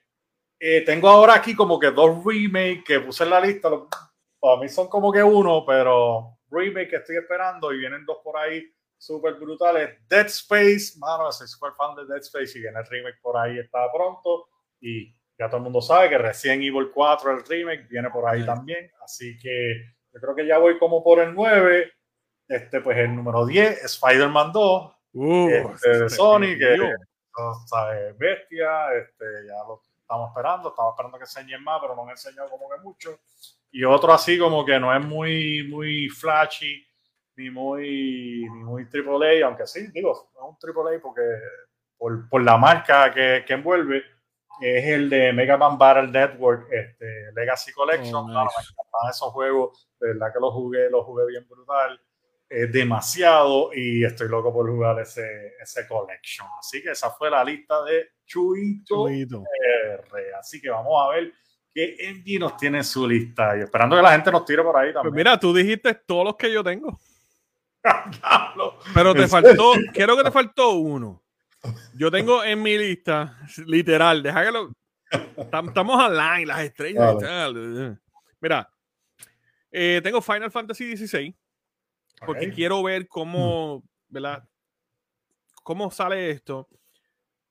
eh, 0.60 0.82
tengo 0.82 1.10
ahora 1.10 1.36
aquí 1.36 1.56
como 1.56 1.80
que 1.80 1.92
dos 1.92 2.24
remakes 2.24 2.84
que 2.86 3.00
puse 3.00 3.24
en 3.24 3.30
la 3.30 3.42
lista. 3.42 3.70
Para 4.40 4.62
mí 4.62 4.70
son 4.70 4.88
como 4.88 5.12
que 5.12 5.22
uno, 5.22 5.66
pero 5.66 6.38
remake 6.50 6.90
que 6.90 6.96
estoy 6.98 7.18
esperando 7.18 7.74
y 7.74 7.80
vienen 7.80 8.06
dos 8.06 8.18
por 8.24 8.38
ahí 8.38 8.64
súper 8.98 9.36
brutales. 9.36 10.00
Dead 10.08 10.28
Space, 10.28 10.98
mano, 10.98 11.32
soy 11.32 11.48
súper 11.48 11.74
fan 11.74 11.96
de 11.96 12.06
Dead 12.06 12.22
Space 12.22 12.58
y 12.58 12.62
viene 12.62 12.80
el 12.80 12.86
remake 12.86 13.20
por 13.22 13.38
ahí, 13.38 13.60
está 13.60 13.92
pronto. 13.92 14.48
Y 14.80 15.15
ya 15.38 15.48
todo 15.48 15.58
el 15.58 15.64
mundo 15.64 15.82
sabe 15.82 16.10
que 16.10 16.18
recién 16.18 16.62
Evil 16.62 16.92
4, 16.94 17.32
el 17.32 17.46
remake, 17.46 17.88
viene 17.90 18.10
por 18.10 18.28
ahí 18.28 18.46
también. 18.46 18.92
Así 19.04 19.38
que 19.38 19.96
yo 20.14 20.20
creo 20.22 20.36
que 20.36 20.48
ya 20.48 20.58
voy 20.58 20.78
como 20.78 21.04
por 21.04 21.20
el 21.20 21.34
9. 21.34 21.92
Este, 22.48 22.80
pues 22.82 22.98
el 22.98 23.16
número 23.16 23.46
10, 23.46 23.84
Spider-Man 23.86 24.52
2, 24.52 24.92
uh, 25.14 25.50
este, 25.50 25.90
de 25.90 26.10
Sony, 26.10 26.56
que 26.58 26.78
¿sabes? 27.66 28.18
bestia, 28.18 28.94
este, 28.94 29.26
ya 29.48 29.56
lo 29.68 29.82
estamos 30.00 30.30
esperando, 30.30 30.70
estamos 30.70 30.94
esperando 30.94 31.18
que 31.18 31.24
enseñen 31.24 31.64
más, 31.64 31.82
pero 31.82 31.96
no 31.96 32.04
han 32.04 32.12
enseñado 32.12 32.50
como 32.50 32.70
que 32.70 32.82
mucho. 32.82 33.20
Y 33.72 33.84
otro 33.84 34.14
así 34.14 34.38
como 34.38 34.64
que 34.64 34.80
no 34.80 34.96
es 34.96 35.04
muy, 35.04 35.68
muy 35.70 36.08
flashy, 36.10 36.86
ni 37.36 37.50
muy, 37.50 38.48
ni 38.50 38.64
muy 38.64 38.84
AAA, 38.84 39.46
aunque 39.46 39.68
sí, 39.68 39.88
digo, 39.92 40.14
es 40.14 40.40
un 40.40 40.56
AAA 40.56 41.02
porque 41.02 41.22
por, 41.98 42.30
por 42.30 42.44
la 42.44 42.58
marca 42.58 43.14
que, 43.14 43.44
que, 43.46 43.54
envuelve, 43.54 44.04
es 44.62 44.86
el 44.86 45.10
de 45.10 45.34
Mega 45.34 45.58
Man 45.58 45.78
Battle 45.78 46.08
Network, 46.08 46.68
este, 46.72 47.32
Legacy 47.34 47.72
Collection. 47.72 48.30
Oh, 48.30 48.44
nice. 48.44 48.74
esos 49.10 49.32
juegos, 49.32 49.90
de 50.00 50.10
verdad 50.10 50.34
que 50.34 50.40
los 50.40 50.54
jugué, 50.54 50.90
los 50.90 51.06
jugué 51.06 51.28
bien 51.28 51.48
brutal 51.48 52.00
es 52.50 52.72
demasiado 52.72 53.72
y 53.74 54.04
estoy 54.06 54.30
loco 54.30 54.54
por 54.54 54.70
jugar 54.70 55.00
ese, 55.00 55.54
ese 55.62 55.88
collection. 55.88 56.48
Así 56.60 56.82
que 56.82 56.92
esa 56.92 57.10
fue 57.12 57.30
la 57.30 57.44
lista 57.44 57.84
de 57.84 58.10
Chuito, 58.26 59.08
R. 59.08 60.36
Así 60.40 60.62
que 60.62 60.70
vamos 60.70 60.94
a 61.02 61.16
ver 61.16 61.34
qué 61.74 61.96
Engie 62.00 62.40
nos 62.40 62.56
tiene 62.56 62.80
en 62.80 62.84
su 62.84 63.08
lista 63.08 63.58
y 63.58 63.62
esperando 63.62 63.96
que 63.96 64.02
la 64.02 64.12
gente 64.12 64.32
nos 64.32 64.46
tire 64.46 64.64
por 64.64 64.78
ahí 64.78 64.94
también. 64.94 65.14
Pues 65.14 65.14
mira, 65.14 65.40
tú 65.40 65.54
dijiste 65.54 65.94
todos 65.96 66.24
los 66.24 66.36
que 66.36 66.52
yo 66.52 66.64
tengo. 66.64 66.98
Pero 68.94 69.14
te 69.14 69.28
faltó, 69.28 69.74
quiero 69.94 70.16
que 70.16 70.24
te 70.24 70.32
faltó 70.32 70.72
uno. 70.72 71.24
Yo 71.96 72.12
tengo 72.12 72.44
en 72.44 72.62
mi 72.62 72.78
lista, 72.78 73.38
literal, 73.66 74.24
deja 74.24 74.46
que 74.46 74.52
lo. 74.52 74.72
Estamos 75.38 76.04
online, 76.04 76.46
las 76.46 76.62
estrellas 76.62 77.16
Mira, 78.42 78.70
eh, 79.72 80.02
tengo 80.04 80.22
Final 80.22 80.52
Fantasy 80.52 80.96
XVI 80.96 81.36
porque 82.26 82.52
quiero 82.52 82.82
ver 82.84 83.08
cómo, 83.08 83.84
¿verdad? 84.08 84.48
Cómo 85.64 85.92
sale 85.92 86.32
esto. 86.32 86.68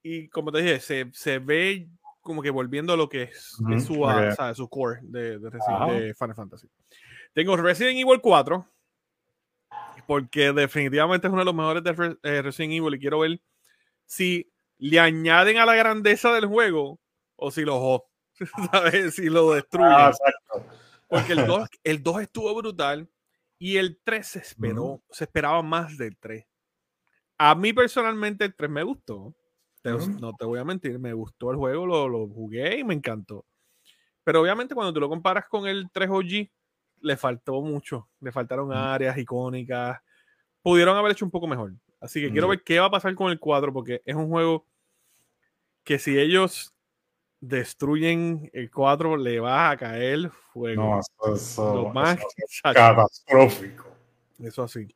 Y 0.02 0.28
como 0.28 0.52
te 0.52 0.62
dije, 0.62 0.80
se, 0.80 1.10
se 1.12 1.38
ve 1.38 1.88
como 2.20 2.42
que 2.42 2.50
volviendo 2.50 2.92
a 2.92 2.96
lo 2.96 3.08
que 3.08 3.24
es, 3.24 3.56
su, 3.84 4.06
ah, 4.06 4.54
su 4.54 4.68
core 4.68 5.00
de, 5.02 5.38
de, 5.38 6.14
Final 6.14 6.34
Fantasy. 6.34 6.68
Tengo 7.32 7.56
Resident 7.56 7.98
Evil 7.98 8.20
4, 8.20 8.66
porque 10.06 10.52
definitivamente 10.52 11.26
es 11.26 11.32
uno 11.32 11.40
de 11.40 11.44
los 11.46 11.54
mejores 11.54 11.82
de 11.82 12.16
eh, 12.22 12.42
Resident 12.42 12.72
Evil 12.74 12.94
y 12.94 12.98
quiero 12.98 13.20
ver 13.20 13.40
si 14.06 14.52
le 14.78 15.00
añaden 15.00 15.58
a 15.58 15.66
la 15.66 15.74
grandeza 15.74 16.32
del 16.32 16.46
juego 16.46 17.00
o 17.36 17.50
si 17.50 17.64
lo, 17.64 18.06
¿sabes? 18.72 19.14
Si 19.14 19.28
lo 19.28 19.52
destruyen. 19.52 19.92
Ah, 19.92 20.12
porque 21.08 21.32
el 21.32 21.46
2, 21.46 21.68
el 21.84 22.02
2 22.02 22.22
estuvo 22.22 22.54
brutal. 22.54 23.08
Y 23.58 23.76
el 23.76 24.00
3 24.02 24.26
se 24.26 24.38
esperó, 24.40 25.02
se 25.10 25.24
esperaba 25.24 25.62
más 25.62 25.96
del 25.96 26.16
3. 26.18 26.44
A 27.38 27.54
mí 27.54 27.72
personalmente 27.72 28.44
el 28.44 28.54
3 28.54 28.70
me 28.70 28.82
gustó. 28.82 29.34
No 29.84 30.32
te 30.32 30.44
voy 30.44 30.58
a 30.58 30.64
mentir, 30.64 30.98
me 30.98 31.12
gustó 31.12 31.50
el 31.50 31.58
juego, 31.58 31.86
lo, 31.86 32.08
lo, 32.08 32.26
jugué 32.26 32.78
y 32.78 32.84
me 32.84 32.94
encantó. 32.94 33.44
Pero 34.24 34.40
obviamente 34.40 34.74
cuando 34.74 34.92
tú 34.94 35.00
lo 35.00 35.10
comparas 35.10 35.46
con 35.46 35.66
el 35.66 35.90
3 35.92 36.08
OG, 36.10 36.48
le 37.00 37.16
faltó 37.16 37.60
mucho. 37.60 38.08
Le 38.20 38.32
faltaron 38.32 38.72
áreas 38.72 39.16
icónicas. 39.18 40.00
Pudieron 40.62 40.96
haber 40.96 41.12
hecho 41.12 41.24
un 41.24 41.30
poco 41.30 41.46
mejor. 41.46 41.74
Así 42.04 42.20
que 42.20 42.30
quiero 42.30 42.48
ver 42.48 42.62
qué 42.62 42.78
va 42.78 42.86
a 42.86 42.90
pasar 42.90 43.14
con 43.14 43.32
el 43.32 43.40
4, 43.40 43.72
porque 43.72 44.02
es 44.04 44.14
un 44.14 44.28
juego 44.28 44.66
que 45.84 45.98
si 45.98 46.18
ellos 46.18 46.74
destruyen 47.40 48.50
el 48.52 48.70
4, 48.70 49.16
le 49.16 49.40
va 49.40 49.70
a 49.70 49.76
caer 49.78 50.30
fuego. 50.52 51.00
No, 51.22 51.34
eso, 51.34 51.90
más 51.94 52.18
catastrófico. 52.62 53.86
Eso 54.38 54.64
así. 54.64 54.86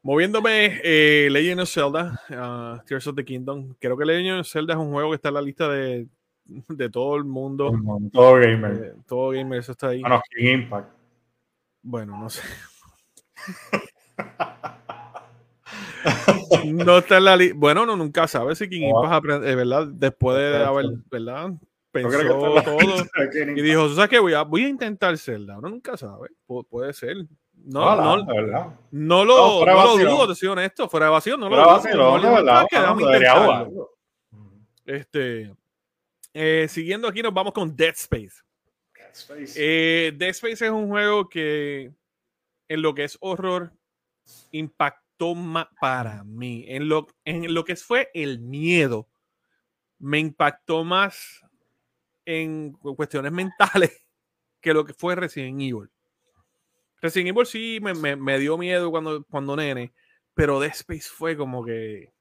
Moviéndome, 0.00 0.80
eh, 0.84 1.28
Legend 1.28 1.62
of 1.62 1.68
Zelda, 1.68 2.22
uh, 2.30 2.86
Tears 2.86 3.08
of 3.08 3.16
the 3.16 3.24
Kingdom. 3.24 3.74
Creo 3.80 3.96
que 3.96 4.04
Legend 4.04 4.38
of 4.38 4.48
Zelda 4.48 4.74
es 4.74 4.78
un 4.78 4.92
juego 4.92 5.10
que 5.10 5.16
está 5.16 5.30
en 5.30 5.34
la 5.34 5.42
lista 5.42 5.68
de, 5.68 6.06
de 6.44 6.88
todo 6.88 7.16
el 7.16 7.24
mundo. 7.24 7.72
Todo 8.12 8.34
gamer. 8.34 8.72
Eh, 8.74 9.02
todo 9.08 9.30
gamer, 9.30 9.58
eso 9.58 9.72
está 9.72 9.88
ahí. 9.88 10.02
Bueno, 10.02 10.22
King 10.36 10.46
Impact. 10.46 10.88
Bueno, 11.82 12.16
no 12.16 12.30
sé. 12.30 12.42
no 16.66 16.98
está 16.98 17.18
en 17.18 17.24
la 17.24 17.36
lista. 17.36 17.56
Bueno, 17.58 17.86
no, 17.86 17.96
nunca 17.96 18.28
sabe 18.28 18.54
si 18.54 18.68
King 18.68 18.88
Impact, 18.88 19.12
aprende, 19.12 19.54
¿verdad? 19.54 19.86
Después 19.86 20.36
de 20.36 20.64
haber, 20.64 20.86
¿verdad? 21.10 21.52
pensó 21.90 22.18
todo 22.28 22.62
y 23.56 23.62
dijo, 23.62 23.88
¿sabes 23.94 24.10
qué? 24.10 24.18
Voy 24.18 24.34
a, 24.34 24.42
voy 24.42 24.64
a 24.64 24.68
intentar 24.68 25.16
Zelda. 25.18 25.58
Uno 25.58 25.68
nunca 25.68 25.96
sabe. 25.96 26.30
puede 26.68 26.92
ser. 26.92 27.16
No, 27.54 27.96
no, 27.96 28.18
no, 28.18 28.24
no, 28.92 29.24
lo, 29.24 29.66
no, 29.66 29.96
lo 29.96 29.96
dudo, 29.96 30.28
te 30.28 30.34
soy 30.34 30.48
honesto. 30.48 30.88
Fuera 30.88 31.06
de 31.06 31.12
vacío, 31.12 31.36
no 31.36 31.48
lo 31.48 31.56
dudo. 31.56 31.80
Este, 34.86 35.54
eh, 36.32 36.66
siguiendo 36.68 37.08
aquí, 37.08 37.20
nos 37.20 37.34
vamos 37.34 37.52
con 37.52 37.76
Dead 37.76 37.94
Space. 37.94 38.42
Dead 38.94 39.10
Space. 39.12 39.54
Eh, 39.56 40.12
Dead 40.16 40.30
Space 40.30 40.64
es 40.64 40.70
un 40.70 40.88
juego 40.88 41.28
que 41.28 41.92
en 42.68 42.82
lo 42.82 42.94
que 42.94 43.04
es 43.04 43.18
horror 43.20 43.72
impactó 44.52 45.07
más 45.34 45.66
para 45.80 46.24
mí. 46.24 46.64
En 46.68 46.88
lo, 46.88 47.06
en 47.24 47.52
lo 47.52 47.64
que 47.64 47.76
fue 47.76 48.10
el 48.14 48.40
miedo, 48.40 49.08
me 49.98 50.18
impactó 50.18 50.84
más 50.84 51.44
en 52.24 52.72
cuestiones 52.72 53.32
mentales 53.32 54.06
que 54.60 54.72
lo 54.72 54.84
que 54.84 54.94
fue 54.94 55.14
Resident 55.14 55.60
Evil. 55.60 55.90
Resident 57.00 57.28
Evil 57.28 57.46
sí 57.46 57.78
me, 57.80 58.16
me, 58.16 58.38
dio 58.38 58.58
miedo 58.58 58.90
cuando, 58.90 59.24
cuando 59.24 59.56
nene, 59.56 59.92
pero 60.34 60.60
Dead 60.60 60.72
Space 60.72 61.08
fue 61.08 61.36
como 61.36 61.64
que 61.64 62.12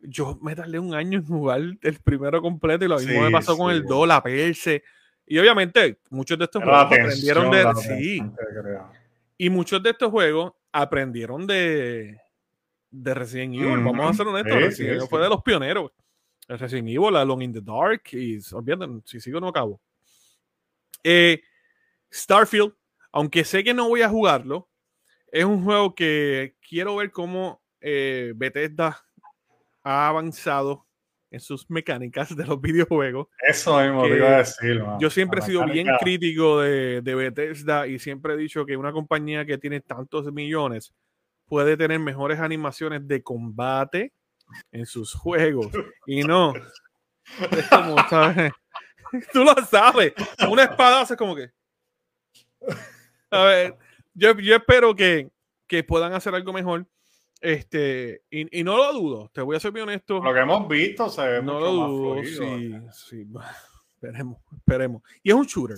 yo 0.00 0.38
me 0.42 0.56
tardé 0.56 0.78
un 0.78 0.94
año 0.94 1.18
en 1.18 1.26
jugar 1.26 1.60
el 1.80 1.98
primero 2.02 2.40
completo 2.40 2.84
y 2.84 2.88
lo 2.88 2.98
mismo 2.98 3.22
me 3.22 3.30
pasó 3.30 3.56
con 3.56 3.70
el 3.70 3.84
2, 3.84 4.08
la 4.08 4.22
perse. 4.22 4.82
Y 5.26 5.38
obviamente 5.38 6.00
muchos 6.10 6.38
de 6.38 6.44
estos 6.44 6.62
juegos 6.62 6.86
aprendieron 6.86 7.50
de... 7.50 7.66
Sí. 7.76 8.22
Y 9.36 9.50
muchos 9.50 9.82
de 9.82 9.90
estos 9.90 10.10
juegos 10.10 10.52
aprendieron 10.72 11.46
de, 11.46 12.20
de 12.90 13.14
Resident 13.14 13.54
Evil. 13.54 13.84
Vamos 13.84 14.10
a 14.10 14.14
ser 14.14 14.26
honestos, 14.26 14.54
Resident 14.54 14.96
Evil 14.96 15.08
fue 15.08 15.22
de 15.22 15.28
los 15.28 15.42
pioneros. 15.42 15.92
El 16.48 16.58
Resident 16.58 16.88
Evil, 16.88 17.16
Alone 17.16 17.44
in 17.44 17.52
the 17.52 17.60
Dark, 17.60 18.02
y 18.12 18.38
olviden, 18.52 19.02
si 19.04 19.20
sigo 19.20 19.40
no 19.40 19.48
acabo. 19.48 19.80
Eh, 21.04 21.40
Starfield, 22.12 22.74
aunque 23.12 23.44
sé 23.44 23.62
que 23.62 23.72
no 23.72 23.88
voy 23.88 24.02
a 24.02 24.08
jugarlo, 24.08 24.68
es 25.30 25.44
un 25.44 25.62
juego 25.64 25.94
que 25.94 26.56
quiero 26.68 26.96
ver 26.96 27.12
cómo 27.12 27.62
eh, 27.80 28.32
Bethesda 28.34 29.00
ha 29.82 30.08
avanzado 30.08 30.86
en 31.30 31.40
sus 31.40 31.70
mecánicas 31.70 32.36
de 32.36 32.44
los 32.44 32.60
videojuegos. 32.60 33.28
Eso 33.46 33.80
mismo 33.80 34.02
te 34.02 34.16
iba 34.16 34.28
a 34.28 34.38
decir. 34.38 34.82
Yo 34.98 35.10
siempre 35.10 35.40
he 35.40 35.42
sido 35.42 35.64
bien 35.64 35.86
crítico 36.00 36.60
de, 36.60 37.00
de, 37.02 37.14
Bethesda 37.14 37.86
y 37.86 37.98
siempre 37.98 38.34
he 38.34 38.36
dicho 38.36 38.66
que 38.66 38.76
una 38.76 38.92
compañía 38.92 39.44
que 39.46 39.58
tiene 39.58 39.80
tantos 39.80 40.32
millones 40.32 40.92
puede 41.46 41.76
tener 41.76 41.98
mejores 41.98 42.40
animaciones 42.40 43.06
de 43.06 43.22
combate 43.22 44.12
en 44.72 44.86
sus 44.86 45.14
juegos. 45.14 45.68
Y 46.06 46.22
no, 46.22 46.54
es 46.54 47.68
como, 47.68 47.96
¿sabes? 48.10 48.52
Tú 49.32 49.44
lo 49.44 49.54
sabes. 49.66 50.12
Una 50.48 50.64
espada 50.64 51.02
hace 51.02 51.16
como 51.16 51.34
que. 51.34 51.50
A 53.30 53.44
ver, 53.44 53.76
yo, 54.14 54.36
yo 54.38 54.56
espero 54.56 54.94
que, 54.94 55.30
que 55.66 55.84
puedan 55.84 56.12
hacer 56.12 56.34
algo 56.34 56.52
mejor. 56.52 56.86
Este, 57.40 58.22
y, 58.30 58.60
y, 58.60 58.62
no 58.62 58.76
lo 58.76 58.92
dudo, 58.92 59.30
te 59.32 59.40
voy 59.40 59.56
a 59.56 59.60
ser 59.60 59.72
bien 59.72 59.84
honesto. 59.84 60.22
Lo 60.22 60.34
que 60.34 60.40
hemos 60.40 60.68
visto 60.68 61.08
se 61.08 61.26
ve 61.26 61.42
no 61.42 61.58
lo 61.58 61.72
dudo, 61.72 62.24
sí, 62.24 62.74
sí. 62.92 63.26
Esperemos, 63.94 64.38
esperemos. 64.56 65.02
Y 65.22 65.28
es 65.30 65.34
un 65.34 65.44
shooter. 65.44 65.76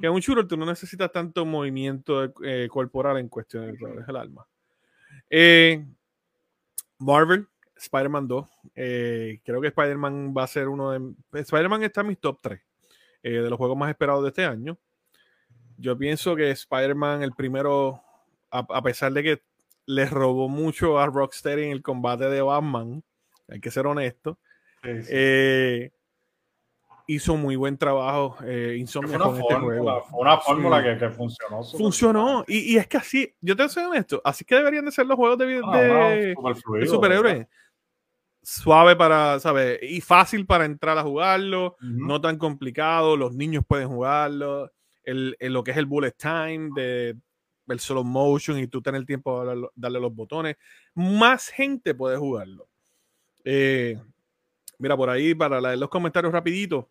Que 0.00 0.06
es 0.06 0.12
un 0.12 0.20
shooter, 0.20 0.46
tú 0.46 0.56
no 0.56 0.66
necesitas 0.66 1.10
tanto 1.10 1.44
movimiento 1.44 2.32
eh, 2.44 2.68
corporal 2.70 3.18
en 3.18 3.28
cuestión 3.28 3.72
de 3.72 3.76
el 4.06 4.16
alma. 4.16 4.46
Eh, 5.28 5.84
Marvel, 6.98 7.48
Spider-Man 7.76 8.28
2. 8.28 8.48
Eh, 8.74 9.40
creo 9.42 9.60
que 9.60 9.68
Spider-Man 9.68 10.34
va 10.36 10.44
a 10.44 10.46
ser 10.46 10.68
uno 10.68 10.90
de. 10.90 11.40
Spider-Man 11.40 11.82
está 11.82 12.02
en 12.02 12.08
mis 12.08 12.20
top 12.20 12.38
3 12.42 12.60
de 13.22 13.50
los 13.50 13.56
juegos 13.56 13.76
más 13.76 13.90
esperados 13.90 14.22
de 14.22 14.28
este 14.28 14.44
año. 14.44 14.78
Yo 15.76 15.96
pienso 15.96 16.36
que 16.36 16.50
Spider-Man, 16.50 17.22
el 17.22 17.32
primero, 17.32 18.02
a, 18.50 18.82
pesar 18.82 19.12
de 19.12 19.22
que 19.22 19.42
le 19.86 20.06
robó 20.06 20.48
mucho 20.48 20.98
a 20.98 21.06
Rocksteady 21.06 21.64
en 21.64 21.70
el 21.70 21.82
combate 21.82 22.28
de 22.28 22.42
Batman, 22.42 23.02
hay 23.48 23.60
que 23.60 23.70
ser 23.70 23.86
honesto. 23.86 24.38
Eh, 24.82 25.90
hizo 27.06 27.36
muy 27.36 27.56
buen 27.56 27.78
trabajo 27.78 28.36
eh, 28.44 28.76
Insomnia 28.78 29.18
con 29.18 29.38
este 29.38 29.54
juego. 29.54 30.02
Fue 30.10 30.20
una 30.20 30.38
fórmula 30.38 30.98
que, 30.98 31.10
funcionó. 31.10 31.62
Funcionó. 31.62 32.44
Y, 32.46 32.76
es 32.76 32.86
que 32.86 32.96
así, 32.96 33.34
yo 33.40 33.56
te 33.56 33.68
soy 33.68 33.84
honesto, 33.84 34.20
así 34.24 34.44
que 34.44 34.54
deberían 34.54 34.84
de 34.84 34.92
ser 34.92 35.06
los 35.06 35.16
juegos 35.16 35.38
de, 35.38 35.60
ah, 35.64 36.86
superhéroes. 36.86 37.46
Suave 38.42 38.94
para, 38.94 39.40
¿sabes? 39.40 39.78
Y 39.82 40.02
fácil 40.02 40.44
para 40.44 40.66
entrar 40.66 40.98
a 40.98 41.02
jugarlo, 41.02 41.76
no 41.80 42.20
tan 42.20 42.36
complicado, 42.36 43.16
los 43.16 43.32
niños 43.34 43.64
pueden 43.66 43.88
jugarlo 43.88 44.70
el, 45.04 45.36
lo 45.40 45.64
que 45.64 45.70
es 45.70 45.76
el 45.76 45.86
bullet 45.86 46.12
time, 46.12 46.70
de 46.74 47.16
el 47.68 47.80
solo 47.80 48.04
motion 48.04 48.58
y 48.58 48.66
tú 48.66 48.82
tener 48.82 49.04
tiempo 49.04 49.44
de 49.44 49.68
darle, 49.74 50.00
los 50.00 50.14
botones. 50.14 50.56
Más 50.94 51.48
gente 51.48 51.94
puede 51.94 52.16
jugarlo. 52.16 52.68
Eh, 53.44 53.98
mira, 54.78 54.96
por 54.96 55.10
ahí, 55.10 55.34
para 55.34 55.60
leer 55.60 55.78
los 55.78 55.88
comentarios 55.88 56.32
rapidito. 56.32 56.90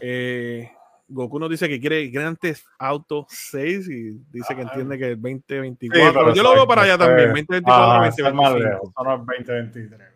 Eh, 0.00 0.70
Goku 1.08 1.38
nos 1.38 1.50
dice 1.50 1.68
que 1.68 1.80
quiere 1.80 2.08
grandes 2.08 2.64
Auto 2.78 3.26
6 3.28 3.88
y 3.88 4.10
dice 4.30 4.54
que 4.54 4.62
ah. 4.62 4.64
entiende 4.64 4.98
que 4.98 5.08
el 5.08 5.20
2024. 5.20 6.34
yo 6.34 6.42
lo 6.42 6.54
veo 6.54 6.66
para 6.66 6.82
allá 6.82 6.98
también, 6.98 7.28
2024, 7.28 7.86
2025. 7.86 8.92
Ah, 8.96 9.04
no 9.04 9.12
es 9.14 9.46
2023. 9.46 10.10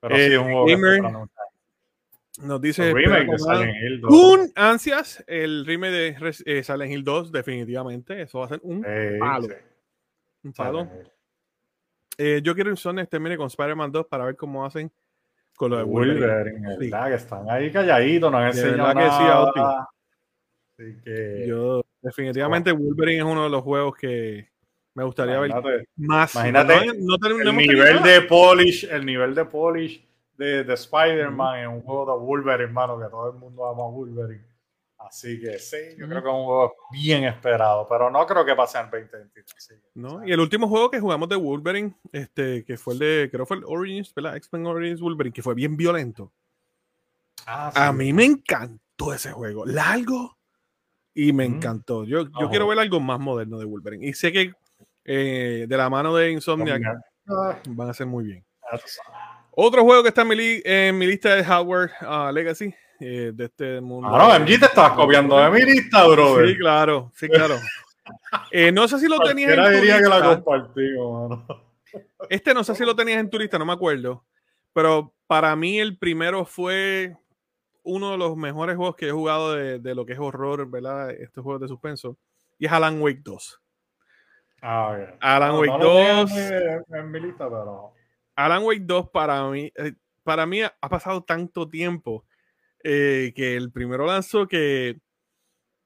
Pero, 0.00 0.16
sí 0.16 0.22
es 0.22 0.38
un 0.38 0.44
juego 0.44 1.28
nos 2.38 2.60
dice 2.60 2.92
un 4.08 4.52
ansias 4.54 5.24
el 5.26 5.66
remake 5.66 5.92
de 5.92 6.34
eh, 6.46 6.62
Silent 6.62 6.92
Hill 6.92 7.04
2 7.04 7.32
definitivamente. 7.32 8.22
Eso 8.22 8.40
va 8.40 8.46
a 8.46 8.48
ser 8.48 8.60
un 8.62 8.82
palo 9.18 9.48
un 10.44 10.52
palo 10.52 10.88
eh, 12.20 12.40
yo 12.42 12.52
quiero 12.54 12.74
termine 13.08 13.36
con 13.36 13.46
Spider-Man 13.46 13.92
2 13.92 14.06
para 14.06 14.24
ver 14.24 14.34
cómo 14.34 14.66
hacen 14.66 14.90
con 15.54 15.70
lo 15.70 15.76
de 15.76 15.84
Wolverine, 15.84 16.76
sí. 16.80 16.90
que 16.90 17.14
están 17.14 17.48
ahí 17.48 17.70
calladitos 17.70 18.30
no 18.30 18.38
han 18.38 18.46
enseñado 18.48 19.52
nada. 19.54 19.88
Así 20.76 20.96
que... 21.04 21.44
yo 21.46 21.84
definitivamente 22.00 22.72
Wolverine 22.72 23.18
es 23.18 23.24
uno 23.24 23.44
de 23.44 23.50
los 23.50 23.62
juegos 23.62 23.96
que 23.96 24.48
me 24.94 25.04
gustaría 25.04 25.38
ver 25.38 25.52
más. 25.96 26.34
Imagínate 26.34 26.86
no, 26.98 27.16
el 27.22 27.56
nivel 27.56 28.02
de 28.02 28.22
polish 28.22 28.88
el 28.90 29.06
nivel 29.06 29.34
de 29.34 29.44
polish 29.44 30.07
de, 30.38 30.64
de 30.64 30.74
Spider-Man 30.74 31.58
en 31.58 31.68
un 31.68 31.82
juego 31.82 32.06
de 32.12 32.24
Wolverine, 32.24 32.64
hermano, 32.64 32.98
que 32.98 33.06
todo 33.08 33.30
el 33.30 33.36
mundo 33.36 33.66
ama 33.66 33.88
Wolverine. 33.88 34.46
Así 34.98 35.40
que 35.40 35.58
sí, 35.58 35.76
yo 35.96 36.08
creo 36.08 36.22
que 36.22 36.28
es 36.28 36.34
un 36.34 36.44
juego 36.44 36.74
bien 36.90 37.24
esperado, 37.24 37.86
pero 37.88 38.10
no 38.10 38.26
creo 38.26 38.44
que 38.44 38.54
pase 38.54 38.78
en 38.78 38.90
2023. 38.90 39.80
¿No? 39.94 40.26
Y 40.26 40.32
el 40.32 40.40
último 40.40 40.68
juego 40.68 40.90
que 40.90 41.00
jugamos 41.00 41.28
de 41.28 41.36
Wolverine, 41.36 41.94
este, 42.12 42.64
que 42.64 42.76
fue 42.76 42.94
el 42.94 42.98
de, 42.98 43.28
creo 43.30 43.44
que 43.44 43.48
fue 43.48 43.56
el 43.58 43.64
Origins, 43.64 44.12
¿verdad? 44.14 44.36
X-Men 44.36 44.66
Origins 44.66 45.00
Wolverine, 45.00 45.32
que 45.32 45.42
fue 45.42 45.54
bien 45.54 45.76
violento. 45.76 46.32
Ah, 47.46 47.70
A 47.74 47.92
mí 47.92 48.12
me 48.12 48.24
encantó 48.24 49.12
ese 49.14 49.30
juego. 49.32 49.64
Largo 49.64 50.36
y 51.14 51.32
me 51.32 51.44
encantó. 51.44 52.04
Yo, 52.04 52.28
yo 52.40 52.50
quiero 52.50 52.66
ver 52.66 52.78
algo 52.78 53.00
más 53.00 53.20
moderno 53.20 53.58
de 53.58 53.64
Wolverine. 53.64 54.06
Y 54.06 54.12
sé 54.14 54.32
que 54.32 54.52
eh, 55.04 55.66
de 55.68 55.76
la 55.76 55.88
mano 55.88 56.14
de 56.14 56.32
Insomniac 56.32 56.82
van 57.68 57.88
a 57.88 57.94
ser 57.94 58.06
muy 58.06 58.24
bien. 58.24 58.44
Otro 59.60 59.82
juego 59.82 60.04
que 60.04 60.10
está 60.10 60.22
en 60.22 60.96
mi, 60.96 61.06
lista 61.08 61.36
es 61.36 61.48
Howard 61.48 61.90
uh, 62.02 62.32
Legacy. 62.32 62.72
Eh, 63.00 63.32
de 63.34 63.46
este 63.46 63.80
mundo. 63.80 64.08
Ah, 64.08 64.38
no, 64.38 64.44
MG 64.44 64.60
te 64.60 64.66
estás 64.66 64.92
copiando 64.92 65.36
de 65.36 65.50
mi 65.50 65.62
lista, 65.64 66.06
bro. 66.06 66.46
Sí, 66.46 66.56
claro, 66.56 67.10
sí, 67.16 67.28
claro. 67.28 67.56
Eh, 68.52 68.70
no 68.70 68.86
sé 68.86 69.00
si 69.00 69.08
lo 69.08 69.18
tenías 69.18 69.50
en 69.50 69.64
tu 69.64 69.70
diría 69.70 69.98
que 69.98 70.08
la 70.08 70.22
compartimos, 70.22 71.28
mano. 71.28 71.64
Este 72.30 72.54
no 72.54 72.62
sé 72.62 72.76
si 72.76 72.84
lo 72.84 72.94
tenías 72.94 73.18
en 73.18 73.28
tu 73.28 73.36
lista, 73.36 73.58
no 73.58 73.66
me 73.66 73.72
acuerdo. 73.72 74.24
Pero 74.72 75.12
para 75.26 75.56
mí 75.56 75.80
el 75.80 75.98
primero 75.98 76.44
fue 76.44 77.16
uno 77.82 78.12
de 78.12 78.16
los 78.18 78.36
mejores 78.36 78.76
juegos 78.76 78.94
que 78.94 79.08
he 79.08 79.12
jugado 79.12 79.54
de, 79.54 79.80
de 79.80 79.94
lo 79.96 80.06
que 80.06 80.12
es 80.12 80.20
horror, 80.20 80.70
¿verdad? 80.70 81.10
Estos 81.10 81.42
juegos 81.42 81.60
de 81.62 81.66
suspenso. 81.66 82.16
Y 82.60 82.66
es 82.66 82.72
Alan 82.72 83.02
Wake 83.02 83.22
2. 83.24 83.60
Ah, 84.62 84.94
bien. 84.96 85.16
Alan 85.20 85.56
Wake 85.56 85.82
2. 85.82 86.30
En 86.90 87.10
mi 87.10 87.20
lista, 87.20 87.48
pero 87.50 87.97
Alan 88.38 88.62
Wake 88.62 88.84
2 88.84 89.10
para 89.10 89.50
mí, 89.50 89.72
eh, 89.74 89.94
para 90.22 90.46
mí 90.46 90.62
ha 90.62 90.88
pasado 90.88 91.24
tanto 91.24 91.68
tiempo 91.68 92.24
eh, 92.84 93.32
que 93.34 93.56
el 93.56 93.72
primero 93.72 94.06
lanzó 94.06 94.46
que 94.46 95.00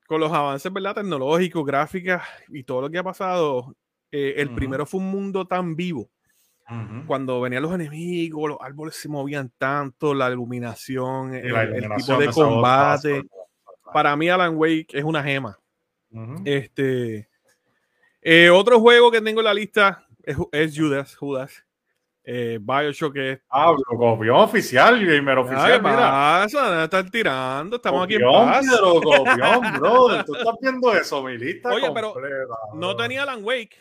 con 0.07 0.20
los 0.20 0.30
avances 0.30 0.70
¿verdad? 0.70 0.96
tecnológicos, 0.96 1.64
gráficas 1.64 2.22
y 2.50 2.62
todo 2.64 2.82
lo 2.82 2.90
que 2.90 2.98
ha 2.98 3.03
pasado, 3.03 3.74
eh, 4.11 4.34
el 4.36 4.55
primero 4.55 4.84
fue 4.84 5.00
un 5.00 5.11
mundo 5.11 5.46
tan 5.46 5.74
vivo. 5.74 6.11
Cuando 7.07 7.38
venían 7.40 7.62
los 7.62 7.74
enemigos, 7.74 8.48
los 8.48 8.59
árboles 8.59 8.96
se 8.96 9.07
movían 9.07 9.53
tanto, 9.59 10.14
la 10.14 10.30
iluminación, 10.30 11.34
el, 11.34 11.53
tipo 11.96 12.16
de 12.18 12.28
combate. 12.28 13.24
Para 13.92 14.16
mí, 14.16 14.30
Alan 14.30 14.57
Wake 14.57 14.88
es 14.92 15.05
una 15.05 15.22
gema. 15.22 15.59
Este 16.46 17.28
otro 18.53 18.80
juego 18.80 19.11
que 19.11 19.20
tengo 19.20 19.40
en 19.40 19.46
la 19.46 19.55
lista 19.55 20.07
es, 20.22 20.36
es 20.53 20.78
Judas. 20.78 21.14
Judas 21.14 21.62
eh, 22.24 22.58
Bioshock 22.60 23.16
es. 23.16 23.40
Ah, 23.50 23.74
copión 23.86 24.36
oficial, 24.36 25.04
gamer 25.04 25.38
oficial. 25.38 25.72
¿Qué 25.72 25.82
pasa? 25.82 26.84
Están 26.84 27.10
tirando, 27.10 27.76
estamos 27.76 28.04
aquí 28.04 28.14
en 28.14 28.22
paz. 28.22 28.66
Pero, 28.70 29.00
copión, 29.00 29.60
bro. 29.78 30.24
Tú 30.24 30.34
estás 30.36 30.54
viendo 30.60 30.92
eso, 30.94 31.22
mi 31.22 31.36
lista. 31.36 31.70
Oye, 31.70 31.90
pero 31.92 32.14
no 32.74 32.96
tenía 32.96 33.24
Alan 33.24 33.44
Wake. 33.44 33.76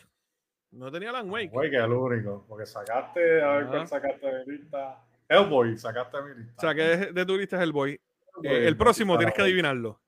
No 0.71 0.91
tenía 0.91 1.09
Alan 1.09 1.29
Wake. 1.29 1.51
Wake 1.51 1.75
es 1.77 1.83
el 1.83 1.91
único. 1.91 2.45
Porque 2.47 2.65
sacaste, 2.65 3.41
a 3.41 3.57
ver 3.57 3.67
cuál 3.67 3.87
sacaste 3.87 4.25
de 4.25 4.45
mi 4.45 4.57
lista. 4.57 5.03
Hellboy, 5.27 5.77
sacaste 5.77 6.17
de 6.17 6.23
mi 6.23 6.43
lista. 6.43 6.61
Saqué 6.61 6.81
de, 6.81 7.11
de 7.13 7.25
tu 7.25 7.37
lista 7.37 7.61
Hellboy. 7.61 7.99
Eh, 8.43 8.67
el 8.67 8.77
próximo 8.77 9.17
tienes 9.17 9.35
que 9.35 9.41
adivinarlo. 9.41 10.01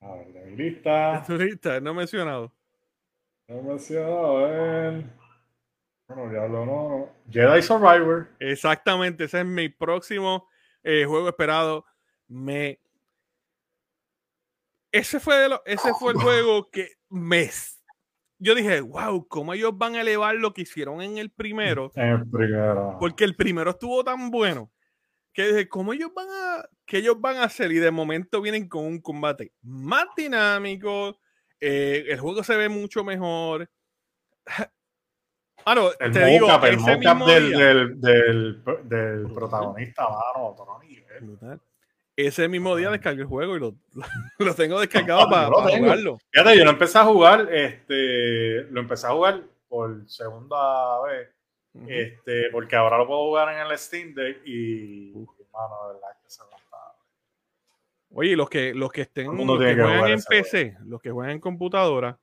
A 0.00 0.14
ver, 0.16 0.32
de 0.32 0.44
mi 0.46 0.56
lista. 0.56 1.20
De 1.26 1.26
tu 1.26 1.42
lista, 1.42 1.80
no 1.80 1.90
he 1.90 1.94
mencionado. 1.94 2.52
No 3.46 3.62
mencionado, 3.62 4.38
a 4.38 4.50
ver. 4.50 5.21
Bueno, 6.14 6.66
no. 6.66 7.08
Jedi 7.30 7.62
Survivor. 7.62 8.28
Exactamente, 8.38 9.24
ese 9.24 9.40
es 9.40 9.46
mi 9.46 9.68
próximo 9.68 10.48
eh, 10.82 11.04
juego 11.06 11.28
esperado. 11.28 11.84
Me. 12.28 12.80
Ese 14.90 15.20
fue, 15.20 15.48
ese 15.64 15.92
fue 15.94 16.12
el 16.12 16.18
juego 16.18 16.70
que 16.70 16.92
me. 17.08 17.50
Yo 18.38 18.54
dije, 18.54 18.80
wow, 18.80 19.26
¿cómo 19.28 19.54
ellos 19.54 19.76
van 19.76 19.94
a 19.94 20.00
elevar 20.00 20.34
lo 20.34 20.52
que 20.52 20.62
hicieron 20.62 21.00
en 21.00 21.18
el 21.18 21.30
primero? 21.30 21.92
El 21.94 22.28
primero. 22.28 22.96
Porque 22.98 23.24
el 23.24 23.36
primero 23.36 23.70
estuvo 23.70 24.02
tan 24.02 24.30
bueno 24.30 24.70
que 25.32 25.46
dije, 25.46 25.68
¿cómo 25.68 25.92
ellos 25.92 26.10
van 26.14 26.28
a, 26.28 26.68
que 26.84 26.98
ellos 26.98 27.20
van 27.20 27.36
a 27.36 27.44
hacer? 27.44 27.72
Y 27.72 27.76
de 27.76 27.90
momento 27.90 28.42
vienen 28.42 28.68
con 28.68 28.84
un 28.84 29.00
combate 29.00 29.52
más 29.62 30.06
dinámico, 30.16 31.18
eh, 31.60 32.04
el 32.08 32.20
juego 32.20 32.42
se 32.42 32.56
ve 32.56 32.68
mucho 32.68 33.04
mejor. 33.04 33.70
Ah, 35.64 35.90
el 36.00 36.12
te 36.12 36.24
digo, 36.26 36.46
el 36.46 36.78
mocap 36.78 37.26
del, 37.26 37.50
del, 37.52 38.00
del, 38.00 38.64
del, 38.84 39.32
protagonista, 39.32 40.04
mano, 40.04 40.48
otro 40.48 40.78
nivel. 40.80 41.58
Ese 42.16 42.46
mismo 42.48 42.76
día 42.76 42.90
descargué 42.90 43.22
el 43.22 43.28
juego 43.28 43.56
y 43.56 43.60
lo, 43.60 43.74
lo 44.38 44.54
tengo 44.54 44.78
descargado 44.80 45.28
para, 45.30 45.48
jugarlo. 45.48 46.18
Fíjate, 46.30 46.58
yo 46.58 46.64
lo 46.64 46.70
empecé 46.70 46.98
a 46.98 47.04
jugar, 47.04 47.48
este, 47.52 48.64
lo 48.64 48.80
empecé 48.80 49.06
a 49.06 49.10
jugar 49.10 49.42
por 49.68 50.08
segunda 50.08 51.02
vez, 51.02 51.28
este, 51.88 52.50
porque 52.50 52.76
ahora 52.76 52.98
lo 52.98 53.06
puedo 53.06 53.20
jugar 53.28 53.54
en 53.54 53.66
el 53.66 53.78
Steam 53.78 54.14
Deck 54.14 54.42
y, 54.44 55.12
mano, 55.52 55.88
de 55.88 55.94
verdad 55.94 56.08
que 56.22 56.30
se 56.30 56.42
va 56.42 56.48
Oye, 58.14 58.36
los 58.36 58.50
que, 58.50 58.74
los 58.74 58.92
que 58.92 59.02
estén, 59.02 59.34
los 59.34 59.58
que 59.58 59.74
juegan 59.74 60.10
en 60.10 60.22
PC, 60.22 60.76
los 60.84 61.00
que 61.00 61.10
juegan 61.10 61.32
en 61.32 61.40
computadora, 61.40 62.18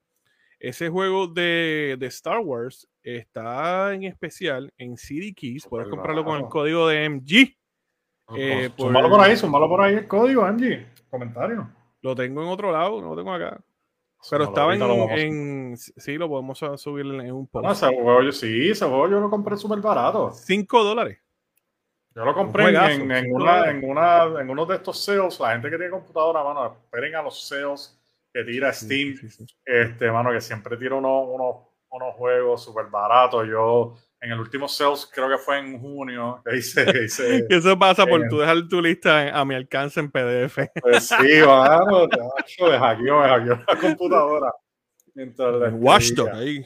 ese 0.60 0.90
juego 0.90 1.28
de, 1.28 1.96
de, 1.98 2.06
Star 2.08 2.40
Wars 2.40 2.88
está 3.18 3.93
en 3.93 4.03
especial 4.03 4.74
en 4.78 4.97
CD 4.97 5.34
Keys. 5.34 5.68
Puedes 5.68 5.88
comprarlo 5.88 6.24
con 6.24 6.38
el 6.38 6.45
código 6.47 6.88
de 6.88 7.10
MG 7.10 7.55
Eh, 8.36 8.70
por... 8.76 8.91
por 8.93 9.22
ahí, 9.22 9.36
sumalo 9.36 9.68
por 9.68 9.82
ahí 9.82 9.95
el 9.95 10.07
código, 10.07 10.43
Angie. 10.43 10.86
Comentario. 11.10 11.70
Lo 12.01 12.16
tengo 12.16 12.41
en 12.43 12.49
otro 12.49 12.72
lado, 12.72 13.01
no 13.01 13.10
lo 13.10 13.16
tengo 13.16 13.34
acá. 13.34 13.60
Pero 14.30 14.43
estaba 14.45 14.76
en, 14.76 15.78
Sí, 15.78 16.18
lo 16.18 16.28
podemos 16.28 16.60
subir 16.76 17.05
en 17.05 17.32
un 17.32 17.47
post. 17.47 17.66
No, 17.66 17.72
ese 17.72 17.88
juego, 17.88 18.32
sí, 18.32 18.70
ese 18.70 18.86
juego 18.86 19.07
yo 19.07 19.20
lo 19.20 19.30
compré 19.30 19.55
súper 19.55 19.80
barato. 19.80 20.32
5 20.32 20.84
dólares. 20.84 21.20
Yo 22.16 22.26
lo 22.26 22.34
compré 22.34 22.70
en, 22.70 23.12
en, 23.12 23.34
una, 23.34 23.70
en, 23.70 23.89
una, 23.89 24.24
en 24.41 24.49
uno 24.49 24.66
de 24.66 24.76
estos 24.76 25.01
sales. 25.01 25.39
La 25.39 25.51
gente 25.51 25.70
que 25.70 25.78
tiene 25.78 25.91
computadora, 25.91 26.43
mano, 26.43 26.66
esperen 26.66 27.16
a 27.16 27.22
los 27.22 27.47
sales 27.47 27.97
que 28.34 28.43
tira 28.43 28.74
Steam. 28.74 29.16
este, 29.66 30.12
mano, 30.12 30.32
que 30.32 30.41
siempre 30.41 30.76
tira 30.76 30.95
unos, 30.95 31.28
unos, 31.30 31.55
unos 31.92 32.16
juegos 32.16 32.64
súper 32.64 32.86
baratos. 32.88 33.48
Yo 33.48 33.96
en 34.22 34.32
el 34.32 34.40
último 34.40 34.68
sales, 34.68 35.10
creo 35.14 35.30
que 35.30 35.38
fue 35.38 35.60
en 35.60 35.80
junio, 35.80 36.42
que 36.46 36.58
hice. 36.58 36.86
Que 36.86 37.46
Eso 37.56 37.78
pasa 37.80 38.06
por 38.06 38.28
tú 38.28 38.40
dejar 38.40 38.68
tu 38.68 38.82
lista 38.82 39.38
a 39.38 39.46
mi 39.46 39.56
alcance 39.56 40.00
en 40.00 40.12
PDF. 40.12 40.60
Pues 40.82 41.08
sí, 41.08 41.16
mano, 41.46 42.08
de 42.08 42.80
hackeó, 42.80 43.22
me 43.22 43.28
hackeó 43.28 43.56
la 43.68 43.76
computadora. 43.80 44.54
Watchdog 45.74 46.30
ahí. 46.30 46.66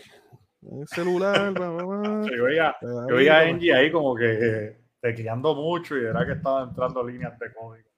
El 0.61 0.87
celular, 0.87 1.53
Yo 2.35 2.43
veía, 2.45 2.75
yo 2.81 3.15
veía 3.15 3.39
a 3.39 3.41
Angie 3.41 3.73
ahí 3.73 3.91
como 3.91 4.15
que 4.15 4.77
tecleando 5.01 5.53
mucho 5.53 5.97
y 5.97 6.05
era 6.05 6.25
que 6.25 6.33
estaba 6.33 6.63
entrando 6.63 7.05
líneas 7.05 7.37
de 7.37 7.53
código 7.53 7.89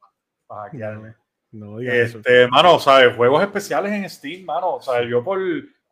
para 0.48 0.64
hackearme. 0.64 1.16
No, 1.52 1.80
este, 1.80 2.48
mano, 2.48 2.80
¿sabes? 2.80 3.16
Juegos 3.16 3.44
especiales 3.44 3.92
en 3.92 4.10
Steam, 4.10 4.46
mano. 4.46 4.76
O 4.76 4.82
sea, 4.82 5.04
yo 5.04 5.24
por 5.24 5.40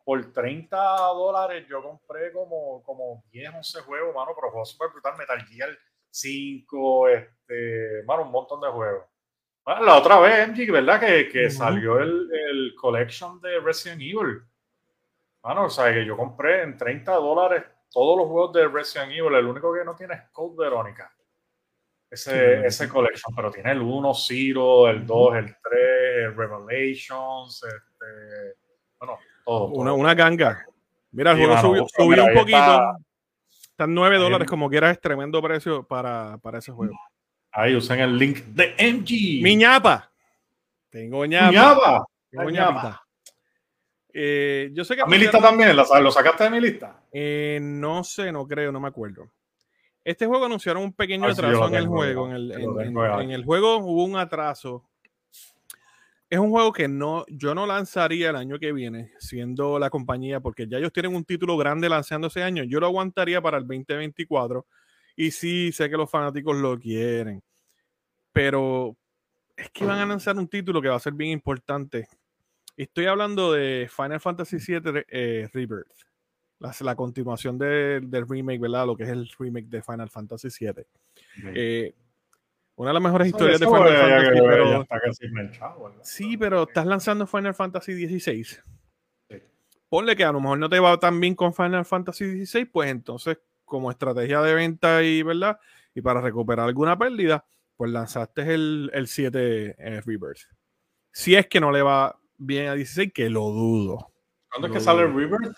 por 0.04 0.32
30 0.32 0.76
dólares 0.76 1.66
yo 1.68 1.82
compré 1.82 2.30
como, 2.30 2.82
como 2.82 3.24
10, 3.30 3.54
11 3.54 3.80
juegos, 3.80 4.14
mano, 4.14 4.32
pero 4.36 4.50
juegos 4.50 4.70
súper 4.70 4.90
brutal, 4.90 5.16
Metal 5.16 5.44
Gear 5.46 5.70
5, 6.10 7.08
este, 7.08 8.02
mano, 8.06 8.22
un 8.22 8.30
montón 8.30 8.60
de 8.60 8.68
juegos. 8.68 9.04
Bueno, 9.64 9.82
la 9.82 9.96
otra 9.96 10.20
vez, 10.20 10.46
MG, 10.48 10.70
¿verdad? 10.70 11.00
Que, 11.00 11.28
que 11.28 11.50
salió 11.50 11.98
el, 11.98 12.30
el, 12.32 12.74
collection 12.76 13.40
de 13.40 13.58
Resident 13.60 14.02
Evil. 14.02 14.42
Mano, 15.42 15.64
o 15.64 15.70
sea, 15.70 15.92
que 15.92 16.04
yo 16.04 16.16
compré 16.16 16.62
en 16.62 16.76
30 16.76 17.12
dólares 17.14 17.64
todos 17.90 18.18
los 18.18 18.26
juegos 18.28 18.52
de 18.52 18.68
Resident 18.68 19.12
Evil. 19.12 19.34
El 19.34 19.46
único 19.46 19.72
que 19.72 19.84
no 19.84 19.96
tiene 19.96 20.14
es 20.14 20.22
Code 20.32 20.56
Verónica. 20.64 21.10
Ese, 22.10 22.64
ese 22.64 22.88
collection, 22.88 23.34
pero 23.34 23.50
tiene 23.50 23.72
el 23.72 23.80
1, 23.80 24.14
Zero, 24.14 24.88
el 24.88 25.04
2, 25.06 25.36
el 25.36 25.46
3, 25.46 25.56
el 26.26 26.36
Revelations, 26.36 27.64
este, 27.64 28.56
bueno, 28.98 29.18
una, 29.46 29.92
una, 29.92 30.14
ganga. 30.14 30.64
Mira, 31.12 31.32
el 31.32 31.38
juego 31.38 31.58
subió, 31.58 31.86
subió 31.88 32.24
un 32.24 32.34
poquito. 32.34 32.80
Están 33.50 33.92
9 33.92 34.18
dólares, 34.18 34.48
como 34.48 34.70
quieras, 34.70 34.92
es 34.92 35.00
tremendo 35.00 35.42
precio 35.42 35.84
para, 35.84 36.38
para, 36.38 36.58
ese 36.58 36.70
juego. 36.72 36.94
Ahí 37.50 37.74
usan 37.74 38.00
el 38.00 38.16
link 38.16 38.38
de 38.44 38.74
MG. 38.78 39.42
Mi 39.42 39.56
ñapa. 39.56 40.10
Tengo 40.90 41.26
ñapa. 41.26 41.50
ñapa. 41.52 42.04
Tengo 42.30 42.50
ñapa. 42.50 43.04
Eh, 44.12 44.70
yo 44.72 44.84
sé 44.84 44.94
que. 44.94 45.02
¿A 45.02 45.06
mi 45.06 45.18
lista 45.18 45.40
también? 45.40 45.74
¿Lo 45.74 46.10
sacaste 46.12 46.44
de 46.44 46.50
mi 46.50 46.60
lista? 46.60 47.02
Eh, 47.12 47.58
no 47.60 48.04
sé, 48.04 48.30
no 48.30 48.46
creo, 48.46 48.70
no 48.70 48.78
me 48.78 48.88
acuerdo. 48.88 49.28
Este 50.04 50.26
juego 50.26 50.44
anunciaron 50.44 50.82
un 50.84 50.92
pequeño 50.92 51.26
atraso 51.26 51.66
en 51.66 51.74
el 51.74 51.86
juego. 51.88 52.28
En 52.28 52.32
el, 52.34 52.52
en 52.52 53.30
el 53.30 53.44
juego 53.44 53.78
hubo 53.78 54.04
un 54.04 54.16
atraso 54.16 54.84
es 56.30 56.38
un 56.38 56.50
juego 56.50 56.72
que 56.72 56.88
no, 56.88 57.24
yo 57.28 57.54
no 57.54 57.66
lanzaría 57.66 58.30
el 58.30 58.36
año 58.36 58.58
que 58.58 58.72
viene, 58.72 59.12
siendo 59.18 59.78
la 59.78 59.90
compañía, 59.90 60.40
porque 60.40 60.66
ya 60.66 60.78
ellos 60.78 60.92
tienen 60.92 61.14
un 61.14 61.24
título 61.24 61.56
grande 61.56 61.88
lanzando 61.88 62.28
ese 62.28 62.42
año. 62.42 62.64
Yo 62.64 62.80
lo 62.80 62.86
aguantaría 62.86 63.40
para 63.40 63.58
el 63.58 63.66
2024. 63.66 64.66
Y 65.16 65.30
sí, 65.30 65.70
sé 65.72 65.88
que 65.88 65.96
los 65.96 66.10
fanáticos 66.10 66.56
lo 66.56 66.78
quieren. 66.78 67.42
Pero 68.32 68.96
es 69.56 69.70
que 69.70 69.84
van 69.84 69.98
a 69.98 70.06
lanzar 70.06 70.36
un 70.36 70.48
título 70.48 70.82
que 70.82 70.88
va 70.88 70.96
a 70.96 71.00
ser 71.00 71.12
bien 71.12 71.30
importante. 71.30 72.08
Estoy 72.76 73.06
hablando 73.06 73.52
de 73.52 73.88
Final 73.94 74.20
Fantasy 74.20 74.56
VII 74.56 75.04
eh, 75.08 75.48
Rebirth. 75.52 75.86
La, 76.80 76.96
continuación 76.96 77.58
del 77.58 78.26
remake, 78.26 78.60
¿verdad? 78.60 78.86
Lo 78.86 78.96
que 78.96 79.04
es 79.04 79.10
el 79.10 79.28
remake 79.38 79.66
de 79.66 79.82
Final 79.82 80.08
Fantasy 80.08 80.48
VII. 80.48 81.94
Una 82.76 82.90
de 82.90 82.94
las 82.94 83.02
mejores 83.02 83.28
historias 83.28 83.60
de 83.60 83.66
Final 83.66 84.86
Fantasy. 84.86 85.28
Pero... 85.32 85.94
sí, 86.02 86.36
pero 86.36 86.62
estás 86.64 86.86
lanzando 86.86 87.26
Final 87.26 87.54
Fantasy 87.54 88.08
XVI. 88.08 88.58
Ponle 89.88 90.16
que 90.16 90.24
a 90.24 90.32
lo 90.32 90.40
mejor 90.40 90.58
no 90.58 90.68
te 90.68 90.80
va 90.80 90.98
tan 90.98 91.20
bien 91.20 91.36
con 91.36 91.54
Final 91.54 91.84
Fantasy 91.84 92.44
XVI, 92.44 92.64
pues 92.64 92.90
entonces, 92.90 93.38
como 93.64 93.92
estrategia 93.92 94.40
de 94.42 94.54
venta 94.54 95.04
y 95.04 95.22
verdad, 95.22 95.58
y 95.94 96.02
para 96.02 96.20
recuperar 96.20 96.66
alguna 96.66 96.98
pérdida, 96.98 97.44
pues 97.76 97.92
lanzaste 97.92 98.54
el, 98.54 98.90
el 98.92 99.06
7 99.06 99.76
eh, 99.78 100.00
Rebirth. 100.00 100.48
Si 101.12 101.36
es 101.36 101.46
que 101.46 101.60
no 101.60 101.70
le 101.70 101.82
va 101.82 102.18
bien 102.38 102.68
a 102.68 102.74
16, 102.74 103.12
que 103.12 103.30
lo 103.30 103.42
dudo. 103.50 104.12
¿Cuándo 104.50 104.66
es 104.66 104.72
que 104.72 104.80
sale 104.80 105.02
el 105.02 105.14
Rebirth? 105.14 105.54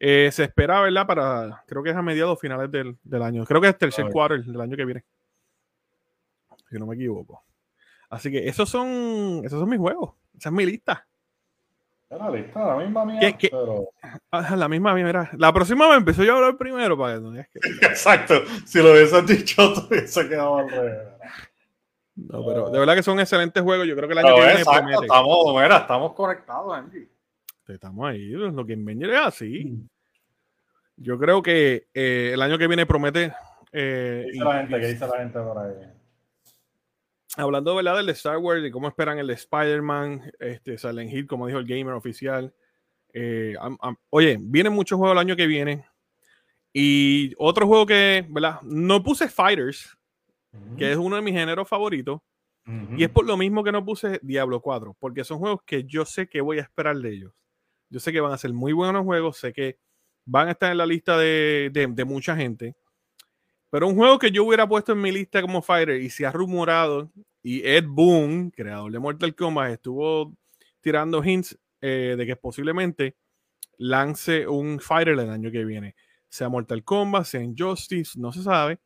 Eh, 0.00 0.30
se 0.32 0.42
espera, 0.42 0.80
¿verdad? 0.80 1.06
Para, 1.06 1.64
creo 1.68 1.84
que 1.84 1.90
es 1.90 1.96
a 1.96 2.02
mediados 2.02 2.40
finales 2.40 2.68
del, 2.68 2.98
del 3.04 3.22
año. 3.22 3.44
Creo 3.44 3.60
que 3.60 3.68
es 3.68 3.74
el 3.74 3.78
tercer 3.78 4.06
quarter 4.06 4.42
del 4.42 4.60
año 4.60 4.76
que 4.76 4.84
viene 4.84 5.04
si 6.72 6.78
no 6.78 6.86
me 6.86 6.94
equivoco. 6.94 7.44
Así 8.08 8.30
que 8.30 8.48
esos 8.48 8.68
son, 8.68 9.42
esos 9.44 9.60
son 9.60 9.68
mis 9.68 9.78
juegos. 9.78 10.14
Esa 10.36 10.48
es 10.48 10.54
mi 10.54 10.64
lista. 10.64 11.06
La 12.10 12.30
lista, 12.30 12.66
la 12.66 12.76
misma 12.76 13.06
mía, 13.06 13.38
pero... 13.40 13.88
Ah, 14.30 14.54
la 14.54 14.68
misma 14.68 14.94
mía, 14.94 15.06
mira. 15.06 15.30
La 15.38 15.50
próxima 15.52 15.88
me 15.88 15.96
empezó 15.96 16.22
yo 16.22 16.34
a 16.34 16.36
hablar 16.36 16.58
primero 16.58 16.96
para 16.98 17.18
que... 17.18 17.58
Exacto. 17.86 18.34
Si 18.66 18.82
lo 18.82 18.92
hubieses 18.92 19.26
dicho, 19.26 19.72
tú 19.74 19.86
hubiese 19.88 20.28
quedado 20.28 20.58
al 20.58 20.70
revés. 20.70 20.98
No, 22.14 22.44
pero 22.44 22.68
de 22.68 22.78
verdad 22.78 22.94
que 22.94 23.02
son 23.02 23.18
excelentes 23.18 23.62
juegos. 23.62 23.86
Yo 23.86 23.96
creo 23.96 24.08
que 24.08 24.12
el 24.12 24.18
año 24.18 24.34
que 24.34 24.40
viene 24.40 24.60
exacto, 24.60 25.02
Estamos, 25.02 25.54
mira, 25.54 25.76
estamos 25.78 26.12
conectados, 26.12 26.76
Andy. 26.76 27.08
Estamos 27.68 28.10
ahí. 28.10 28.28
Lo 28.28 28.66
que 28.66 28.74
Inventor 28.74 29.10
es 29.10 29.20
así. 29.20 29.64
Mm. 29.64 29.88
Yo 30.96 31.18
creo 31.18 31.42
que 31.42 31.88
eh, 31.94 32.32
el 32.34 32.42
año 32.42 32.58
que 32.58 32.66
viene 32.66 32.84
promete. 32.84 33.32
Eh, 33.72 34.24
¿Qué 34.26 34.32
dice 34.32 34.44
la 34.44 34.58
gente? 34.58 34.80
¿Qué 34.80 34.86
dice 34.88 35.06
la 35.06 35.18
gente 35.18 35.40
por 35.40 35.58
ahí? 35.58 36.01
Hablando 37.36 37.74
¿verdad? 37.74 37.96
del 37.96 38.08
Star 38.10 38.38
Wars 38.38 38.64
y 38.64 38.70
cómo 38.70 38.88
esperan 38.88 39.18
el 39.18 39.26
de 39.26 39.34
Spider-Man, 39.34 40.32
este, 40.38 40.78
Silent 40.78 41.12
Hill, 41.12 41.26
como 41.26 41.46
dijo 41.46 41.58
el 41.58 41.66
gamer 41.66 41.94
oficial. 41.94 42.54
Eh, 43.12 43.54
oye, 44.10 44.38
vienen 44.40 44.72
muchos 44.72 44.98
juegos 44.98 45.14
el 45.14 45.20
año 45.20 45.36
que 45.36 45.46
viene. 45.46 45.86
Y 46.72 47.34
otro 47.36 47.66
juego 47.66 47.86
que, 47.86 48.26
¿verdad? 48.28 48.60
No 48.62 49.02
puse 49.02 49.28
Fighters, 49.28 49.96
que 50.78 50.92
es 50.92 50.96
uno 50.96 51.16
de 51.16 51.22
mis 51.22 51.34
géneros 51.34 51.68
favoritos. 51.68 52.20
Y 52.96 53.02
es 53.02 53.10
por 53.10 53.26
lo 53.26 53.36
mismo 53.36 53.64
que 53.64 53.72
no 53.72 53.84
puse 53.84 54.20
Diablo 54.22 54.60
4, 54.60 54.96
porque 55.00 55.24
son 55.24 55.40
juegos 55.40 55.62
que 55.66 55.84
yo 55.84 56.04
sé 56.04 56.28
que 56.28 56.40
voy 56.40 56.58
a 56.58 56.62
esperar 56.62 56.96
de 56.96 57.10
ellos. 57.10 57.32
Yo 57.90 57.98
sé 57.98 58.12
que 58.12 58.20
van 58.20 58.32
a 58.32 58.38
ser 58.38 58.52
muy 58.52 58.72
buenos 58.72 59.04
juegos, 59.04 59.36
sé 59.38 59.52
que 59.52 59.78
van 60.24 60.46
a 60.46 60.52
estar 60.52 60.70
en 60.70 60.78
la 60.78 60.86
lista 60.86 61.18
de, 61.18 61.70
de 61.72 62.04
mucha 62.04 62.36
gente. 62.36 62.76
Pero 63.72 63.88
un 63.88 63.96
juego 63.96 64.18
que 64.18 64.30
yo 64.30 64.44
hubiera 64.44 64.68
puesto 64.68 64.92
en 64.92 65.00
mi 65.00 65.10
lista 65.10 65.40
como 65.40 65.62
Fighter 65.62 65.98
y 65.98 66.10
se 66.10 66.26
ha 66.26 66.30
rumorado, 66.30 67.10
y 67.42 67.66
Ed 67.66 67.86
Boon, 67.88 68.50
creador 68.50 68.92
de 68.92 68.98
Mortal 68.98 69.34
Kombat, 69.34 69.72
estuvo 69.72 70.36
tirando 70.82 71.24
hints 71.24 71.58
eh, 71.80 72.14
de 72.18 72.26
que 72.26 72.36
posiblemente 72.36 73.16
lance 73.78 74.46
un 74.46 74.78
Fighter 74.78 75.18
el 75.18 75.30
año 75.30 75.50
que 75.50 75.64
viene. 75.64 75.96
Sea 76.28 76.50
Mortal 76.50 76.84
Kombat, 76.84 77.24
sea 77.24 77.40
Injustice, 77.40 78.20
no 78.20 78.30
se 78.30 78.42
sabe. 78.42 78.78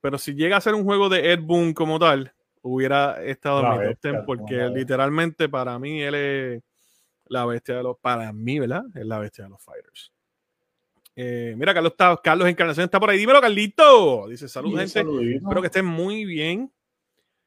Pero 0.00 0.16
si 0.16 0.32
llega 0.32 0.56
a 0.56 0.62
ser 0.62 0.74
un 0.76 0.84
juego 0.84 1.10
de 1.10 1.30
Ed 1.30 1.40
Boon 1.42 1.74
como 1.74 1.98
tal, 1.98 2.32
hubiera 2.62 3.22
estado 3.22 3.82
en 3.82 3.88
mi 3.90 3.94
top 3.96 4.24
porque 4.24 4.66
literalmente 4.70 5.50
para 5.50 5.78
mí 5.78 6.00
él 6.00 6.14
es 6.14 6.62
la 7.26 7.44
bestia 7.44 7.76
de 7.76 7.82
los, 7.82 7.98
para 7.98 8.32
mí, 8.32 8.58
¿verdad? 8.58 8.84
Es 8.94 9.04
la 9.04 9.18
bestia 9.18 9.44
de 9.44 9.50
los 9.50 9.62
fighters. 9.62 10.10
Eh, 11.14 11.54
mira, 11.56 11.74
Carlos, 11.74 11.92
está, 11.92 12.18
Carlos 12.22 12.48
Encarnación 12.48 12.84
está 12.84 12.98
por 12.98 13.10
ahí. 13.10 13.18
Dímelo, 13.18 13.40
Carlito. 13.40 14.28
Dice, 14.28 14.48
salud, 14.48 14.78
gente. 14.78 15.00
Espero 15.36 15.60
que 15.60 15.66
estén 15.66 15.84
muy 15.84 16.24
bien. 16.24 16.72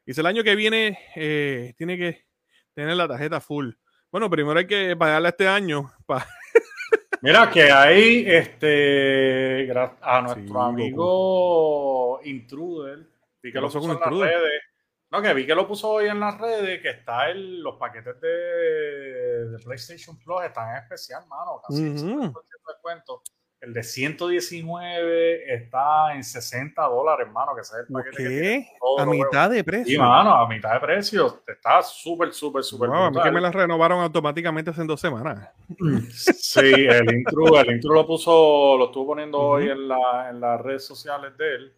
Dice, 0.06 0.22
el 0.22 0.28
año 0.28 0.44
que 0.44 0.56
viene 0.56 1.00
eh, 1.16 1.74
tiene 1.78 1.98
que 1.98 2.26
tener 2.74 2.96
la 2.96 3.08
tarjeta 3.08 3.42
full. 3.42 3.72
Bueno, 4.12 4.30
primero 4.30 4.60
hay 4.60 4.68
que 4.68 4.96
pagarla 4.96 5.30
este 5.30 5.48
año. 5.48 5.92
Mira 7.22 7.50
que 7.50 7.72
ahí, 7.72 8.24
este, 8.28 9.68
a 10.02 10.22
nuestro 10.22 10.62
amigo 10.62 12.20
Intruder, 12.24 13.00
vi 13.42 13.52
que 13.52 13.60
lo 13.60 13.68
puso 13.68 13.92
en 13.92 14.00
las 14.00 14.10
redes. 14.12 14.62
No, 15.10 15.22
que 15.22 15.34
vi 15.34 15.46
que 15.46 15.56
lo 15.56 15.68
puso 15.68 15.90
hoy 15.90 16.08
en 16.08 16.20
las 16.20 16.38
redes, 16.40 16.82
que 16.82 16.90
está 16.90 17.32
en 17.32 17.64
los 17.64 17.78
paquetes 17.78 18.20
de, 18.22 19.58
PlayStation 19.64 20.20
Plus 20.20 20.44
están 20.44 20.72
en 20.72 20.84
especial, 20.84 21.26
mano, 21.28 21.62
casi 21.68 21.84
uh 21.84 22.34
descuento. 22.68 23.24
El 23.62 23.74
de 23.74 23.82
119 23.82 25.54
está 25.54 26.14
en 26.14 26.24
60 26.24 26.84
dólares, 26.84 27.26
hermano, 27.26 27.56
que 27.56 27.62
es 27.62 27.74
el 27.74 27.92
paquete 27.92 28.18
¿Qué? 28.18 28.68
a 29.00 29.06
mitad 29.06 29.50
de 29.50 29.64
precio. 29.64 29.86
Sí, 29.86 29.98
mano, 29.98 30.36
a 30.36 30.48
mitad 30.48 30.74
de 30.74 30.80
precio. 30.82 31.42
Está 31.48 31.82
súper, 31.82 32.32
súper, 32.34 32.64
súper. 32.64 32.90
No, 32.90 33.06
a 33.06 33.12
mí 33.12 33.18
que 33.24 33.32
me 33.32 33.42
las 33.42 33.56
renovaron 33.56 34.02
automáticamente 34.02 34.70
hace 34.70 34.84
dos 34.84 35.02
semanas. 35.02 35.50
Sí, 36.12 36.60
el 36.60 37.14
intro, 37.14 37.60
el 37.60 37.72
intro 37.72 37.94
lo 37.94 38.08
puso, 38.08 38.78
lo 38.78 38.86
estuvo 38.86 39.08
poniendo 39.08 39.40
hoy 39.40 39.70
en, 39.70 39.90
la, 39.90 40.30
en 40.30 40.40
las 40.40 40.62
redes 40.62 40.86
sociales 40.86 41.36
de 41.38 41.56
él. 41.56 41.74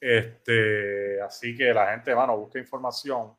Este, 0.00 1.20
así 1.20 1.56
que 1.56 1.74
la 1.74 1.90
gente, 1.90 2.14
mano, 2.14 2.36
busca 2.36 2.58
información. 2.58 3.32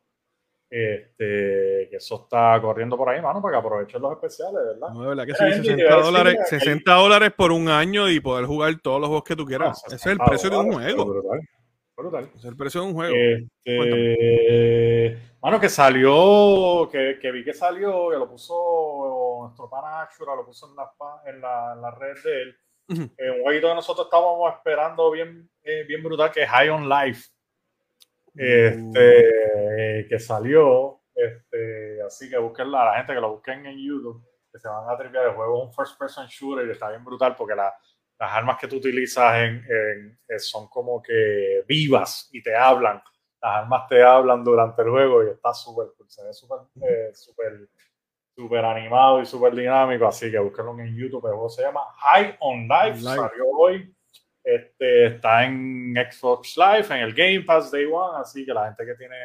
Este, 0.69 1.87
que 1.89 1.95
eso 1.95 2.23
está 2.23 2.59
corriendo 2.61 2.97
por 2.97 3.07
ahí, 3.07 3.21
mano, 3.21 3.41
para 3.41 3.53
que 3.53 3.65
aprovechen 3.65 4.01
los 4.01 4.11
especiales, 4.11 4.59
¿verdad? 4.65 4.89
No, 4.93 5.01
de 5.01 5.07
verdad 5.07 5.25
que 5.25 5.33
sí, 5.33 5.63
60 5.63 5.95
dólares, 5.95 6.37
60 6.49 6.93
dólares 6.93 7.31
por 7.37 7.53
un 7.53 7.69
año 7.69 8.09
y 8.09 8.19
poder 8.19 8.45
jugar 8.45 8.75
todos 8.81 8.99
los 8.99 9.07
juegos 9.07 9.23
que 9.23 9.35
tú 9.37 9.45
quieras. 9.45 9.81
Ese 9.87 9.95
es 9.95 10.05
el 10.07 10.17
precio 10.17 10.49
de 10.49 10.57
un 10.57 10.73
juego. 10.73 11.05
Brutal, 11.05 11.39
brutal. 11.95 12.29
Es 12.35 12.43
el 12.43 12.57
precio 12.57 12.81
de 12.81 12.87
un 12.87 12.93
juego. 12.93 13.15
Este, 13.63 15.17
mano, 15.41 15.57
que 15.57 15.69
salió, 15.69 16.89
que, 16.91 17.17
que, 17.21 17.31
vi 17.31 17.45
que 17.45 17.53
salió, 17.53 18.09
que 18.09 18.17
lo 18.17 18.29
puso 18.29 19.43
nuestro 19.43 19.69
pana 19.69 20.01
Ashura, 20.01 20.35
lo 20.35 20.45
puso 20.45 20.69
en 20.69 20.75
la, 20.75 20.91
en 21.27 21.41
la, 21.41 21.73
en 21.75 21.81
la 21.81 21.91
red 21.91 22.21
de 22.23 22.41
él. 22.41 22.57
Uh 22.89 22.93
-huh. 22.93 23.35
un 23.37 23.43
jueguito 23.43 23.67
que 23.67 23.75
nosotros 23.75 24.07
estábamos 24.07 24.53
esperando 24.53 25.11
bien, 25.11 25.49
eh, 25.63 25.83
bien 25.87 26.03
brutal, 26.03 26.31
que 26.31 26.43
es 26.43 26.49
High 26.49 26.69
on 26.69 26.89
Life 26.89 27.29
este, 28.37 30.07
que 30.07 30.19
salió. 30.19 31.01
Este, 31.13 32.01
así 32.03 32.29
que 32.29 32.37
busquen 32.37 32.67
a 32.67 32.85
la 32.85 32.93
gente 32.97 33.13
que 33.13 33.21
lo 33.21 33.33
busquen 33.33 33.65
en 33.65 33.77
YouTube, 33.77 34.23
que 34.51 34.59
se 34.59 34.67
van 34.67 34.87
a 34.87 34.97
tripear 34.97 35.27
el 35.27 35.35
juego, 35.35 35.63
un 35.63 35.73
first 35.73 35.97
person 35.97 36.27
shooter 36.27 36.67
y 36.67 36.71
está 36.71 36.89
bien 36.89 37.03
brutal 37.03 37.35
porque 37.35 37.55
la, 37.55 37.73
las 38.19 38.31
armas 38.31 38.57
que 38.59 38.67
tú 38.67 38.77
utilizas 38.77 39.35
en, 39.37 39.65
en, 40.27 40.39
son 40.39 40.67
como 40.67 41.01
que 41.01 41.63
vivas 41.67 42.29
y 42.31 42.41
te 42.41 42.55
hablan. 42.55 43.01
Las 43.41 43.63
armas 43.63 43.87
te 43.87 44.03
hablan 44.03 44.43
durante 44.43 44.81
el 44.81 44.89
juego 44.89 45.23
y 45.23 45.29
está 45.29 45.53
súper 45.53 45.87
cool. 45.95 46.09
Se 46.09 46.23
ve 46.23 46.33
súper, 46.33 46.59
eh, 46.81 47.11
súper, 47.13 47.69
súper 48.35 48.65
animado 48.65 49.21
y 49.21 49.25
súper 49.25 49.55
dinámico. 49.55 50.07
Así 50.07 50.31
que 50.31 50.39
búsquenlo 50.39 50.77
en 50.79 50.95
YouTube. 50.95 51.25
El 51.25 51.33
juego 51.33 51.49
se 51.49 51.61
llama 51.61 51.81
High 51.97 52.37
on 52.39 52.67
Life. 52.67 52.99
Life. 53.01 53.15
Salió 53.15 53.45
hoy. 53.47 53.95
Este, 54.47 55.07
está 55.07 55.43
en 55.43 55.93
Xbox 56.09 56.55
Live, 56.55 56.85
en 56.95 57.01
el 57.03 57.13
Game 57.13 57.41
Pass 57.41 57.69
Day 57.69 57.83
One, 57.83 58.17
así 58.21 58.45
que 58.45 58.53
la 58.53 58.67
gente 58.67 58.85
que 58.85 58.95
tiene 58.95 59.15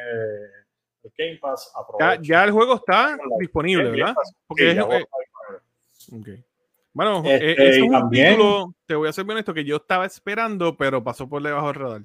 el 1.01 1.11
Game 1.17 1.39
Pass 1.41 1.71
aprovecha. 1.73 2.15
Ya, 2.15 2.21
ya 2.21 2.43
el 2.43 2.51
juego 2.51 2.75
está 2.75 3.17
disponible, 3.39 3.89
¿verdad? 3.89 4.13
Porque 4.45 4.73
sí, 4.73 4.77
es, 4.77 4.85
eh, 4.85 6.19
okay. 6.19 6.45
Bueno, 6.91 7.23
este, 7.23 7.51
eh, 7.51 7.69
es 7.69 7.81
un 7.81 7.91
también, 7.91 8.31
título, 8.35 8.75
te 8.85 8.95
voy 8.95 9.07
a 9.07 9.13
ser 9.13 9.23
bien 9.23 9.35
honesto, 9.35 9.53
que 9.53 9.63
yo 9.63 9.77
estaba 9.77 10.05
esperando, 10.05 10.75
pero 10.75 11.01
pasó 11.01 11.29
por 11.29 11.41
debajo 11.41 11.67
del 11.67 11.75
radar. 11.75 12.01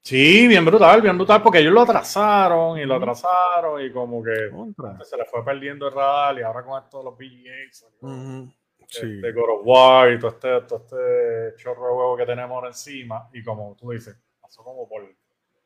Sí, 0.00 0.48
bien 0.48 0.64
brutal, 0.64 1.02
bien 1.02 1.18
brutal, 1.18 1.42
porque 1.42 1.58
ellos 1.58 1.74
lo 1.74 1.82
atrasaron 1.82 2.78
y 2.78 2.86
lo 2.86 2.94
atrasaron 2.94 3.84
y 3.84 3.92
como 3.92 4.24
que 4.24 4.48
Contra. 4.50 5.04
se 5.04 5.18
le 5.18 5.26
fue 5.26 5.44
perdiendo 5.44 5.88
el 5.88 5.92
radar 5.92 6.38
y 6.38 6.42
ahora 6.42 6.64
con 6.64 6.82
esto 6.82 7.02
los 7.02 7.18
VGAs. 7.18 7.86
Uh 8.00 8.08
-huh 8.08 8.52
sí. 9.00 9.20
de 9.20 9.32
God 9.32 9.50
of 9.50 9.60
War 9.64 10.12
y 10.12 10.18
todo 10.18 10.30
este, 10.30 10.60
todo 10.62 10.78
este 10.80 11.62
chorro 11.62 11.86
de 11.86 11.92
huevo 11.94 12.16
que 12.16 12.26
tenemos 12.26 12.54
ahora 12.54 12.68
encima. 12.68 13.28
Y 13.32 13.42
como 13.42 13.76
tú 13.76 13.90
dices, 13.90 14.16
pasó 14.40 14.62
como 14.62 14.88
por, 14.88 15.02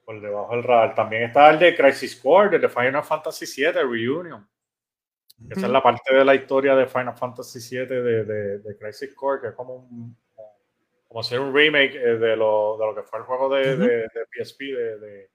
por 0.04 0.20
debajo 0.20 0.54
del 0.54 0.62
radar. 0.62 0.94
También 0.94 1.24
está 1.24 1.50
el 1.50 1.58
de 1.58 1.76
Crisis 1.76 2.16
Core, 2.16 2.56
el 2.56 2.62
de 2.62 2.68
Final 2.68 3.02
Fantasy 3.02 3.46
VII 3.46 3.72
Reunion. 3.72 4.40
Mm 5.38 5.48
-hmm. 5.48 5.52
Esa 5.56 5.66
es 5.66 5.72
la 5.72 5.82
parte 5.82 6.14
de 6.14 6.24
la 6.24 6.34
historia 6.34 6.74
de 6.74 6.86
Final 6.86 7.16
Fantasy 7.16 7.58
VII 7.76 7.86
de, 7.86 8.24
de, 8.24 8.58
de 8.58 8.76
Crisis 8.78 9.14
Core, 9.14 9.40
que 9.40 9.48
es 9.48 9.54
como 9.54 9.74
un 9.74 10.16
como 11.08 11.22
ser 11.22 11.40
un 11.40 11.54
remake 11.54 11.98
de 11.98 12.36
lo, 12.36 12.76
de 12.78 12.86
lo 12.86 12.94
que 12.94 13.02
fue 13.02 13.20
el 13.20 13.24
juego 13.24 13.48
de, 13.48 13.74
uh 13.74 13.78
-huh. 13.78 13.86
de, 13.86 13.96
de 13.96 14.26
PSP 14.44 14.60
de, 14.60 15.30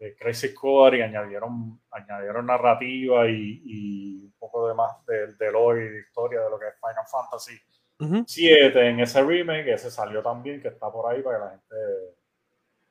de, 0.00 0.16
Crisis 0.16 0.54
Core 0.54 0.98
y 0.98 1.02
añadieron, 1.02 1.78
añadieron 1.90 2.46
narrativa 2.46 3.28
y, 3.28 3.62
y 3.64 4.24
un 4.24 4.32
poco 4.38 4.66
de 4.66 4.74
más 4.74 5.04
del 5.06 5.36
de 5.36 5.52
lore 5.52 5.84
y 5.84 5.88
de 5.90 6.00
historia 6.00 6.40
de 6.40 6.50
lo 6.50 6.58
que 6.58 6.68
es 6.68 6.74
Final 6.74 7.06
Fantasy 7.06 7.60
uh 8.00 8.04
-huh. 8.04 8.24
7 8.26 8.88
en 8.88 9.00
ese 9.00 9.22
remake, 9.22 9.74
ese 9.74 9.90
salió 9.90 10.22
también, 10.22 10.60
que 10.60 10.68
está 10.68 10.90
por 10.90 11.12
ahí 11.12 11.22
para 11.22 11.38
que 11.38 11.44
la 11.44 11.50
gente, 11.50 11.76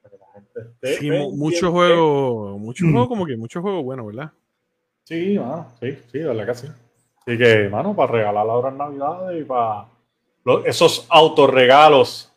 para 0.02 0.12
que 0.12 0.18
la 0.18 0.28
gente 0.34 0.72
esté. 0.72 0.98
Sí, 1.00 1.12
muchos 1.12 1.70
juegos, 1.70 2.60
muchos 2.60 2.90
juegos 2.90 3.08
como 3.08 3.26
que 3.26 3.38
muchos 3.38 3.62
juegos 3.62 3.84
buenos, 3.84 4.08
¿verdad? 4.08 4.32
Sí, 5.04 5.40
mano, 5.40 5.68
sí, 5.80 5.98
sí, 6.12 6.20
de 6.20 6.28
verdad 6.28 6.46
que 6.46 6.56
sí. 6.56 6.68
Así 7.18 7.38
que, 7.38 7.70
mano, 7.70 7.96
para 7.96 8.12
regalar 8.12 8.48
ahora 8.48 8.70
en 8.70 8.78
Navidad 8.78 9.32
y 9.32 9.44
para 9.44 9.86
los, 10.46 10.66
esos 10.66 11.08
autorregalos 11.10 12.29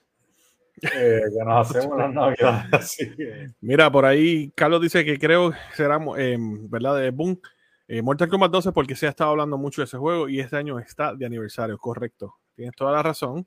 eh, 0.83 1.22
que 1.37 1.45
nos 1.45 1.70
hacemos 1.76 1.99
las 1.99 2.12
navidades. 2.12 2.66
Así 2.72 3.14
que... 3.14 3.49
Mira, 3.61 3.91
por 3.91 4.05
ahí 4.05 4.53
Carlos 4.55 4.80
dice 4.80 5.05
que 5.05 5.18
creo 5.18 5.53
será, 5.74 5.99
eh, 6.18 6.37
¿verdad? 6.39 6.97
De 6.97 7.11
Boom. 7.11 7.41
Eh, 7.89 8.01
Mortal 8.01 8.28
Kombat 8.28 8.51
12 8.51 8.72
porque 8.72 8.95
se 8.95 9.07
ha 9.07 9.11
estado 9.11 9.30
hablando 9.30 9.59
mucho 9.59 9.83
de 9.83 9.85
ese 9.85 9.99
juego 9.99 10.28
y 10.28 10.41
este 10.41 10.57
año 10.57 10.78
está 10.78 11.14
de 11.14 11.26
aniversario, 11.26 11.76
correcto. 11.78 12.37
Tienes 12.55 12.74
toda 12.74 12.93
la 12.93 13.03
razón. 13.03 13.47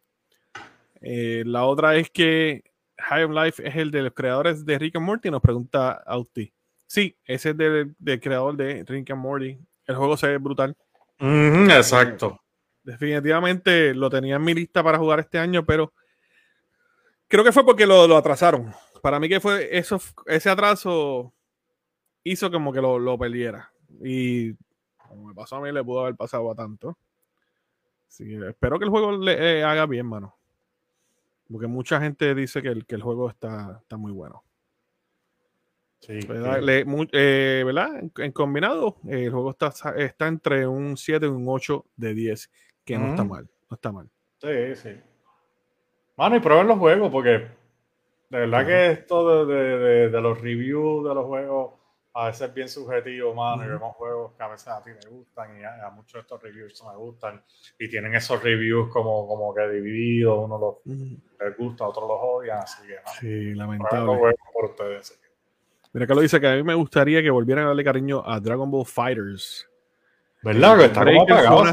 Eh, 1.01 1.43
la 1.45 1.65
otra 1.65 1.95
es 1.95 2.09
que 2.09 2.63
High 2.97 3.23
on 3.25 3.35
Life 3.35 3.67
es 3.67 3.75
el 3.75 3.91
de 3.91 4.03
los 4.03 4.13
creadores 4.13 4.65
de 4.65 4.77
Rick 4.77 4.95
and 4.97 5.05
Morty, 5.05 5.29
nos 5.29 5.41
pregunta 5.41 6.03
Auti. 6.05 6.53
Sí, 6.87 7.17
ese 7.25 7.51
es 7.51 7.57
del, 7.57 7.95
del, 7.97 8.19
creador 8.19 8.55
de 8.55 8.83
Rick 8.87 9.11
and 9.11 9.21
Morty. 9.21 9.57
El 9.87 9.95
juego 9.95 10.17
se 10.17 10.27
ve 10.27 10.37
brutal. 10.37 10.75
Mm, 11.19 11.69
exacto. 11.71 12.39
Definitivamente 12.83 13.93
lo 13.95 14.09
tenía 14.09 14.35
en 14.35 14.43
mi 14.43 14.53
lista 14.53 14.83
para 14.83 14.97
jugar 14.97 15.19
este 15.19 15.39
año, 15.39 15.65
pero 15.65 15.93
creo 17.27 17.43
que 17.43 17.51
fue 17.51 17.65
porque 17.65 17.85
lo, 17.85 18.07
lo, 18.07 18.17
atrasaron. 18.17 18.73
Para 19.01 19.19
mí 19.19 19.29
que 19.29 19.39
fue 19.39 19.77
eso, 19.77 19.99
ese 20.25 20.49
atraso 20.49 21.33
hizo 22.23 22.51
como 22.51 22.73
que 22.73 22.81
lo, 22.81 22.99
lo, 22.99 23.17
perdiera. 23.17 23.71
Y 24.03 24.53
como 24.97 25.27
me 25.27 25.33
pasó 25.33 25.57
a 25.57 25.61
mí, 25.61 25.71
le 25.71 25.83
pudo 25.83 26.01
haber 26.01 26.15
pasado 26.15 26.51
a 26.51 26.55
tanto. 26.55 26.97
Así 28.07 28.25
que 28.25 28.49
espero 28.49 28.79
que 28.79 28.85
el 28.85 28.91
juego 28.91 29.11
le 29.17 29.59
eh, 29.59 29.63
haga 29.63 29.85
bien, 29.85 30.05
mano. 30.05 30.35
Porque 31.51 31.67
mucha 31.67 31.99
gente 32.01 32.33
dice 32.33 32.61
que 32.61 32.69
el, 32.69 32.85
que 32.85 32.95
el 32.95 33.01
juego 33.01 33.29
está, 33.29 33.79
está 33.81 33.97
muy 33.97 34.11
bueno. 34.11 34.43
Sí, 35.99 36.19
¿verdad? 36.27 36.61
Le, 36.61 36.85
muy, 36.85 37.07
eh, 37.11 37.63
¿verdad? 37.65 37.99
En, 37.99 38.11
en 38.17 38.31
combinado, 38.31 38.97
eh, 39.07 39.25
el 39.25 39.31
juego 39.31 39.51
está, 39.51 39.73
está 39.97 40.27
entre 40.27 40.67
un 40.67 40.97
7 40.97 41.25
y 41.25 41.29
un 41.29 41.45
8 41.47 41.85
de 41.95 42.13
10, 42.13 42.51
que 42.83 42.97
mm. 42.97 43.01
no 43.01 43.09
está 43.09 43.23
mal. 43.23 43.49
No 43.69 43.75
está 43.75 43.91
mal. 43.91 44.09
Sí, 44.39 44.75
sí. 44.75 44.89
Mano, 46.17 46.35
y 46.35 46.39
prueben 46.39 46.67
los 46.67 46.79
juegos, 46.79 47.11
porque 47.11 47.47
de 48.29 48.39
verdad 48.39 48.61
uh 48.61 48.63
-huh. 48.63 48.67
que 48.67 48.91
esto 48.91 49.45
de, 49.45 49.53
de, 49.53 49.77
de, 49.77 50.09
de, 50.09 50.21
los 50.21 50.39
reviews 50.41 51.07
de 51.07 51.13
los 51.13 51.25
juegos 51.25 51.73
a 52.13 52.27
veces 52.27 52.47
es 52.47 52.53
bien 52.53 52.69
subjetivo, 52.69 53.33
mano, 53.33 53.61
uh 53.61 53.65
-huh. 53.65 53.67
y 53.67 53.71
vemos 53.71 53.95
juegos 53.97 54.31
que 54.37 54.43
a 54.43 54.47
veces 54.47 54.67
a 54.69 54.81
ti 54.81 54.91
me 54.91 55.09
gustan 55.09 55.59
y 55.59 55.63
a, 55.63 55.87
a, 55.87 55.91
muchos 55.91 56.13
de 56.13 56.19
estos 56.21 56.41
reviews 56.41 56.83
me 56.89 56.95
gustan 56.95 57.43
y 57.77 57.89
tienen 57.89 58.15
esos 58.15 58.41
reviews 58.41 58.89
como, 58.91 59.27
como 59.27 59.53
que 59.53 59.67
divididos, 59.67 60.45
uno 60.45 60.57
los, 60.57 60.75
uh 60.85 61.01
-huh. 61.01 61.19
les 61.39 61.57
gusta, 61.57 61.85
otros 61.85 62.07
los 62.07 62.17
odian, 62.21 62.59
así 62.59 62.87
que 62.87 62.95
mano, 62.95 63.17
sí, 63.19 63.53
lamentable. 63.53 64.35
por 64.53 64.65
ustedes. 64.65 65.19
Mira 65.91 66.07
que 66.07 66.15
lo 66.15 66.21
dice 66.21 66.41
que 66.41 66.47
a 66.47 66.55
mí 66.55 66.63
me 66.63 66.75
gustaría 66.75 67.21
que 67.21 67.29
volvieran 67.29 67.65
a 67.65 67.67
darle 67.67 67.83
cariño 67.83 68.21
a 68.25 68.39
Dragon 68.39 68.69
Ball 68.69 68.85
Fighters. 68.85 69.65
¿Verdad? 70.43 70.77
Que 70.77 70.85
está 70.85 71.05
como 71.05 71.23
apagado. 71.23 71.63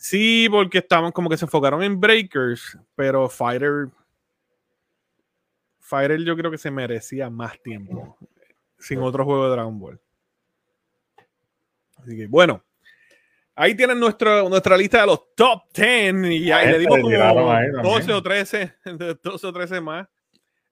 Sí, 0.00 0.48
porque 0.50 0.78
estaban 0.78 1.12
como 1.12 1.28
que 1.28 1.36
se 1.36 1.44
enfocaron 1.44 1.82
en 1.82 2.00
Breakers, 2.00 2.78
pero 2.94 3.28
Fighter. 3.28 3.88
Fighter 5.78 6.24
yo 6.24 6.34
creo 6.38 6.50
que 6.50 6.56
se 6.56 6.70
merecía 6.70 7.28
más 7.28 7.60
tiempo 7.60 8.16
sin 8.78 9.00
otro 9.00 9.26
juego 9.26 9.44
de 9.44 9.50
Dragon 9.50 9.78
Ball. 9.78 10.00
Así 11.98 12.16
que 12.16 12.26
bueno, 12.28 12.64
ahí 13.54 13.74
tienen 13.74 14.00
nuestro, 14.00 14.48
nuestra 14.48 14.74
lista 14.74 15.02
de 15.02 15.06
los 15.06 15.34
top 15.34 15.64
10 15.74 16.14
y 16.30 16.50
ahí 16.50 16.72
le 16.72 16.78
dimos 16.78 16.98
como 16.98 17.82
12 17.82 18.12
o 18.14 18.22
13, 18.22 18.76
12 19.22 19.46
o 19.46 19.52
13 19.52 19.80
más 19.82 20.08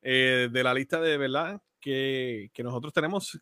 eh, 0.01 0.49
de 0.51 0.62
la 0.64 0.72
lista 0.72 1.03
de 1.03 1.18
verdad 1.18 1.61
que, 1.79 2.51
que 2.55 2.62
nosotros 2.62 2.95
tenemos. 2.95 3.39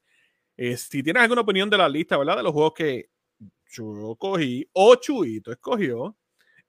Eh, 0.57 0.77
si 0.77 1.01
tienes 1.01 1.23
alguna 1.23 1.43
opinión 1.43 1.71
de 1.71 1.79
la 1.79 1.89
lista, 1.89 2.19
¿verdad? 2.19 2.39
De 2.39 2.43
los 2.43 2.53
juegos 2.53 2.73
que 2.75 3.11
yo 3.71 4.17
cogí 4.19 4.69
o 4.73 4.95
Chuito 4.97 5.53
escogió. 5.53 6.17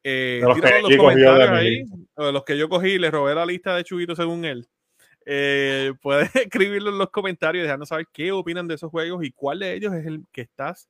Eh, 0.04 0.42
de 0.42 0.48
los, 0.48 0.62
que 0.62 0.82
los 0.82 0.98
comentarios 0.98 1.50
ahí, 1.50 1.84
los 2.16 2.44
que 2.46 2.58
yo 2.58 2.70
cogí, 2.70 2.98
le 2.98 3.12
robé 3.12 3.36
la 3.36 3.46
lista 3.46 3.76
de 3.76 3.84
Chuito 3.84 4.16
según 4.16 4.46
él. 4.46 4.68
Eh, 5.26 5.94
puedes 6.02 6.34
escribirlo 6.36 6.90
en 6.90 6.98
los 6.98 7.10
comentarios 7.10 7.62
y 7.62 7.64
dejarnos 7.64 7.90
saber 7.90 8.08
qué 8.14 8.32
opinan 8.32 8.68
de 8.68 8.76
esos 8.76 8.90
juegos 8.90 9.24
y 9.26 9.32
cuál 9.32 9.60
de 9.60 9.74
ellos 9.74 9.94
es 9.94 10.06
el 10.06 10.24
que 10.32 10.42
estás 10.42 10.90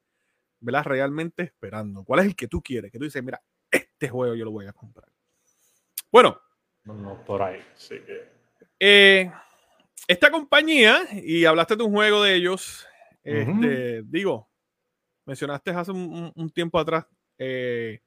¿verdad? 0.60 0.84
realmente 0.86 1.44
esperando. 1.44 2.04
¿Cuál 2.04 2.22
es 2.22 2.26
el 2.28 2.36
que 2.36 2.48
tú 2.48 2.62
quieres? 2.62 2.92
Que 2.92 2.98
tú 2.98 3.06
dices, 3.06 3.24
mira, 3.24 3.42
este 3.72 4.10
juego 4.10 4.36
yo 4.36 4.46
lo 4.46 4.52
voy 4.52 4.68
a 4.68 4.74
comprar. 4.74 5.10
Bueno. 6.12 6.40
No, 6.86 7.24
por 7.26 7.42
ahí, 7.42 7.62
sí 7.76 7.96
que... 8.06 8.38
Eh, 8.80 9.32
esta 10.08 10.32
compañía, 10.32 11.00
y 11.12 11.44
hablaste 11.46 11.76
de 11.76 11.84
un 11.84 11.92
juego 11.92 12.24
de 12.24 12.36
ellos, 12.36 12.86
uh 13.26 13.30
-huh. 13.30 13.66
este, 13.66 14.04
digo, 14.04 14.48
mencionaste 15.28 15.72
hace 15.72 15.92
un, 15.92 16.32
un 16.34 16.50
tiempo 16.50 16.80
atrás, 16.80 17.06
eh, 17.38 18.02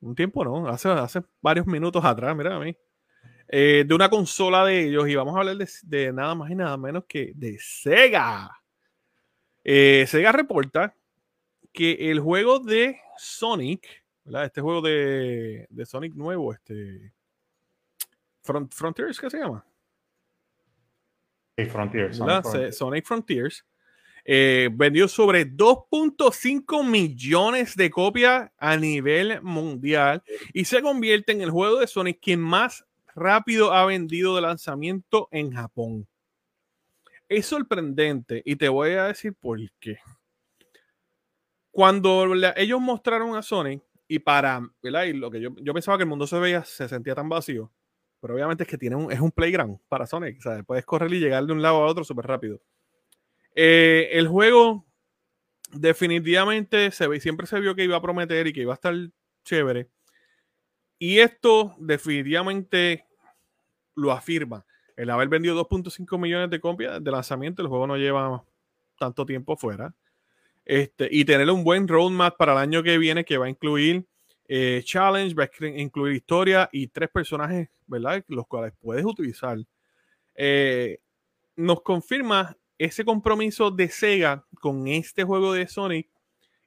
un 0.00 0.14
tiempo 0.14 0.44
no, 0.44 0.68
hace, 0.68 0.88
hace 0.88 1.22
varios 1.42 1.66
minutos 1.66 2.02
atrás, 2.04 2.34
mira 2.36 2.54
a 2.54 2.60
mí, 2.60 2.74
eh, 3.48 3.84
de 3.86 3.94
una 3.94 4.08
consola 4.08 4.64
de 4.64 4.84
ellos 4.84 5.08
y 5.08 5.16
vamos 5.16 5.34
a 5.34 5.40
hablar 5.40 5.56
de, 5.56 5.68
de, 5.82 6.12
nada 6.12 6.34
más 6.36 6.50
y 6.50 6.54
nada 6.54 6.76
menos 6.76 7.04
que 7.06 7.32
de 7.34 7.58
Sega. 7.58 8.48
Eh, 9.64 10.06
Sega 10.06 10.30
reporta 10.30 10.94
que 11.72 12.10
el 12.10 12.20
juego 12.20 12.60
de 12.60 13.00
Sonic, 13.16 14.04
¿verdad? 14.24 14.44
este 14.44 14.60
juego 14.60 14.80
de, 14.80 15.66
de 15.68 15.86
Sonic 15.86 16.14
nuevo, 16.14 16.52
este 16.52 17.12
Front, 18.42 18.72
Frontiers, 18.72 19.18
¿qué 19.18 19.28
se 19.28 19.38
llama? 19.38 19.64
Frontiers, 21.56 22.16
Sonic 22.16 22.42
Frontiers. 22.42 22.78
Sonic 22.78 23.04
Frontiers. 23.04 23.66
Eh, 24.30 24.68
vendió 24.70 25.08
sobre 25.08 25.50
2.5 25.50 26.84
millones 26.84 27.74
de 27.76 27.88
copias 27.88 28.50
a 28.58 28.76
nivel 28.76 29.40
mundial 29.40 30.22
y 30.52 30.66
se 30.66 30.82
convierte 30.82 31.32
en 31.32 31.40
el 31.40 31.50
juego 31.50 31.80
de 31.80 31.86
Sonic 31.86 32.20
que 32.20 32.36
más 32.36 32.84
rápido 33.14 33.72
ha 33.72 33.86
vendido 33.86 34.36
de 34.36 34.42
lanzamiento 34.42 35.28
en 35.30 35.52
Japón. 35.52 36.06
Es 37.26 37.46
sorprendente 37.46 38.42
y 38.44 38.56
te 38.56 38.68
voy 38.68 38.90
a 38.90 39.04
decir 39.04 39.32
por 39.32 39.58
qué. 39.80 39.96
Cuando 41.70 42.26
ellos 42.56 42.80
mostraron 42.82 43.34
a 43.34 43.40
Sonic 43.40 43.82
y 44.06 44.18
para, 44.18 44.60
¿verdad? 44.82 45.04
Y 45.04 45.14
lo 45.14 45.30
que 45.30 45.40
yo, 45.40 45.54
yo, 45.56 45.72
pensaba 45.72 45.96
que 45.96 46.02
el 46.02 46.08
mundo 46.10 46.26
se 46.26 46.38
veía, 46.38 46.62
se 46.64 46.86
sentía 46.86 47.14
tan 47.14 47.30
vacío, 47.30 47.72
pero 48.20 48.34
obviamente 48.34 48.64
es 48.64 48.68
que 48.68 48.76
tiene 48.76 48.96
un, 48.96 49.10
es 49.10 49.20
un 49.20 49.32
playground 49.32 49.78
para 49.88 50.06
Sonic, 50.06 50.36
o 50.40 50.42
sea, 50.42 50.62
puedes 50.64 50.84
correr 50.84 51.10
y 51.14 51.18
llegar 51.18 51.46
de 51.46 51.52
un 51.54 51.62
lado 51.62 51.76
a 51.76 51.86
otro 51.86 52.04
súper 52.04 52.26
rápido. 52.26 52.60
Eh, 53.60 54.10
el 54.12 54.28
juego 54.28 54.86
definitivamente 55.72 56.92
se 56.92 57.08
ve, 57.08 57.18
siempre 57.18 57.44
se 57.48 57.58
vio 57.58 57.74
que 57.74 57.82
iba 57.82 57.96
a 57.96 58.00
prometer 58.00 58.46
y 58.46 58.52
que 58.52 58.60
iba 58.60 58.72
a 58.72 58.76
estar 58.76 58.94
chévere. 59.44 59.88
Y 60.96 61.18
esto 61.18 61.74
definitivamente 61.80 63.04
lo 63.96 64.12
afirma. 64.12 64.64
El 64.94 65.10
haber 65.10 65.26
vendido 65.26 65.56
2.5 65.56 66.20
millones 66.20 66.50
de 66.50 66.60
copias 66.60 67.02
de 67.02 67.10
lanzamiento, 67.10 67.60
el 67.60 67.66
juego 67.66 67.88
no 67.88 67.96
lleva 67.96 68.44
tanto 68.96 69.26
tiempo 69.26 69.56
fuera. 69.56 69.92
Este, 70.64 71.08
y 71.10 71.24
tener 71.24 71.50
un 71.50 71.64
buen 71.64 71.88
roadmap 71.88 72.36
para 72.36 72.52
el 72.52 72.58
año 72.58 72.84
que 72.84 72.96
viene 72.96 73.24
que 73.24 73.38
va 73.38 73.46
a 73.46 73.50
incluir 73.50 74.06
eh, 74.46 74.82
challenge, 74.84 75.34
va 75.34 75.44
a 75.44 75.66
incluir 75.66 76.14
historia 76.14 76.68
y 76.70 76.86
tres 76.86 77.10
personajes, 77.10 77.68
¿verdad? 77.88 78.24
Los 78.28 78.46
cuales 78.46 78.72
puedes 78.78 79.04
utilizar. 79.04 79.58
Eh, 80.36 81.00
nos 81.56 81.82
confirma 81.82 82.56
ese 82.78 83.04
compromiso 83.04 83.70
de 83.70 83.88
Sega 83.88 84.44
con 84.60 84.88
este 84.88 85.24
juego 85.24 85.52
de 85.52 85.66
Sonic 85.68 86.08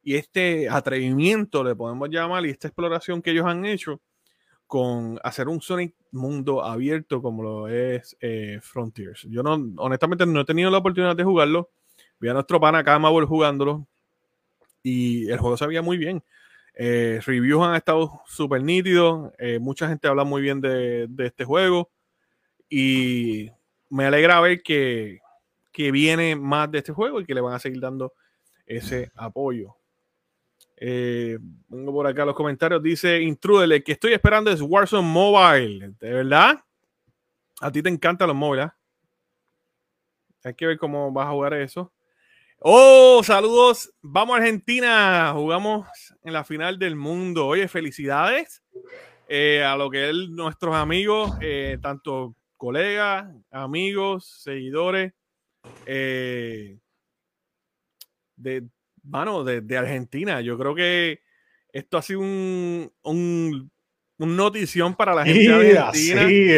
y 0.04 0.16
este 0.16 0.70
atrevimiento, 0.70 1.64
le 1.64 1.76
podemos 1.76 2.10
llamar, 2.10 2.46
y 2.46 2.50
esta 2.50 2.68
exploración 2.68 3.22
que 3.22 3.32
ellos 3.32 3.46
han 3.46 3.66
hecho 3.66 4.02
con 4.68 5.20
hacer 5.24 5.48
un 5.48 5.62
Sonic 5.62 5.96
mundo 6.12 6.64
abierto 6.64 7.22
como 7.22 7.44
lo 7.44 7.68
es 7.68 8.16
eh, 8.20 8.60
Frontiers. 8.62 9.28
Yo 9.30 9.44
no, 9.44 9.54
honestamente 9.78 10.26
no 10.26 10.42
he 10.42 10.46
tenido 10.46 10.70
la 10.72 10.78
oportunidad 10.78 11.16
de 11.16 11.24
jugarlo. 11.24 11.70
Vi 12.20 12.30
a 12.30 12.34
nuestro 12.34 12.60
pana 12.60 12.80
acá, 12.80 12.98
Mabel, 13.00 13.26
jugándolo 13.26 13.88
y 14.84 15.30
el 15.30 15.38
juego 15.38 15.58
se 15.58 15.68
veía 15.68 15.82
muy 15.82 15.98
bien. 15.98 16.24
Eh, 16.74 17.20
reviews 17.26 17.64
han 17.64 17.76
estado 17.76 18.22
súper 18.26 18.64
nítidos. 18.64 19.32
Eh, 19.38 19.60
mucha 19.60 19.88
gente 19.88 20.08
habla 20.08 20.24
muy 20.24 20.42
bien 20.42 20.62
de, 20.62 21.08
este 21.20 21.46
juego. 21.46 21.92
Y 22.70 23.50
me 23.90 24.06
alegra 24.06 24.40
ver 24.40 24.64
que, 24.64 25.20
que, 25.72 25.92
viene 25.92 26.36
más 26.36 26.72
de 26.72 26.80
este 26.80 26.92
juego 26.92 27.20
y 27.22 27.26
que 27.26 27.34
le 27.34 27.42
van 27.42 27.54
a 27.54 27.60
seguir 27.60 27.80
dando 27.80 28.14
ese 28.66 29.12
apoyo. 29.16 29.76
Eh, 30.78 31.38
vengo 31.68 31.92
por 31.92 32.08
acá 32.08 32.26
los 32.26 32.36
comentarios. 32.36 32.82
Dice 32.82 33.22
Intruder, 33.22 33.84
que 33.84 33.92
estoy 33.92 34.14
esperando 34.14 34.50
es 34.50 34.62
Warzone 34.62 35.08
Mobile. 35.08 35.94
¿De 36.00 36.12
verdad? 36.12 36.60
A 37.62 37.72
ti 37.72 37.84
te 37.84 37.90
encantan 37.90 38.28
los 38.28 38.36
móviles. 38.36 38.66
¿ah? 38.66 38.76
Hay 40.44 40.56
que 40.56 40.66
ver 40.66 40.78
cómo 40.78 41.12
vas 41.12 41.28
a 41.28 41.32
jugar 41.32 41.54
eso. 41.54 41.92
Oh, 42.58 43.22
saludos. 43.24 43.94
Vamos 44.02 44.36
a 44.36 44.38
Argentina. 44.38 45.32
Jugamos 45.36 45.88
en 46.24 46.34
la 46.34 46.44
final 46.44 46.80
del 46.80 46.96
mundo. 46.96 47.46
Oye, 47.46 47.68
felicidades 47.68 48.64
eh, 49.28 49.64
a 49.64 49.78
lo 49.78 49.90
que 49.90 50.10
es 50.10 50.16
nuestros 50.30 50.76
amigos, 50.76 51.32
eh, 51.42 51.78
tanto 51.82 52.36
colegas, 52.58 53.34
amigos, 53.50 54.42
seguidores 54.44 55.14
eh, 55.86 56.78
de, 58.36 58.68
mano, 59.04 59.44
de, 59.44 59.78
Argentina. 59.78 60.42
Yo 60.42 60.58
creo 60.58 60.76
que 60.76 61.22
esto 61.72 61.98
ha 61.98 62.02
sido 62.02 62.22
un, 62.22 62.92
un, 63.04 63.72
notición 64.18 64.96
para 64.96 65.16
la 65.16 65.26
gente 65.26 65.50
de 65.50 65.78
Argentina. 65.80 66.28
Sí, 66.28 66.52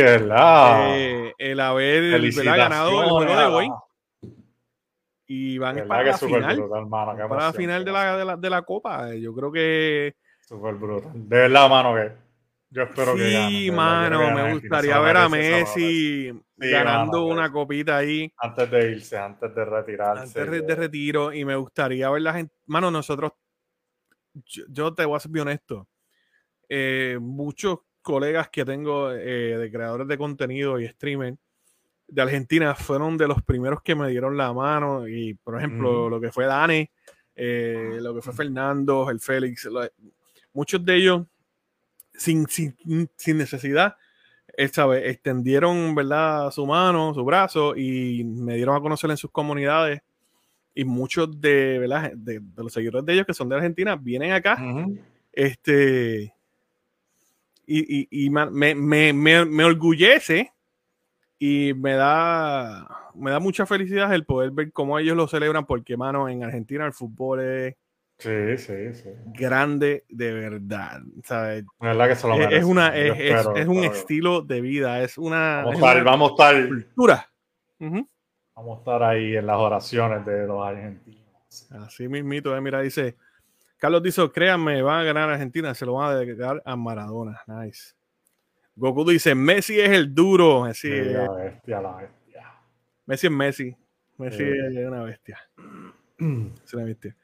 el 1.37 1.59
haber 1.59 2.31
ganado 2.43 3.03
el 3.03 3.09
juego 3.09 3.37
de 3.37 3.45
hoy 3.45 3.69
y 5.25 5.57
van 5.57 5.87
para 5.87 6.03
la 6.03 6.17
final, 6.17 6.69
para 6.89 7.45
la 7.45 7.53
final 7.53 7.85
de 7.85 7.91
la, 7.91 8.37
de, 8.37 8.49
la, 8.49 8.61
Copa. 8.61 9.15
Yo 9.15 9.33
creo 9.33 9.51
que... 9.51 10.15
Súper 10.41 10.75
brutal. 10.75 11.11
De 11.13 11.37
verdad, 11.37 11.69
mano, 11.69 11.95
que 11.95 12.11
yo 12.73 12.83
espero 12.83 13.15
que 13.15 13.29
Sí, 13.29 13.71
mano, 13.71 14.31
me 14.31 14.53
gustaría 14.53 14.99
ver 14.99 15.17
a 15.17 15.29
Messi 15.29 16.33
ganando 16.57 17.27
una 17.27 17.51
copita 17.51 17.97
ahí. 17.97 18.33
Antes 18.37 18.71
de 18.71 18.91
irse, 18.91 19.17
antes 19.17 19.53
de 19.53 19.63
retirarse. 19.63 20.41
Antes 20.41 20.65
de, 20.65 20.75
retiro, 20.75 21.31
y 21.31 21.45
me 21.45 21.55
gustaría 21.55 22.09
ver 22.09 22.23
la 22.23 22.33
gente... 22.33 22.53
Mano, 22.65 22.89
nosotros... 22.89 23.33
Yo, 24.43 24.91
te 24.95 25.05
voy 25.05 25.17
a 25.17 25.19
ser 25.19 25.31
bien 25.31 25.47
honesto. 25.47 25.87
Eh, 26.67 27.19
muchos 27.21 27.79
colegas 28.01 28.49
que 28.49 28.65
tengo 28.65 29.11
eh, 29.11 29.55
de 29.57 29.71
creadores 29.71 30.07
de 30.07 30.17
contenido 30.17 30.79
y 30.79 30.87
streamers 30.87 31.37
de 32.07 32.21
Argentina 32.23 32.73
fueron 32.73 33.17
de 33.17 33.27
los 33.27 33.43
primeros 33.43 33.83
que 33.83 33.93
me 33.93 34.09
dieron 34.09 34.35
la 34.35 34.51
mano. 34.51 35.07
Y, 35.07 35.35
por 35.35 35.57
ejemplo, 35.57 36.09
lo 36.09 36.19
que 36.19 36.31
fue 36.31 36.45
Dani, 36.45 36.89
eh, 37.35 37.99
lo 38.01 38.15
que 38.15 38.21
fue 38.23 38.33
Fernando, 38.33 39.11
el 39.11 39.19
Félix, 39.19 39.69
muchos 40.53 40.83
de 40.83 40.95
ellos, 40.95 41.21
sin, 42.13 42.47
sin, 42.47 42.75
sin 43.15 43.37
necesidad, 43.37 43.95
esta 44.55 44.85
vez, 44.85 45.09
extendieron 45.09 45.95
¿verdad? 45.95 46.51
su 46.51 46.65
mano, 46.65 47.13
su 47.13 47.23
brazo 47.25 47.75
y 47.75 48.23
me 48.23 48.55
dieron 48.55 48.75
a 48.75 48.81
conocer 48.81 49.09
en 49.09 49.17
sus 49.17 49.31
comunidades. 49.31 50.01
Y 50.75 50.85
muchos 50.85 51.39
de, 51.39 51.79
¿verdad? 51.79 52.11
de, 52.15 52.41
los 52.57 52.73
seguidores 52.73 53.05
de 53.05 53.13
ellos 53.13 53.25
que 53.25 53.33
son 53.33 53.49
de 53.49 53.55
Argentina 53.55 53.95
vienen 53.95 54.31
acá. 54.31 54.57
Este. 55.31 56.33
Y, 57.65 58.01
y, 58.01 58.25
y 58.25 58.29
me, 58.29 58.75
me, 58.75 59.13
me, 59.13 59.45
me, 59.45 59.63
orgullece 59.63 60.51
y 61.39 61.73
me 61.75 61.93
da, 61.93 63.11
me 63.15 63.31
da 63.31 63.39
mucha 63.39 63.65
felicidad 63.65 64.13
el 64.13 64.25
poder 64.25 64.51
ver 64.51 64.71
cómo 64.71 64.99
ellos 64.99 65.15
lo 65.15 65.27
celebran, 65.27 65.65
porque, 65.65 65.95
mano, 65.95 66.27
en 66.27 66.43
Argentina 66.43 66.85
el 66.85 66.93
fútbol 66.93 67.39
es 67.41 67.75
grande 69.33 70.05
de 70.09 70.33
verdad. 70.33 71.01
¿sabes? 71.23 71.65
verdad 71.79 72.07
que 72.09 72.15
se 72.15 72.27
lo 72.27 72.35
es, 72.35 72.63
una, 72.63 72.95
es, 72.95 73.45
es, 73.55 73.67
un 73.67 73.83
estilo 73.83 74.41
de 74.41 74.61
vida, 74.61 75.01
es 75.01 75.17
una, 75.17 75.63
vamos 75.63 75.73
a 75.73 75.87
estar, 75.87 76.03
vamos 76.03 76.29
a 76.29 76.33
estar, 76.33 76.67
cultura. 76.67 77.29
Vamos 78.55 78.77
a 78.77 78.79
estar 78.79 79.03
ahí 79.03 79.35
en 79.35 79.45
las 79.45 79.57
oraciones 79.57 80.25
de 80.25 80.47
los 80.47 80.65
argentinos. 80.65 81.23
Así 81.71 82.07
mismito, 82.07 82.55
eh, 82.55 82.61
mira, 82.61 82.81
dice, 82.81 83.15
Carlos 83.77 84.01
dice, 84.01 84.31
créanme, 84.31 84.81
van 84.81 85.01
a 85.01 85.03
ganar 85.03 85.29
Argentina, 85.29 85.73
se 85.73 85.85
lo 85.85 85.93
van 85.95 86.11
a 86.11 86.15
dedicar 86.15 86.61
a 86.65 86.75
Maradona. 86.75 87.41
Nice. 87.47 87.93
Goku 88.75 89.03
dice, 89.09 89.35
Messi 89.35 89.79
es 89.79 89.89
el 89.89 90.13
duro. 90.15 90.63
Messi, 90.63 90.89
la 90.89 91.31
bestia, 91.31 91.81
la 91.81 91.95
bestia. 91.97 92.53
Messi 93.05 93.27
es 93.27 93.33
Messi. 93.33 93.77
Messi 94.17 94.43
es 94.43 94.87
una 94.87 95.03
bestia. 95.03 95.37
es 96.17 96.73
una 96.73 96.83
bestia. 96.85 97.15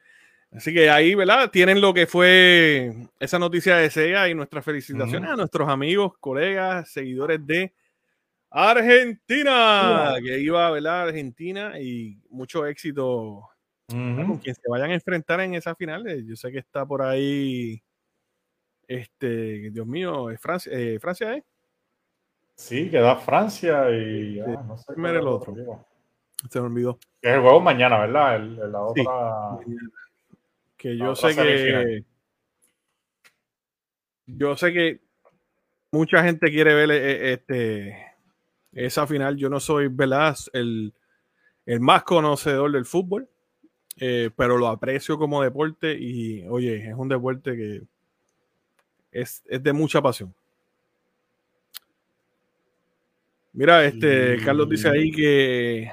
Así 0.52 0.74
que 0.74 0.90
ahí, 0.90 1.14
¿verdad? 1.14 1.50
Tienen 1.50 1.80
lo 1.80 1.94
que 1.94 2.06
fue 2.06 2.92
esa 3.20 3.38
noticia 3.38 3.76
de 3.76 3.88
SEA 3.88 4.28
y 4.28 4.34
nuestras 4.34 4.64
felicitaciones 4.64 5.30
a 5.30 5.36
nuestros 5.36 5.68
amigos, 5.68 6.14
colegas, 6.18 6.90
seguidores 6.90 7.46
de 7.46 7.72
Argentina, 8.50 10.14
que 10.20 10.40
iba, 10.40 10.70
¿verdad? 10.72 11.02
Argentina 11.08 11.78
y 11.80 12.18
mucho 12.30 12.66
éxito 12.66 13.48
con 13.86 14.38
quien 14.38 14.54
se 14.54 14.68
vayan 14.68 14.90
a 14.90 14.94
enfrentar 14.94 15.40
en 15.40 15.54
esa 15.54 15.74
final. 15.74 16.24
Yo 16.24 16.36
sé 16.36 16.50
que 16.50 16.58
está 16.58 16.84
por 16.84 17.02
ahí 17.02 17.80
este, 18.90 19.70
Dios 19.70 19.86
mío, 19.86 20.30
es 20.30 20.40
Francia, 20.40 20.72
eh, 20.74 20.98
Francia, 20.98 21.36
¿eh? 21.36 21.44
Sí, 22.56 22.90
queda 22.90 23.14
Francia 23.16 23.88
y 23.90 24.40
ah, 24.40 24.64
no 24.66 24.76
sé. 24.76 24.92
el 24.96 25.26
otro. 25.28 25.54
Se 26.50 26.60
me 26.60 26.66
olvidó. 26.66 26.98
Es 27.22 27.34
el 27.34 27.40
juego 27.40 27.60
mañana, 27.60 28.00
¿verdad? 28.00 28.36
El, 28.36 28.72
la 28.72 28.80
otra. 28.80 29.58
Que 30.80 30.96
yo 30.96 31.14
sé 31.14 31.36
que. 31.36 32.04
Yo 34.26 34.56
sé 34.56 34.72
que 34.72 35.00
mucha 35.90 36.22
gente 36.22 36.50
quiere 36.50 36.74
ver 36.74 36.90
eh, 36.90 37.32
este, 37.34 38.06
esa 38.72 39.06
final. 39.06 39.36
Yo 39.36 39.50
no 39.50 39.60
soy, 39.60 39.88
¿verdad? 39.88 40.38
El, 40.54 40.94
el 41.66 41.80
más 41.80 42.02
conocedor 42.04 42.72
del 42.72 42.86
fútbol, 42.86 43.28
eh, 43.98 44.30
pero 44.34 44.56
lo 44.56 44.68
aprecio 44.68 45.18
como 45.18 45.42
deporte 45.42 45.92
y, 45.98 46.46
oye, 46.48 46.88
es 46.88 46.94
un 46.94 47.08
deporte 47.08 47.54
que 47.56 47.82
es, 49.12 49.42
de 49.44 49.72
mucha 49.74 50.00
pasión. 50.00 50.34
Mira, 53.52 53.84
este 53.84 54.38
Carlos 54.44 54.68
dice 54.70 54.88
ahí 54.88 55.10
que, 55.10 55.90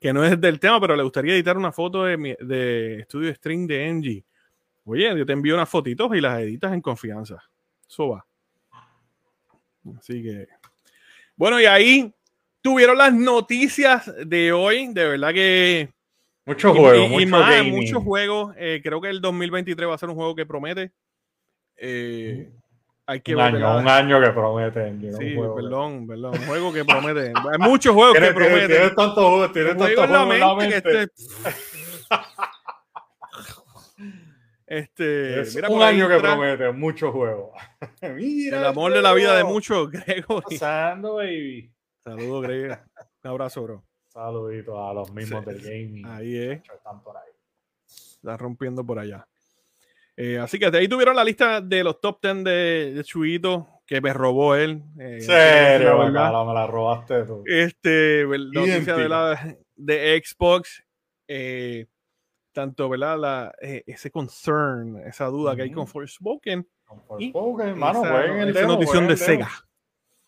que 0.00 0.12
no 0.12 0.24
es 0.24 0.40
del 0.40 0.60
tema, 0.60 0.80
pero 0.80 0.96
le 0.96 1.02
gustaría 1.02 1.34
editar 1.34 1.56
una 1.56 1.72
foto 1.72 2.04
de, 2.04 2.36
de 2.40 3.02
Studio 3.04 3.34
String 3.34 3.66
de 3.66 3.88
Engie. 3.88 4.24
Oye, 4.84 5.16
yo 5.16 5.26
te 5.26 5.32
envío 5.32 5.54
unas 5.54 5.68
fotitos 5.68 6.14
y 6.14 6.20
las 6.20 6.40
editas 6.40 6.72
en 6.72 6.80
confianza. 6.80 7.42
Eso 7.86 8.08
va. 8.08 8.26
Así 9.98 10.22
que. 10.22 10.48
Bueno, 11.36 11.60
y 11.60 11.66
ahí 11.66 12.12
tuvieron 12.62 12.98
las 12.98 13.12
noticias 13.12 14.10
de 14.26 14.52
hoy, 14.52 14.88
de 14.92 15.06
verdad 15.06 15.32
que 15.32 15.92
muchos 16.44 16.76
juegos, 16.76 17.10
mucho 17.10 17.64
muchos 17.64 18.02
juegos. 18.02 18.54
Eh, 18.56 18.80
creo 18.82 19.00
que 19.00 19.08
el 19.08 19.20
2023 19.20 19.88
va 19.88 19.94
a 19.94 19.98
ser 19.98 20.08
un 20.08 20.16
juego 20.16 20.34
que 20.34 20.46
promete. 20.46 20.92
Eh, 21.76 22.50
hay 23.10 23.20
que 23.22 23.34
un 23.34 23.40
año, 23.40 23.54
¿verdad? 23.54 23.78
un 23.78 23.88
año 23.88 24.20
que 24.20 24.30
prometen. 24.30 25.00
know, 25.00 25.12
Sí, 25.18 25.34
que- 25.34 25.50
perdón, 25.56 26.06
perdón. 26.06 26.34
Un 26.38 26.46
juego 26.46 26.72
que 26.74 26.84
promete. 26.84 27.32
Hay 27.50 27.58
muchos 27.58 27.94
juegos 27.94 28.14
que 28.18 28.32
prometen. 28.34 28.66
tienes 28.68 28.94
tantos 28.94 29.24
juegos, 29.24 29.52
tienes 29.52 29.76
tantos 29.76 29.94
juegos 29.94 30.34
en 30.34 30.40
la 30.40 30.54
mente 30.54 30.82
que 30.82 30.90
mente. 30.90 31.12
este. 34.66 35.40
Es 35.40 35.54
mira, 35.56 35.68
un 35.70 35.82
año 35.82 36.08
que 36.08 36.16
promete, 36.18 36.70
muchos 36.72 37.10
juegos. 37.12 37.52
Mira 38.02 38.58
El 38.58 38.64
amor 38.66 38.92
de 38.92 39.00
la 39.00 39.14
vida 39.14 39.34
de 39.36 39.44
muchos, 39.44 39.90
Gregory. 39.90 40.44
Pasando, 40.58 41.14
baby. 41.14 41.72
Saludos, 42.04 42.42
Gregory. 42.42 42.78
Un 43.24 43.30
abrazo, 43.30 43.62
bro. 43.62 43.84
Saluditos 44.08 44.74
a 44.78 44.92
los 44.92 45.10
mismos 45.12 45.44
Sí, 45.44 45.50
del 45.50 45.62
gaming. 45.62 46.06
Ahí 46.06 46.36
es. 46.36 46.60
Están 46.70 47.02
por 47.02 47.16
ahí. 47.16 47.30
Está 47.86 48.36
rompiendo 48.36 48.84
por 48.84 48.98
allá. 48.98 49.26
Eh, 50.20 50.36
así 50.38 50.58
que 50.58 50.68
de 50.70 50.78
ahí 50.78 50.88
tuvieron 50.88 51.14
la 51.14 51.22
lista 51.22 51.60
de 51.60 51.84
los 51.84 52.00
top 52.00 52.18
10 52.20 52.42
de, 52.44 52.92
de 52.94 53.04
Chuito, 53.04 53.68
que 53.86 54.00
me 54.00 54.12
robó 54.12 54.56
él. 54.56 54.82
eh, 54.98 55.20
serio, 55.20 55.90
la 55.90 56.04
verdad. 56.04 56.22
bacala, 56.32 56.44
me 56.44 56.54
la 56.54 56.66
robaste 56.66 57.22
tú. 57.24 57.44
Este, 57.46 58.26
vel- 58.26 58.50
noticia 58.52 58.96
de, 58.96 59.08
la, 59.08 59.56
de 59.76 60.20
Xbox, 60.24 60.82
eh, 61.28 61.86
tanto, 62.52 62.88
¿verdad? 62.88 63.16
La, 63.18 63.52
eh, 63.62 63.84
ese 63.86 64.10
concern, 64.10 64.96
esa 65.06 65.26
duda 65.26 65.54
que 65.54 65.62
hay 65.62 65.70
con. 65.70 65.86
Forspoken. 65.86 66.66
y 67.20 67.30
Forspoken, 67.30 67.68
hermano, 67.68 68.00
jueguen 68.00 68.38
el 68.38 68.48
esa 68.48 68.60
demo. 68.60 68.72
notición 68.72 69.06
de 69.06 69.12
el 69.12 69.18
demo. 69.20 69.26
Sega. 69.44 69.50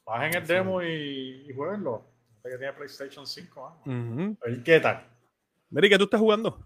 Bajen 0.06 0.34
el 0.34 0.46
demo 0.46 0.82
y, 0.82 1.46
y 1.48 1.52
jueguenlo. 1.52 2.06
Que 2.44 2.56
tiene 2.56 2.72
PlayStation 2.74 3.26
5, 3.26 3.82
mano. 3.84 4.34
Ujú. 4.36 4.50
¿Y 4.50 4.62
qué 4.62 4.78
tal? 4.80 5.04
Mary, 5.68 5.88
¿qué 5.90 5.98
tú 5.98 6.04
estás 6.04 6.20
jugando? 6.20 6.64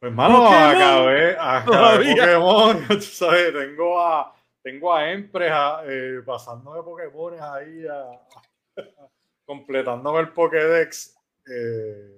Pues, 0.00 0.12
Pokémon. 0.12 0.52
acabé, 0.54 1.36
acabé. 1.38 2.14
Pokémon. 2.14 2.88
Tú 2.88 3.00
sabes, 3.00 3.52
tengo 3.52 4.00
a, 4.00 4.32
tengo 4.62 4.94
a 4.94 5.10
Empress 5.10 5.50
a, 5.52 5.82
eh, 5.86 6.22
pasándome 6.24 6.82
Pokémon 6.82 7.34
ahí, 7.40 7.84
a- 7.86 8.20
completándome 9.44 10.20
el 10.20 10.28
Pokédex. 10.28 11.16
eh, 11.50 12.14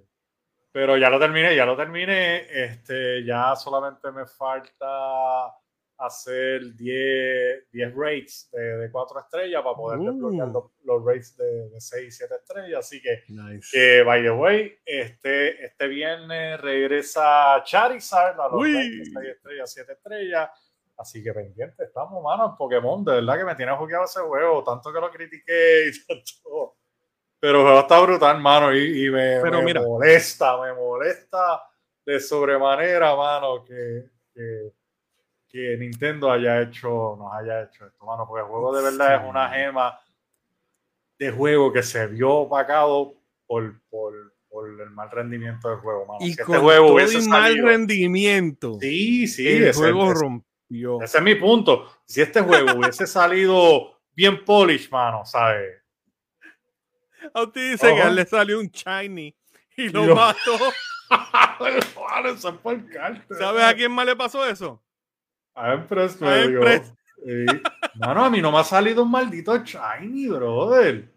pero 0.73 0.97
ya 0.97 1.11
lo 1.11 1.19
terminé, 1.19 1.57
ya 1.57 1.65
lo 1.67 1.77
terminé. 1.77 2.47
Este, 2.51 3.25
ya 3.25 3.57
solamente 3.57 4.11
me 4.13 4.25
falta 4.27 5.53
hacer 6.01 6.75
10, 6.75 7.71
10 7.71 7.95
rates 7.95 8.49
de, 8.53 8.61
de 8.79 8.91
4 8.91 9.21
estrellas 9.21 9.63
para 9.63 9.77
poder 9.77 9.99
Uh. 10.01 10.05
desbloquear 10.13 10.49
los, 10.49 10.65
los 10.85 11.05
rates 11.05 11.37
de, 11.37 11.69
de 11.71 11.81
6 11.81 12.09
y 12.09 12.11
7 12.11 12.35
estrellas. 12.35 12.79
Así 12.81 13.03
que 13.03 13.23
Nice. 13.29 13.69
que, 13.73 14.03
by 14.03 14.23
the 14.23 14.31
way, 14.31 14.79
este, 14.85 15.65
este 15.65 15.89
viernes 15.89 16.61
regresa 16.61 17.63
Charizard 17.65 18.41
a 18.41 18.49
los 18.49 18.63
Uy. 18.63 18.73
20, 18.73 19.05
6 19.05 19.17
estrellas, 19.37 19.73
7 19.73 19.93
estrellas. 19.93 20.51
Así 20.97 21.23
que 21.23 21.33
pendiente, 21.33 21.85
estamos, 21.85 22.23
mano, 22.23 22.51
en 22.51 22.57
Pokémon. 22.57 23.03
De 23.05 23.13
verdad 23.15 23.39
que 23.39 23.45
me 23.45 23.55
tiene 23.55 23.73
jugueado 23.77 24.05
ese 24.05 24.21
juego, 24.21 24.63
tanto 24.65 24.93
que 24.93 25.01
lo 25.01 25.11
critiqué 25.11 25.89
y 25.89 26.07
tanto. 26.07 26.77
Pero 27.39 27.59
el 27.61 27.65
juego 27.65 27.81
está 27.81 28.01
brutal, 28.01 28.39
mano, 28.41 28.75
y, 28.75 29.07
y 29.07 29.11
me, 29.11 29.41
Pero 29.43 29.59
me 29.61 29.65
mira. 29.65 29.81
molesta, 29.81 30.61
me 30.61 30.75
molesta 30.75 31.63
de 32.05 32.21
sobremanera, 32.21 33.17
mano, 33.17 33.65
que, 33.65 34.11
que, 34.35 34.73
que 35.51 35.77
Nintendo 35.79 36.31
haya 36.31 36.61
hecho, 36.63 37.17
nos 37.19 37.33
haya 37.35 37.63
hecho 37.65 37.87
esto, 37.87 38.05
mano, 38.07 38.25
porque 38.27 38.43
el 38.45 38.49
juego 38.49 38.75
de 38.77 38.83
verdad 38.83 39.17
Sí. 39.19 39.25
es 39.25 39.31
una 39.31 39.49
gema 39.51 40.01
de 41.19 41.31
juego 41.33 41.73
que 41.73 41.83
se 41.83 42.07
vio 42.07 42.31
opacado 42.33 43.15
por, 43.47 43.81
por, 43.91 44.35
por 44.49 44.69
el 44.69 44.91
mal 44.91 45.11
rendimiento 45.11 45.69
del 45.69 45.79
juego, 45.79 46.07
mano. 46.07 46.19
y 46.21 46.27
Si 46.27 46.31
este 46.33 46.45
con 46.45 46.61
juego 46.61 46.87
todo 46.87 46.95
hubiese 46.97 47.19
y 47.19 47.29
mal 47.29 47.59
rendimiento, 47.59 48.79
Sí, 48.81 49.27
sí, 49.27 49.47
el 49.49 49.65
ese, 49.69 49.79
juego 49.81 50.05
ese- 50.13 50.21
rompió. 50.21 51.03
ese 51.03 51.19
es 51.19 51.25
mi 51.25 51.35
punto. 51.35 51.91
Si 52.05 52.21
este 52.23 52.41
juego 52.41 52.75
hubiese 52.79 53.07
salido 53.09 54.01
bien 54.15 54.45
polish, 54.45 54.89
mano, 54.91 55.25
¿sabes? 55.25 55.79
A 57.35 57.43
usted 57.43 57.73
dice 57.73 57.95
que 57.95 58.11
le 58.11 58.25
salió 58.25 58.59
un 58.61 58.69
shiny 58.69 59.35
y 59.77 59.89
lo 59.89 60.15
mató. 60.15 60.57
¿Sabes 63.39 63.63
a 63.65 63.75
quién 63.75 63.93
más 63.93 64.07
le 64.07 64.17
pasó 64.17 64.47
eso? 64.47 64.83
A 65.55 65.73
Empress 65.75 66.21
A 66.23 66.25
me 66.27 66.49
dio. 66.49 66.59
Empress. 66.59 66.95
Sí. 67.25 67.45
Mano, 67.97 68.25
a 68.25 68.31
mí 68.31 68.41
no 68.41 68.51
me 68.51 68.59
ha 68.59 68.65
salido 68.65 69.03
un 69.03 69.11
maldito 69.11 69.57
shiny, 69.59 70.29
brother. 70.29 71.13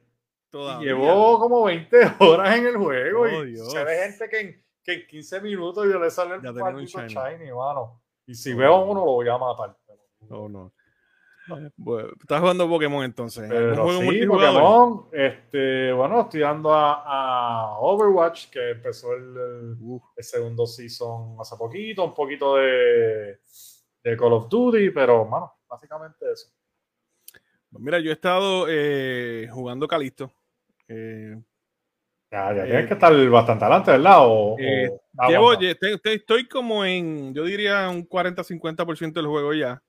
Todavía. 0.50 0.88
Llevo 0.94 1.40
como 1.40 1.64
20 1.64 1.98
horas 2.20 2.58
en 2.58 2.68
el 2.68 2.78
juego 2.78 3.22
Oh, 3.22 3.44
y 3.46 3.52
Dios. 3.54 3.72
se 3.72 3.84
ve 3.84 3.96
gente 4.04 4.30
que 4.30 4.40
en, 4.40 4.64
que 4.84 4.94
en 4.94 5.08
15 5.08 5.42
minutos 5.42 5.86
yo 5.92 5.98
le 6.00 6.12
sale 6.12 6.36
el 6.36 6.42
maldito 6.42 7.00
shiny. 7.00 7.08
shiny. 7.14 7.52
mano. 7.52 8.02
Y 8.28 8.36
si 8.36 8.54
Oh. 8.54 8.58
veo 8.58 8.76
a 8.76 8.84
uno 8.84 9.06
lo 9.06 9.12
voy 9.14 9.30
a 9.30 9.38
matar. 9.38 9.76
Oh, 10.30 10.48
no. 10.50 10.72
Bueno, 11.76 12.10
estás 12.22 12.40
jugando 12.40 12.70
Pokémon 12.70 13.04
entonces. 13.04 13.50
Pero 13.50 13.70
¿Un 13.72 13.76
juego 13.98 14.12
sí? 14.12 14.26
Pokémon, 14.26 15.06
este, 15.12 15.92
bueno, 15.92 16.22
estoy 16.22 16.40
dando 16.40 16.74
a, 16.74 17.04
a 17.74 17.80
Overwatch, 17.80 18.50
que 18.50 18.72
empezó 18.72 19.12
el, 19.14 19.76
el 20.16 20.24
segundo 20.24 20.66
season 20.66 21.36
hace 21.42 21.58
poquito, 21.58 22.06
un 22.06 22.14
poquito 22.14 22.56
de, 22.56 23.40
de 24.04 24.18
Call 24.18 24.34
of 24.34 24.50
Duty, 24.50 24.90
pero, 24.90 25.26
mano, 25.26 25.54
básicamente 25.68 26.32
eso. 26.32 26.50
pues 27.72 27.84
mira, 27.84 28.00
yo 28.00 28.10
he 28.12 28.14
estado 28.14 28.66
eh, 28.70 29.48
jugando 29.52 29.88
Calisto. 29.88 30.32
Eh, 30.88 31.36
Ya, 32.32 32.52
ya 32.56 32.64
Eh, 32.64 32.68
tienes 32.68 32.88
que 32.88 32.94
estar 32.96 33.30
bastante 33.30 33.64
adelante, 33.66 33.92
¿verdad? 33.92 34.18
O, 34.22 34.56
eh, 34.60 34.90
o- 34.92 35.02
ah, 35.20 35.28
llevo, 35.30 35.56
te- 35.58 35.76
te- 35.76 36.14
estoy 36.16 36.48
como 36.48 36.84
en, 36.84 37.32
yo 37.34 37.44
diría 37.46 37.88
un 37.90 38.08
40-50% 38.08 39.20
del 39.20 39.28
juego 39.30 39.54
ya. 39.54 39.82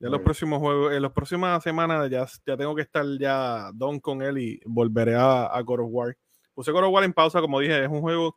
Ya 0.00 0.08
los 0.08 0.20
próximos 0.24 0.58
juegos, 0.58 0.92
en 0.92 1.00
las 1.00 1.12
próximas 1.12 1.62
semanas 1.62 2.10
ya, 2.10 2.26
ya 2.44 2.56
tengo 2.56 2.74
que 2.74 2.82
estar 2.82 3.04
ya 3.20 3.70
don 3.72 4.00
con 4.00 4.20
él 4.20 4.36
y 4.38 4.60
volveré 4.66 5.14
a, 5.14 5.44
a 5.46 5.60
God 5.62 5.80
of 5.82 5.86
War. 5.90 6.16
Puse 6.54 6.72
God 6.72 6.84
of 6.86 6.92
War 6.92 7.04
en 7.04 7.12
pausa, 7.12 7.40
como 7.40 7.60
dije, 7.60 7.84
es 7.84 7.88
un 7.88 8.00
juego 8.00 8.34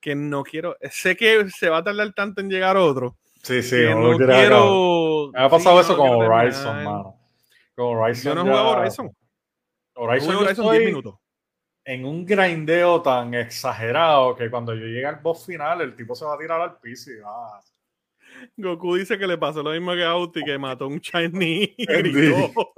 que 0.00 0.16
no 0.16 0.42
quiero, 0.42 0.76
sé 0.90 1.16
que 1.16 1.48
se 1.50 1.68
va 1.68 1.78
a 1.78 1.84
tardar 1.84 2.12
tanto 2.14 2.40
en 2.40 2.50
llegar 2.50 2.76
otro. 2.76 3.16
Sí, 3.42 3.62
sí, 3.62 3.76
que 3.76 3.94
no 3.94 4.16
quiero. 4.16 5.30
Me 5.32 5.42
ha 5.42 5.48
pasado 5.48 5.76
sí, 5.82 5.92
eso 5.92 5.92
no 5.92 5.98
con 5.98 6.10
Horizon, 6.26 6.62
terminar. 6.64 6.84
mano. 6.84 7.14
Con 7.74 7.96
Horizon. 7.96 8.24
Yo 8.24 8.34
no 8.34 8.40
he 8.42 8.44
ya- 8.44 8.50
jugado 8.60 8.78
Horizon. 8.80 9.16
Horizon, 9.94 10.32
yo 10.32 10.38
Horizon 10.40 10.50
estoy 10.66 10.78
10 10.78 10.90
minutos. 10.90 11.14
en 11.84 12.04
un 12.04 12.24
grindeo 12.26 13.00
tan 13.02 13.34
exagerado 13.34 14.34
que 14.36 14.50
cuando 14.50 14.74
yo 14.74 14.84
llegue 14.86 15.06
al 15.06 15.16
boss 15.16 15.46
final, 15.46 15.80
el 15.80 15.96
tipo 15.96 16.14
se 16.14 16.24
va 16.24 16.34
a 16.34 16.38
tirar 16.38 16.60
al 16.60 16.78
piso 16.78 17.10
y 17.10 17.16
va. 17.20 17.60
Goku 18.56 18.96
dice 18.96 19.18
que 19.18 19.26
le 19.26 19.38
pasó 19.38 19.62
lo 19.62 19.70
mismo 19.70 19.92
que 19.94 20.04
a 20.04 20.10
Auti, 20.10 20.44
que 20.44 20.58
mató 20.58 20.84
a 20.84 20.88
un 20.88 21.00
Chinese 21.00 21.74
y 21.76 21.82
Entendido. 21.90 22.36
gritó. 22.36 22.72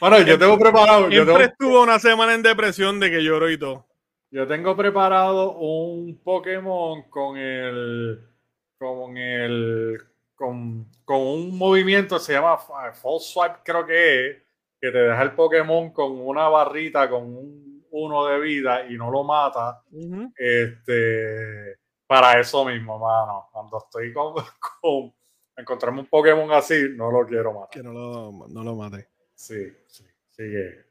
Bueno, 0.00 0.20
yo 0.22 0.38
tengo 0.38 0.58
preparado. 0.58 1.02
Yo 1.10 1.24
Siempre 1.24 1.34
tengo, 1.34 1.50
estuvo 1.52 1.82
una 1.82 1.98
semana 1.98 2.34
en 2.34 2.42
depresión 2.42 2.98
de 3.00 3.10
que 3.10 3.22
lloró 3.22 3.50
y 3.50 3.58
todo. 3.58 3.86
yo 4.30 4.46
tengo 4.46 4.76
preparado 4.76 5.52
un 5.58 6.18
Pokémon 6.22 7.02
con 7.10 7.36
el. 7.36 8.26
Con 8.80 9.16
el. 9.18 9.98
Con, 10.34 10.90
con 11.04 11.18
un 11.20 11.58
movimiento 11.58 12.16
que 12.16 12.22
se 12.22 12.32
llama 12.32 12.56
fa- 12.56 12.94
False 12.94 13.30
Swipe, 13.32 13.58
creo 13.62 13.84
que 13.86 14.26
es. 14.30 14.36
Que 14.80 14.90
te 14.90 14.98
deja 14.98 15.20
el 15.22 15.32
Pokémon 15.32 15.92
con 15.92 16.18
una 16.18 16.48
barrita, 16.48 17.10
con 17.10 17.24
un 17.24 17.84
uno 17.90 18.24
de 18.26 18.40
vida 18.40 18.86
y 18.88 18.96
no 18.96 19.10
lo 19.10 19.22
mata. 19.24 19.82
Este, 20.36 21.76
para 22.06 22.40
eso 22.40 22.64
mismo, 22.64 22.98
mano. 22.98 23.48
Cuando 23.52 23.76
estoy 23.78 24.12
con, 24.14 24.34
con 24.80 25.12
encontrarme 25.56 26.00
un 26.00 26.06
Pokémon 26.06 26.50
así, 26.52 26.86
no 26.96 27.10
lo 27.10 27.26
quiero 27.26 27.52
matar. 27.52 27.68
Que 27.70 27.82
no 27.82 27.92
lo, 27.92 28.48
no 28.48 28.64
lo 28.64 28.74
mate. 28.76 29.08
Sí, 29.34 29.70
sí, 29.88 30.04
sigue. 30.30 30.86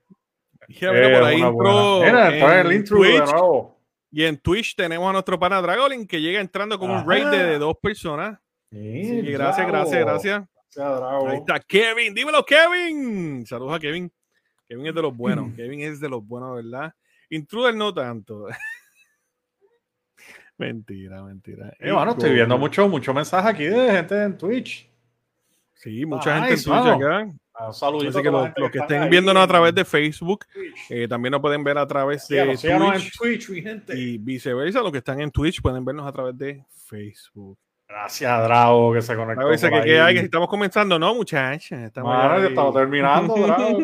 Y 0.67 0.73
mira, 0.85 1.19
por 1.19 1.27
ahí 1.27 1.41
entró 1.41 1.99
Mira, 2.01 2.59
en 2.59 2.67
el 2.67 2.73
intro 2.73 3.01
de 3.01 3.17
nuevo. 3.19 3.78
Y 4.11 4.23
en 4.23 4.37
Twitch 4.37 4.75
tenemos 4.75 5.09
a 5.09 5.13
nuestro 5.13 5.39
pana 5.39 5.61
Dragolin 5.61 6.07
que 6.07 6.21
llega 6.21 6.39
entrando 6.39 6.79
con 6.79 6.89
un 6.89 7.07
raid 7.07 7.27
de, 7.27 7.45
de 7.45 7.59
dos 7.59 7.75
personas. 7.81 8.39
Sí, 8.71 9.21
gracias, 9.21 9.67
gracias, 9.67 9.99
gracias. 9.99 10.43
Gracias. 10.75 11.25
Ahí 11.27 11.37
está 11.37 11.59
Kevin, 11.59 12.13
dímelo 12.13 12.45
Kevin. 12.45 13.45
Saludos 13.45 13.75
a 13.75 13.79
Kevin. 13.79 14.11
Kevin 14.67 14.85
es 14.85 14.95
de 14.95 15.01
los 15.01 15.15
buenos. 15.15 15.47
Mm. 15.47 15.55
Kevin 15.55 15.81
es 15.81 15.99
de 15.99 16.09
los 16.09 16.25
buenos, 16.25 16.55
¿verdad? 16.55 16.93
Intruder 17.29 17.75
no 17.75 17.93
tanto. 17.93 18.47
mentira, 20.57 21.23
mentira. 21.23 21.73
Eh, 21.79 21.91
mano, 21.91 22.11
estoy 22.11 22.33
viendo 22.33 22.57
mucho, 22.57 22.87
mucho 22.87 23.13
mensaje 23.13 23.49
aquí 23.49 23.65
de 23.65 23.91
gente 23.91 24.23
en 24.23 24.37
Twitch. 24.37 24.89
Sí, 25.73 26.05
mucha 26.05 26.35
gente 26.35 26.53
en 26.53 26.63
Twitch 26.63 26.75
acá. 26.75 27.31
Ah, 27.59 27.67
Un 27.67 27.73
saludito 27.73 28.09
Así 28.09 28.19
a 28.19 28.21
que 28.21 28.31
los, 28.31 28.49
los 28.55 28.71
que 28.71 28.79
estén 28.79 29.01
ahí 29.03 29.09
viéndonos 29.09 29.43
a 29.43 29.47
través 29.47 29.75
de 29.75 29.83
Facebook, 29.83 30.45
Twitch. 30.53 30.91
eh, 30.91 31.07
también 31.09 31.33
nos 31.33 31.41
pueden 31.41 31.61
ver 31.61 31.77
a 31.77 31.85
través 31.85 32.25
de 32.29 32.55
síganos 32.55 32.93
en 32.95 33.01
Twitch. 33.01 33.17
Twitch, 33.17 33.49
mi 33.49 33.61
gente. 33.61 33.97
Y 33.97 34.17
viceversa, 34.17 34.81
los 34.81 34.93
que 34.93 34.99
están 34.99 35.19
en 35.19 35.29
Twitch 35.29 35.61
pueden 35.61 35.83
vernos 35.83 36.07
a 36.07 36.11
través 36.13 36.37
de 36.37 36.63
Facebook. 36.85 37.57
Gracias, 37.87 38.43
Drago, 38.43 38.93
que 38.93 39.01
se 39.01 39.13
conectó. 39.15 39.41
A 39.41 39.49
por 39.49 39.59
que, 39.59 39.69
que 39.69 39.75
ahí. 39.75 39.91
hay, 39.91 40.13
que 40.15 40.21
estamos 40.21 40.47
comenzando, 40.47 40.97
¿no, 40.97 41.13
muchachos? 41.15 41.77
Estamos 41.79 42.15
ahí. 42.15 42.45
estamos 42.47 42.73
terminando, 42.75 43.35
Drago. 43.35 43.79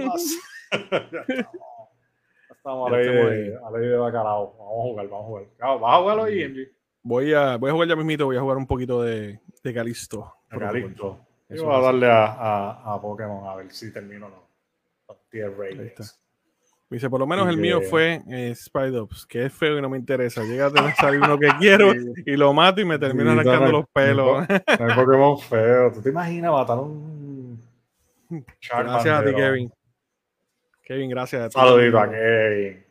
estamos, 2.49 2.91
a, 2.91 2.95
ley 2.95 3.07
de, 3.07 3.57
a 3.61 3.71
ley 3.77 3.89
de 3.89 3.97
bacalao. 3.97 4.55
Vamos 4.57 4.77
a 4.77 4.81
jugar, 4.83 5.07
vamos 5.09 5.23
a 5.23 5.27
jugar. 5.27 5.45
¿Vas 5.59 5.93
a 5.93 5.97
jugarlo 5.97 6.23
ahí? 6.23 6.67
Voy 7.03 7.33
a, 7.33 7.57
voy 7.57 7.69
a 7.69 7.73
jugar 7.73 7.87
ya 7.89 7.95
mismito, 7.97 8.25
voy 8.25 8.37
a 8.37 8.41
jugar 8.41 8.57
un 8.57 8.67
poquito 8.67 9.01
de, 9.03 9.39
de 9.63 9.73
Calisto. 9.73 10.33
De 10.49 10.59
Calisto. 10.59 11.19
Yo 11.49 11.65
voy 11.65 11.75
a 11.75 11.79
darle 11.79 12.09
a, 12.09 12.25
a, 12.25 12.93
a, 12.93 13.01
Pokémon 13.01 13.47
a 13.47 13.55
ver 13.55 13.71
si 13.71 13.93
termino 13.93 14.29
los, 14.29 14.39
los 15.07 15.29
tier 15.29 15.55
ratings. 15.57 16.19
Dice, 16.89 17.09
por 17.09 17.19
lo 17.19 17.25
menos 17.25 17.49
el 17.49 17.57
mío 17.57 17.81
fue 17.81 18.21
eh, 18.29 18.53
Spidops, 18.55 19.25
que 19.25 19.45
es 19.45 19.53
feo 19.53 19.77
y 19.77 19.81
no 19.81 19.89
me 19.89 19.97
interesa. 19.97 20.43
Llega 20.43 20.67
a 20.67 20.71
tener 20.71 20.93
salir 20.93 21.19
uno 21.19 21.37
que 21.37 21.47
quiero 21.59 21.91
y 21.93 22.37
lo 22.37 22.53
mato 22.53 22.79
y 22.79 22.85
me 22.85 22.99
termino 22.99 23.31
arrancando 23.31 23.71
los 23.71 23.89
pelos. 23.89 24.47
No 24.47 24.87
es 24.87 24.95
Pokémon 24.95 25.39
feo. 25.49 25.91
¿Tú 25.91 26.01
te 26.01 26.09
imaginas 26.09 26.51
matar 26.51 26.77
un 26.77 27.59
Gracias 28.29 29.19
a 29.19 29.25
ti, 29.25 29.33
Kevin. 29.33 29.71
Kevin, 30.83 31.09
gracias 31.09 31.41
a 31.41 31.49
ti. 31.49 31.53
Saludito 31.53 31.99
a 31.99 32.09
Kevin. 32.09 32.85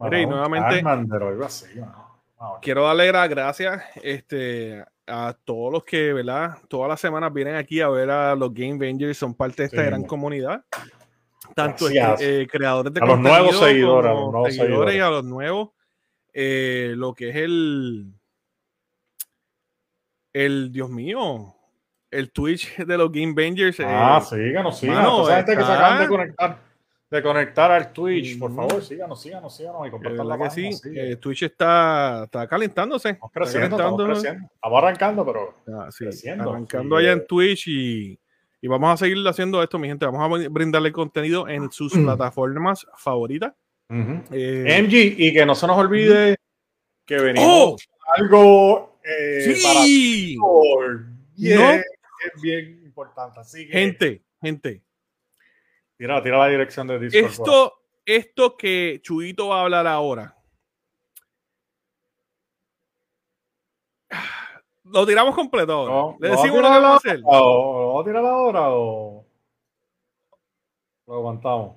Mira, 0.00 0.20
y 0.20 0.26
nuevamente, 0.26 0.82
quiero 2.60 2.84
darle 2.84 3.12
las 3.12 3.28
gracias 3.28 3.84
este, 4.02 4.84
a 5.06 5.36
todos 5.44 5.72
los 5.72 5.84
que, 5.84 6.12
¿verdad? 6.12 6.58
Todas 6.68 6.88
las 6.88 7.00
semanas 7.00 7.32
vienen 7.32 7.56
aquí 7.56 7.80
a 7.80 7.88
ver 7.88 8.10
a 8.10 8.34
los 8.34 8.52
Game 8.54 8.78
Rangers, 8.78 9.18
son 9.18 9.34
parte 9.34 9.62
de 9.62 9.66
esta 9.66 9.82
gran 9.82 10.04
comunidad 10.04 10.64
tanto 11.54 11.86
eh, 11.90 12.46
creadores 12.50 12.92
de 12.92 13.00
a 13.00 13.06
los 13.06 13.18
nuevos 13.18 13.58
seguidores, 13.58 14.10
a 14.10 14.14
los 14.14 14.32
nuevos 14.32 14.54
seguidores, 14.54 14.94
y 14.94 14.98
a 14.98 15.10
los 15.10 15.24
nuevos, 15.24 15.70
eh, 16.32 16.94
lo 16.96 17.14
que 17.14 17.30
es 17.30 17.36
el, 17.36 18.12
el 20.32 20.72
Dios 20.72 20.90
mío, 20.90 21.54
el 22.10 22.32
Twitch 22.32 22.76
de 22.76 22.98
los 22.98 23.10
Game 23.10 23.34
Bangers. 23.34 23.80
Ah, 23.80 24.20
eh, 24.22 24.24
síganos, 24.24 24.78
síganos. 24.78 25.28
Gente 25.28 25.56
que 25.56 25.64
se 25.64 25.72
acaban 25.72 26.00
de 26.00 26.08
conectar, 26.08 26.58
de 27.12 27.22
conectar 27.22 27.70
al 27.70 27.92
Twitch, 27.92 28.38
por 28.38 28.54
favor, 28.54 28.82
síganos, 28.82 29.20
síganos, 29.20 29.54
síganos 29.54 29.86
y 29.86 29.90
compartan 29.90 30.28
la 30.28 30.38
página. 30.38 30.72
Sí, 30.72 30.90
eh, 30.94 31.16
Twitch 31.16 31.42
está, 31.42 32.24
está 32.24 32.46
calentándose. 32.46 33.10
Estamos 33.10 33.32
creciendo, 33.32 33.76
estamos 33.76 34.04
creciendo. 34.04 34.48
Estamos 34.54 34.82
arrancando, 34.82 35.26
pero 35.26 35.54
ah, 35.78 35.88
sí, 35.90 36.04
creciendo. 36.04 36.50
Arrancando 36.50 36.96
allá 36.96 37.12
en 37.12 37.26
Twitch 37.26 37.68
y 37.68 38.18
y 38.64 38.68
vamos 38.68 38.94
a 38.94 38.96
seguir 38.96 39.18
haciendo 39.26 39.60
esto, 39.60 39.76
mi 39.76 39.88
gente. 39.88 40.06
Vamos 40.06 40.40
a 40.40 40.48
brindarle 40.48 40.92
contenido 40.92 41.48
en 41.48 41.72
sus 41.72 41.92
plataformas 41.92 42.86
favoritas. 42.96 43.52
Eh, 43.90 44.80
MG, 44.82 45.20
y 45.20 45.32
que 45.34 45.44
no 45.44 45.56
se 45.56 45.66
nos 45.66 45.76
olvide 45.76 46.36
que 47.04 47.16
venimos 47.16 47.46
¡Oh! 47.46 47.76
algo 48.16 48.98
eh, 49.02 49.54
sí. 49.54 50.36
para 50.38 51.74
es 51.74 52.40
bien 52.40 52.82
importante. 52.84 53.40
Así 53.40 53.66
que, 53.66 53.72
gente, 53.72 54.22
gente. 54.40 54.80
Tira, 56.02 56.20
tira 56.20 56.36
la 56.36 56.48
dirección 56.48 56.88
de 56.88 56.98
Discord. 56.98 57.30
Esto, 57.30 57.74
esto 58.04 58.56
que 58.56 58.98
Chuito 59.04 59.46
va 59.46 59.60
a 59.60 59.62
hablar 59.62 59.86
ahora 59.86 60.36
lo 64.82 65.06
tiramos 65.06 65.32
completo. 65.32 66.16
¿Le 66.18 66.30
decimos 66.30 66.56
lo 66.60 66.62
que 66.62 66.68
vamos 66.68 66.90
a 66.90 66.96
hacer? 66.96 67.20
¿Lo 67.20 67.28
vamos 67.28 68.02
a 68.02 68.04
tirar 68.04 68.24
ahora 68.24 68.70
o 68.70 69.24
lo 71.06 71.14
aguantamos? 71.14 71.76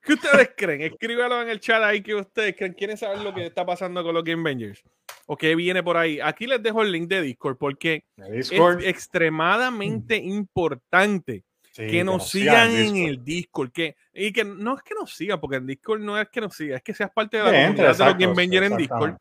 ¿Qué 0.00 0.12
ustedes 0.12 0.52
creen? 0.56 0.82
Escríbalo 0.82 1.42
en 1.42 1.48
el 1.48 1.58
chat 1.58 1.82
ahí 1.82 2.02
que 2.02 2.14
ustedes 2.14 2.54
creen. 2.54 2.74
¿Quieren 2.74 2.96
saber 2.96 3.18
lo 3.18 3.34
que 3.34 3.46
está 3.46 3.66
pasando 3.66 4.04
con 4.04 4.14
los 4.14 4.22
Game 4.22 4.42
Avengers? 4.42 4.84
¿O 5.26 5.36
qué 5.36 5.56
viene 5.56 5.82
por 5.82 5.96
ahí? 5.96 6.20
Aquí 6.20 6.46
les 6.46 6.62
dejo 6.62 6.82
el 6.82 6.92
link 6.92 7.08
de 7.08 7.20
Discord 7.20 7.56
porque 7.56 8.04
es 8.16 8.52
extremadamente 8.52 10.18
importante 10.18 11.42
que 11.76 12.04
nos 12.04 12.30
sigan 12.30 12.70
en 12.70 12.96
el 12.96 13.24
Discord. 13.24 13.70
Que, 13.70 13.96
y 14.12 14.32
que 14.32 14.44
no 14.44 14.76
es 14.76 14.82
que 14.82 14.94
nos 14.94 15.14
sigan, 15.14 15.40
porque 15.40 15.56
el 15.56 15.66
Discord 15.66 16.00
no 16.00 16.18
es 16.18 16.28
que 16.28 16.40
nos 16.40 16.54
siga, 16.54 16.76
es 16.76 16.82
que 16.82 16.94
seas 16.94 17.10
parte 17.10 17.36
de 17.36 17.44
la 17.44 17.50
comunidad 17.50 17.96
de 17.96 18.04
los 18.04 18.18
Game 18.18 18.66
en 18.66 18.76
Discord. 18.76 19.16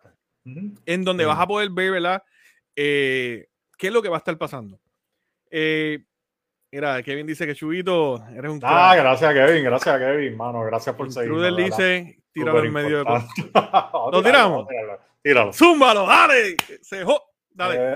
En 0.86 1.04
donde 1.04 1.26
vas 1.26 1.40
a 1.40 1.48
poder 1.48 1.70
ver, 1.72 1.92
¿verdad? 1.92 2.24
Eh, 2.76 3.48
¿Qué 3.78 3.88
es 3.88 3.94
lo 3.94 4.02
que 4.02 4.10
va 4.10 4.18
a 4.18 4.20
estar 4.20 4.38
pasando? 4.38 4.80
Eh, 5.50 6.04
mira, 6.72 7.02
Kevin 7.04 7.26
dice 7.26 7.46
que 7.46 7.56
Chubito, 7.56 8.24
eres 8.30 8.52
un. 8.52 8.60
Ah, 8.64 8.96
gracias, 8.96 9.34
Kevin, 9.34 9.64
gracias, 9.64 10.00
Kevin, 10.00 10.38
mano, 10.38 10.62
gracias 10.64 10.96
por 10.96 11.12
seguir. 11.12 11.30
Trudel 11.30 11.56
dice, 11.56 12.20
tíralo 12.32 12.64
en 12.64 12.74
medio 12.74 13.04
de. 13.04 13.06
¿Lo 14.12 14.24
tiramos? 14.24 14.68
Tíralo. 15.22 15.52
Zúmbalo, 15.52 16.06
dale. 16.06 16.56
Se 16.82 17.04
Dale. 17.50 17.94
Eh. 17.94 17.96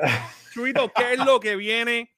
Chubito, 0.54 0.92
¿qué 0.96 1.14
es 1.14 1.20
lo 1.20 1.40
que 1.40 1.56
viene 1.56 2.12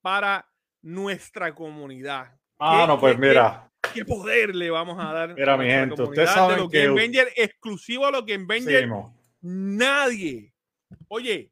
para 0.00 0.48
nuestra 0.86 1.54
comunidad? 1.54 2.38
Ah, 2.58 2.84
no, 2.86 2.98
pues 2.98 3.18
mira. 3.18 3.70
Qué, 3.94 4.04
poder 4.04 4.54
le 4.54 4.70
vamos 4.70 4.98
a 4.98 5.12
dar? 5.12 5.34
Mira, 5.34 5.56
mi 5.56 5.66
gente, 5.66 6.02
ustedes 6.02 6.30
saben 6.30 6.68
que. 6.68 6.86
Avenger, 6.86 7.28
exclusivo 7.36 8.06
a 8.06 8.10
lo 8.10 8.24
que 8.24 8.34
Avenger. 8.34 8.88
nadie. 9.40 10.52
Oye, 11.08 11.50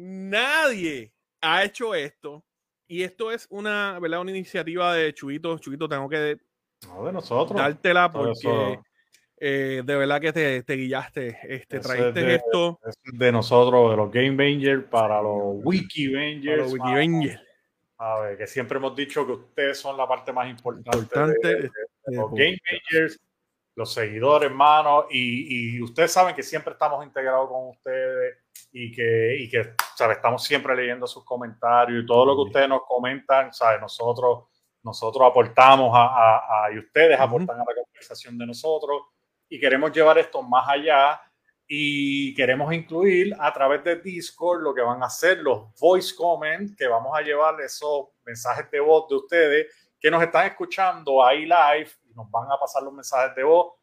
Nadie 0.00 1.12
ha 1.40 1.64
hecho 1.64 1.92
esto. 1.92 2.44
Y 2.86 3.02
esto 3.02 3.32
es 3.32 3.48
una, 3.50 3.98
¿verdad? 4.00 4.20
Una 4.20 4.30
iniciativa 4.30 4.94
de 4.94 5.12
Chuito. 5.12 5.58
Chuito, 5.58 5.88
tengo 5.88 6.08
que 6.08 6.38
no, 6.86 7.04
de 7.04 7.12
nosotros. 7.12 7.58
dártela 7.58 8.10
porque 8.10 8.78
eh, 9.40 9.82
de 9.84 9.96
verdad 9.96 10.20
que 10.20 10.32
te, 10.32 10.62
te 10.62 10.74
guillaste. 10.74 11.38
Este, 11.42 11.80
trajiste 11.80 12.22
de, 12.22 12.34
esto. 12.36 12.78
de 13.12 13.32
nosotros, 13.32 13.90
de 13.90 13.96
los 13.96 14.12
Game 14.12 14.36
Bangers 14.36 14.84
para 14.84 15.20
los 15.20 15.56
Wiki 15.64 16.14
Bangers. 16.14 16.72
Wiki 16.72 17.36
A 17.98 18.20
ver, 18.20 18.38
que 18.38 18.46
siempre 18.46 18.78
hemos 18.78 18.94
dicho 18.94 19.26
que 19.26 19.32
ustedes 19.32 19.78
son 19.78 19.96
la 19.96 20.06
parte 20.06 20.32
más 20.32 20.48
importante, 20.48 21.18
de, 21.42 21.70
los 22.06 22.30
Game 22.30 22.58
Bangers 22.64 23.18
los 23.78 23.94
seguidores, 23.94 24.50
hermanos, 24.50 25.04
y, 25.08 25.76
y, 25.76 25.82
ustedes 25.82 26.10
saben 26.10 26.34
que 26.34 26.42
siempre 26.42 26.72
estamos 26.72 27.04
integrados 27.06 27.48
con 27.48 27.68
ustedes 27.68 28.38
y 28.72 28.90
que, 28.90 29.36
y 29.38 29.48
que 29.48 29.74
¿sabe? 29.94 30.14
estamos 30.14 30.42
siempre 30.42 30.74
leyendo 30.74 31.06
sus 31.06 31.24
comentarios 31.24 32.02
y 32.02 32.06
todo 32.06 32.26
lo 32.26 32.34
que 32.34 32.42
ustedes 32.48 32.68
nos 32.68 32.80
comentan, 32.88 33.52
¿sabe? 33.52 33.80
nosotros, 33.80 34.48
nosotros 34.82 35.30
aportamos 35.30 35.92
a, 35.94 36.64
a, 36.64 36.72
y 36.72 36.78
ustedes 36.78 37.20
aportan 37.20 37.60
a 37.60 37.64
la 37.64 37.84
conversación 37.84 38.36
de 38.36 38.46
nosotros 38.46 39.02
y 39.48 39.60
queremos 39.60 39.92
llevar 39.92 40.18
esto 40.18 40.42
más 40.42 40.68
allá 40.68 41.20
y 41.68 42.34
queremos 42.34 42.72
incluir 42.72 43.36
a 43.38 43.52
través 43.52 43.84
de 43.84 43.96
Discord 43.96 44.62
lo 44.62 44.74
que 44.74 44.80
van 44.80 45.02
a 45.02 45.06
hacer 45.06 45.38
los 45.38 45.74
voice 45.78 46.14
comments, 46.16 46.74
que 46.74 46.88
vamos 46.88 47.12
a 47.16 47.20
llevar 47.20 47.60
esos 47.60 48.06
mensajes 48.24 48.70
de 48.70 48.80
voz 48.80 49.06
de 49.08 49.16
ustedes 49.16 49.66
que 50.00 50.10
nos 50.10 50.22
están 50.22 50.46
escuchando 50.46 51.24
ahí 51.24 51.42
live 51.42 51.90
nos 52.14 52.30
van 52.30 52.50
a 52.50 52.58
pasar 52.58 52.82
los 52.82 52.92
mensajes 52.92 53.34
de 53.36 53.44
voz 53.44 53.74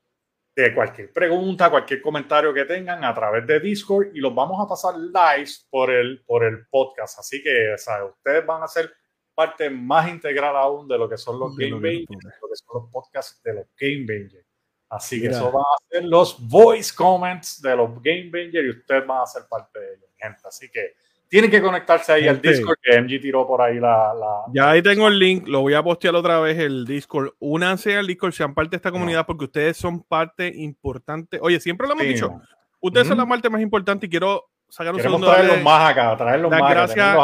de 0.56 0.74
cualquier 0.74 1.12
pregunta, 1.12 1.70
cualquier 1.70 2.02
comentario 2.02 2.54
que 2.54 2.64
tengan 2.64 3.04
a 3.04 3.14
través 3.14 3.46
de 3.46 3.60
Discord 3.60 4.16
y 4.16 4.20
los 4.20 4.34
vamos 4.34 4.58
a 4.64 4.68
pasar 4.68 4.96
live 4.96 5.52
por 5.70 5.92
el, 5.92 6.24
por 6.26 6.46
el 6.46 6.66
podcast. 6.68 7.20
Así 7.20 7.44
que 7.44 7.76
ustedes 7.76 8.46
van 8.46 8.64
a 8.64 8.68
ser 8.68 8.94
parte 9.34 9.70
más 9.70 10.08
integral 10.08 10.56
aún 10.56 10.88
de 10.88 10.98
lo 10.98 11.10
que 11.10 11.18
son 11.18 11.40
los 11.40 11.56
Game 11.58 11.74
Bangers, 11.74 12.40
lo 12.42 12.48
que 12.48 12.56
son 12.56 12.82
los 12.82 12.90
podcasts 12.90 13.44
de 13.44 13.54
los 13.54 13.66
Game 13.78 14.06
Bangers. 14.08 14.45
Así 14.90 15.20
que 15.20 15.28
eso 15.28 15.52
van 15.52 15.64
a 15.64 15.90
ser 15.90 16.04
los 16.06 16.38
voice 16.48 16.94
comments 16.96 17.62
de 17.62 17.76
los 17.76 17.90
Game 18.02 18.30
Bangers 18.32 18.66
y 18.66 18.70
ustedes 18.70 19.06
van 19.06 19.24
a 19.24 19.26
ser 19.26 19.44
parte 19.50 19.80
de 19.80 19.94
ellos, 19.94 20.10
gente. 20.18 20.42
Así 20.46 20.70
que 20.70 20.94
tienen 21.28 21.50
que 21.50 21.62
conectarse 21.62 22.14
ahí 22.14 22.28
al 22.28 22.40
Discord 22.40 22.78
que 22.82 23.02
MG 23.02 23.20
tiró 23.20 23.48
por 23.48 23.62
ahí 23.62 23.80
la, 23.80 24.14
Ya 24.54 24.70
ahí 24.70 24.82
tengo 24.82 25.08
el 25.08 25.18
link, 25.18 25.48
lo 25.48 25.62
voy 25.62 25.74
a 25.74 25.82
postear 25.82 26.16
otra 26.16 26.40
vez 26.40 26.58
el 26.60 26.86
Discord. 26.86 27.32
Únanse 27.40 27.98
al 27.98 28.08
Discord, 28.08 28.32
sean 28.32 28.54
parte 28.54 28.72
de 28.72 28.76
esta 28.78 28.92
comunidad 28.92 29.26
porque 29.26 29.46
ustedes 29.46 29.76
son 29.76 30.04
parte 30.04 30.52
importante. 30.56 31.40
Oye, 31.42 31.60
siempre 31.60 31.88
lo 31.88 31.94
hemos 31.94 32.06
dicho. 32.06 32.40
Ustedes 32.80 33.08
son 33.08 33.18
la 33.18 33.26
parte 33.26 33.50
más 33.50 33.62
importante 33.62 34.06
y 34.06 34.10
quiero 34.10 34.46
sacar 34.70 34.94
un 34.94 35.02
segundo. 35.02 35.28
traerlos 35.28 35.62
más 35.64 35.92
acá, 35.92 36.16
traerlos 36.16 36.52
más. 36.52 36.70
Gracias 36.70 37.18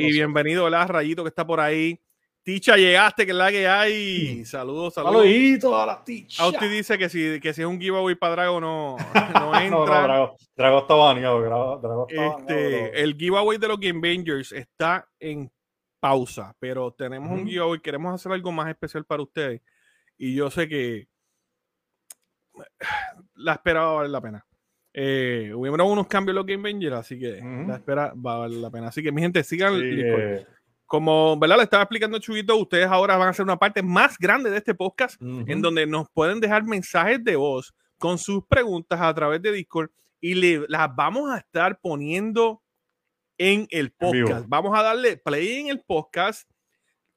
y 0.00 0.12
bienvenido, 0.12 0.64
¿verdad? 0.64 0.88
Rayito 0.88 1.24
que 1.24 1.28
está 1.28 1.46
por 1.46 1.60
ahí. 1.60 1.98
Ticha, 2.48 2.78
llegaste, 2.78 3.26
que 3.26 3.32
es 3.32 3.36
la 3.36 3.50
que 3.50 3.68
hay. 3.68 4.42
Saludos, 4.46 4.94
saludos. 4.94 5.16
Saluditos 5.16 5.74
a 5.74 5.84
la 5.84 6.02
Ticha. 6.02 6.42
Auti 6.42 6.66
dice 6.66 6.96
que 6.96 7.10
si, 7.10 7.38
que 7.40 7.52
si 7.52 7.60
es 7.60 7.68
un 7.68 7.78
giveaway 7.78 8.14
para 8.14 8.36
Drago 8.36 8.58
no, 8.58 8.96
no 9.34 9.54
entra. 9.60 9.68
no, 9.68 9.84
Drago, 9.84 10.36
Drago, 10.56 10.78
está 10.78 10.94
baneado. 10.94 11.42
Drago, 11.42 12.06
está 12.08 12.38
este, 12.38 13.02
el 13.02 13.16
giveaway 13.18 13.58
de 13.58 13.68
los 13.68 13.78
Game 13.78 14.00
Bangers 14.00 14.52
está 14.52 15.06
en 15.20 15.52
pausa, 16.00 16.56
pero 16.58 16.90
tenemos 16.90 17.30
un 17.30 17.46
giveaway. 17.46 17.80
Queremos 17.80 18.14
hacer 18.14 18.32
algo 18.32 18.50
más 18.50 18.70
especial 18.70 19.04
para 19.04 19.24
ustedes. 19.24 19.60
Y 20.16 20.34
yo 20.34 20.50
sé 20.50 20.66
que 20.66 21.06
la 23.34 23.52
espera 23.52 23.82
va 23.82 23.90
a 23.90 23.94
valer 23.96 24.10
la 24.10 24.20
pena. 24.22 24.46
Eh, 24.94 25.52
hubieron 25.54 25.82
unos 25.82 26.06
cambios 26.06 26.32
en 26.32 26.36
los 26.36 26.46
Game 26.46 26.62
Bangers, 26.62 26.96
así 26.96 27.18
que 27.18 27.42
la 27.42 27.74
espera 27.74 28.14
va 28.14 28.36
a 28.36 28.38
valer 28.38 28.56
la 28.56 28.70
pena. 28.70 28.88
Así 28.88 29.02
que, 29.02 29.12
mi 29.12 29.20
gente, 29.20 29.44
sigan. 29.44 29.74
el 29.74 30.46
como 30.88 31.38
¿verdad? 31.38 31.58
le 31.58 31.62
estaba 31.64 31.82
explicando 31.82 32.18
Chubito, 32.18 32.56
ustedes 32.56 32.86
ahora 32.86 33.16
van 33.18 33.28
a 33.28 33.30
hacer 33.30 33.44
una 33.44 33.58
parte 33.58 33.82
más 33.82 34.18
grande 34.18 34.50
de 34.50 34.56
este 34.56 34.74
podcast 34.74 35.20
en 35.20 35.60
donde 35.60 35.86
nos 35.86 36.08
pueden 36.10 36.40
dejar 36.40 36.64
mensajes 36.64 37.22
de 37.22 37.36
voz 37.36 37.74
con 37.98 38.16
sus 38.16 38.44
preguntas 38.46 38.98
a 39.00 39.14
través 39.14 39.42
de 39.42 39.52
Discord 39.52 39.90
y 40.20 40.34
le, 40.34 40.64
las 40.66 40.94
vamos 40.96 41.30
a 41.30 41.36
estar 41.36 41.78
poniendo 41.78 42.62
en 43.36 43.68
el 43.70 43.92
podcast. 43.92 44.46
Vamos 44.48 44.76
a 44.76 44.82
darle 44.82 45.18
play 45.18 45.58
en 45.58 45.68
el 45.68 45.80
podcast. 45.80 46.50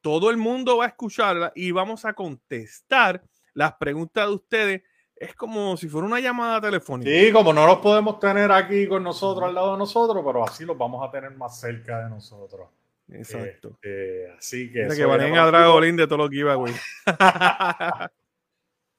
Todo 0.02 0.30
el 0.30 0.38
mundo 0.38 0.78
va 0.78 0.86
a 0.86 0.90
escucharla 0.90 1.54
y 1.56 1.72
vamos 1.72 2.04
a 2.04 2.14
contestar 2.14 3.24
las 3.54 3.74
preguntas 3.74 4.28
de 4.28 4.34
ustedes 4.34 4.82
es 5.16 5.36
como 5.36 5.78
si 5.78 5.88
fuera 5.88 6.08
una 6.08 6.20
llamada 6.20 6.60
telefónica. 6.60 7.10
Sí, 7.10 7.32
como 7.32 7.54
no 7.54 7.66
los 7.68 7.78
podemos 7.78 8.20
tener 8.20 8.52
aquí 8.52 8.88
con 8.88 9.04
nosotros, 9.04 9.48
al 9.48 9.56
lado 9.56 9.74
de 9.74 9.78
nosotros, 9.78 10.24
pero 10.26 10.44
así 10.44 10.66
los 10.66 10.78
vamos 10.78 11.08
a 11.08 11.12
tener 11.12 11.32
más 11.38 11.60
cerca 11.60 12.04
de 12.04 12.10
nosotros. 12.10 12.68
Exacto. 13.12 13.72
Este, 13.82 14.32
así 14.38 14.72
que. 14.72 14.88
que 14.88 15.06
van 15.06 15.22
a 15.22 15.46
Dragolín 15.48 15.96
de 15.96 16.08
todo 16.08 16.18
lo 16.20 16.30
que 16.30 16.38
iba, 16.38 16.56
güey. 16.56 16.74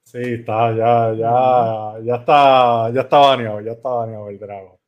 sí, 0.05 0.19
está, 0.19 0.75
ya, 0.75 1.13
ya, 1.13 1.95
ya 2.03 2.15
está, 2.15 2.91
ya 2.91 3.01
está 3.01 3.17
baneado, 3.17 3.61
ya 3.61 3.71
está 3.71 3.89
baneado 3.89 4.29
el 4.29 4.39
Drago. 4.39 4.79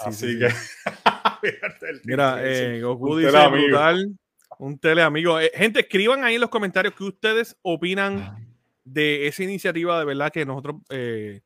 así 0.00 0.38
que. 0.38 0.48
Mira, 2.04 2.40
eh, 2.42 2.80
Goku 2.82 3.16
dice 3.16 3.48
brutal. 3.48 4.16
Un 4.58 4.78
teleamigo. 4.78 5.38
Eh, 5.38 5.52
gente, 5.54 5.80
escriban 5.80 6.24
ahí 6.24 6.36
en 6.36 6.40
los 6.40 6.50
comentarios 6.50 6.94
qué 6.96 7.04
ustedes 7.04 7.56
opinan 7.62 8.46
de 8.84 9.26
esa 9.26 9.42
iniciativa 9.42 9.98
de 9.98 10.04
verdad 10.04 10.30
que 10.32 10.46
nosotros 10.46 10.76
eh, 10.90 11.40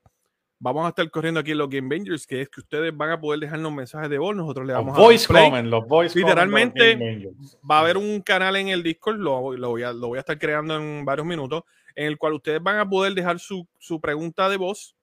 vamos 0.61 0.85
a 0.85 0.91
estar 0.91 1.11
corriendo 1.11 1.41
aquí 1.41 1.53
en 1.53 1.59
los 1.59 1.71
Game 1.71 1.89
Bangers, 1.89 2.27
que 2.27 2.43
es 2.43 2.49
que 2.49 2.61
ustedes 2.61 2.95
van 2.95 3.11
a 3.11 3.21
poder 3.21 3.41
dejarnos 3.41 3.73
mensajes 3.73 4.11
de 4.11 4.19
voz, 4.19 4.37
nosotros 4.37 4.67
le 4.67 4.75
vamos 4.75 4.97
a 4.97 5.01
voice 5.01 5.27
comment, 5.27 5.67
los 5.67 5.89
voice 5.89 6.17
Literalmente 6.17 7.33
va 7.69 7.79
a 7.79 7.81
haber 7.81 7.97
un 7.97 8.21
canal 8.21 8.55
en 8.57 8.69
el 8.69 8.83
Discord, 8.83 9.17
lo, 9.17 9.57
lo, 9.57 9.71
voy 9.71 9.83
a, 9.83 9.93
lo 9.93 10.09
voy 10.09 10.19
a 10.19 10.21
estar 10.21 10.39
creando 10.39 10.77
en 10.77 11.05
varios 11.05 11.27
minutos, 11.27 11.65
en 11.97 12.07
el 12.07 12.19
cual 12.19 12.35
ustedes 12.35 12.63
van 12.63 12.79
a 12.79 12.89
poder 12.89 13.15
dejar 13.15 13.41
su, 13.41 13.67
su 13.79 14.01
pregunta 14.01 14.49
de 14.49 14.59
voz. 14.59 14.95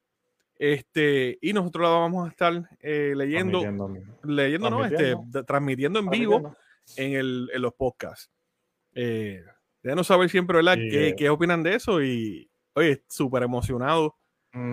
Este, 0.59 1.37
y 1.39 1.53
nosotros 1.53 1.83
la 1.83 1.89
vamos 1.89 2.27
a 2.27 2.31
estar 2.31 2.69
eh, 2.79 3.13
leyendo, 3.15 3.61
leyendo, 4.23 4.69
no, 4.71 4.85
este, 4.85 5.15
transmitiendo 5.45 5.99
en 5.99 6.09
vivo 6.09 6.55
en, 6.95 7.13
el, 7.13 7.49
en 7.53 7.61
los 7.61 7.73
podcasts. 7.73 8.31
Eh, 8.95 9.43
no 9.83 10.03
saber 10.03 10.29
siempre, 10.29 10.57
¿verdad? 10.57 10.75
¿Qué, 10.75 11.15
¿Qué, 11.15 11.29
opinan 11.29 11.61
de 11.61 11.75
eso? 11.75 12.01
Y, 12.01 12.49
oye, 12.73 13.03
súper 13.07 13.43
emocionado 13.43 14.17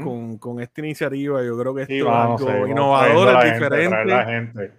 con, 0.02 0.38
con, 0.38 0.60
esta 0.60 0.80
iniciativa. 0.80 1.42
Yo 1.42 1.58
creo 1.58 1.74
que 1.74 1.82
esto 1.82 1.94
es 1.94 2.06
algo 2.06 2.66
innovador, 2.66 3.44
es 3.44 3.52
diferente. 3.54 4.04
la 4.04 4.24
gente. 4.24 4.72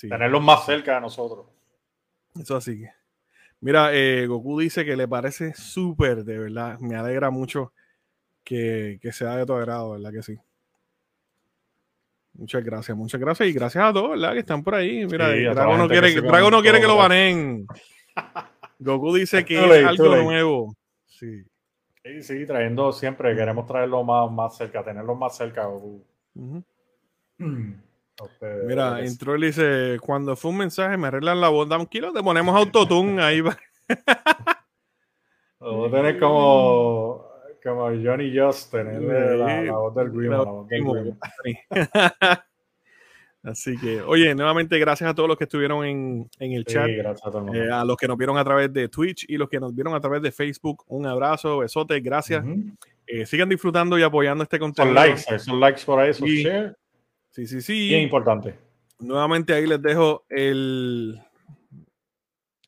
Tenerlos 0.00 0.42
más 0.42 0.64
cerca 0.64 0.94
de 0.94 1.00
nosotros. 1.00 1.46
Eso 2.38 2.56
así 2.56 2.80
que. 2.80 2.90
Mira, 3.60 3.90
eh, 3.92 4.26
Goku 4.26 4.60
dice 4.60 4.84
que 4.84 4.96
le 4.96 5.06
parece 5.06 5.52
súper, 5.54 6.24
de 6.24 6.38
verdad. 6.38 6.78
Me 6.78 6.96
alegra 6.96 7.30
mucho 7.30 7.72
que, 8.42 8.98
que, 9.02 9.12
sea 9.12 9.36
de 9.36 9.44
tu 9.44 9.52
agrado, 9.52 9.90
¿verdad? 9.90 10.12
Que 10.12 10.22
sí. 10.22 10.38
Muchas 12.34 12.64
gracias, 12.64 12.96
muchas 12.96 13.20
gracias. 13.20 13.48
Y 13.48 13.52
gracias 13.52 13.84
a 13.84 13.92
todos, 13.92 14.10
¿verdad? 14.10 14.32
Que 14.32 14.38
están 14.38 14.62
por 14.62 14.74
ahí. 14.74 15.04
Mira, 15.06 15.28
Drago 15.28 15.76
no 15.76 15.88
quiere, 15.88 16.14
que, 16.14 16.20
Drago 16.22 16.50
no 16.50 16.62
quiere 16.62 16.80
que 16.80 16.86
lo 16.86 16.96
baneen. 16.96 17.66
Goku 18.78 19.14
dice 19.14 19.44
que 19.44 19.58
es 19.58 19.86
algo 19.86 20.16
nuevo. 20.16 20.76
Sí. 21.06 21.44
Sí, 22.02 22.22
sí, 22.22 22.46
trayendo 22.46 22.92
siempre, 22.92 23.36
queremos 23.36 23.66
traerlo 23.66 24.02
más, 24.02 24.30
más 24.30 24.56
cerca, 24.56 24.82
tenerlo 24.82 25.14
más 25.14 25.36
cerca, 25.36 25.66
Goku. 25.66 26.02
Mira, 28.66 29.00
entró 29.00 29.36
y 29.36 29.46
dice, 29.46 29.98
cuando 30.00 30.36
fue 30.36 30.50
un 30.50 30.58
mensaje, 30.58 30.96
me 30.96 31.08
arreglan 31.08 31.40
la 31.40 31.48
voz, 31.48 31.68
da 31.68 31.78
un 31.78 31.86
kilo, 31.86 32.12
te 32.12 32.22
ponemos 32.22 32.54
autotune, 32.54 33.22
ahí 33.22 33.40
va. 33.40 33.56
Vamos 35.58 35.92
a 35.92 36.18
como, 36.18 37.26
como 37.62 37.84
Johnny 38.02 38.36
Just, 38.36 38.70
tener 38.70 39.02
la, 39.02 39.72
voz 39.72 39.94
del 39.94 40.10
Green. 40.10 40.30
La 40.30 40.42
voz 40.42 40.68
del 40.68 40.84
Green. 40.84 41.18
Así 43.42 43.74
que, 43.78 44.02
oye, 44.02 44.34
nuevamente 44.34 44.78
gracias 44.78 45.08
a 45.08 45.14
todos 45.14 45.28
los 45.28 45.38
que 45.38 45.44
estuvieron 45.44 45.84
en, 45.84 46.28
el 46.38 46.64
chat. 46.66 46.88
Eh, 46.88 47.70
a, 47.72 47.84
los 47.84 47.96
que 47.96 48.06
nos 48.06 48.18
vieron 48.18 48.36
a 48.36 48.44
través 48.44 48.70
de 48.70 48.88
Twitch 48.88 49.24
y 49.28 49.38
los 49.38 49.48
que 49.48 49.58
nos 49.58 49.74
vieron 49.74 49.94
a 49.94 50.00
través 50.00 50.20
de 50.20 50.30
Facebook. 50.30 50.84
Un 50.88 51.06
abrazo, 51.06 51.58
besote, 51.58 51.98
gracias. 52.00 52.44
Eh, 53.06 53.24
sigan 53.24 53.48
disfrutando 53.48 53.98
y 53.98 54.02
apoyando 54.02 54.44
este 54.44 54.58
contenido. 54.58 54.94
Son 54.94 55.06
likes, 55.06 55.38
son 55.38 55.60
likes 55.60 55.82
por 55.86 56.00
share. 56.00 56.76
Sí, 57.30 57.46
sí, 57.46 57.62
sí. 57.62 57.88
Bien 57.88 58.02
importante. 58.02 58.58
Nuevamente 58.98 59.54
ahí 59.54 59.66
les 59.66 59.80
dejo 59.80 60.26
el, 60.28 61.18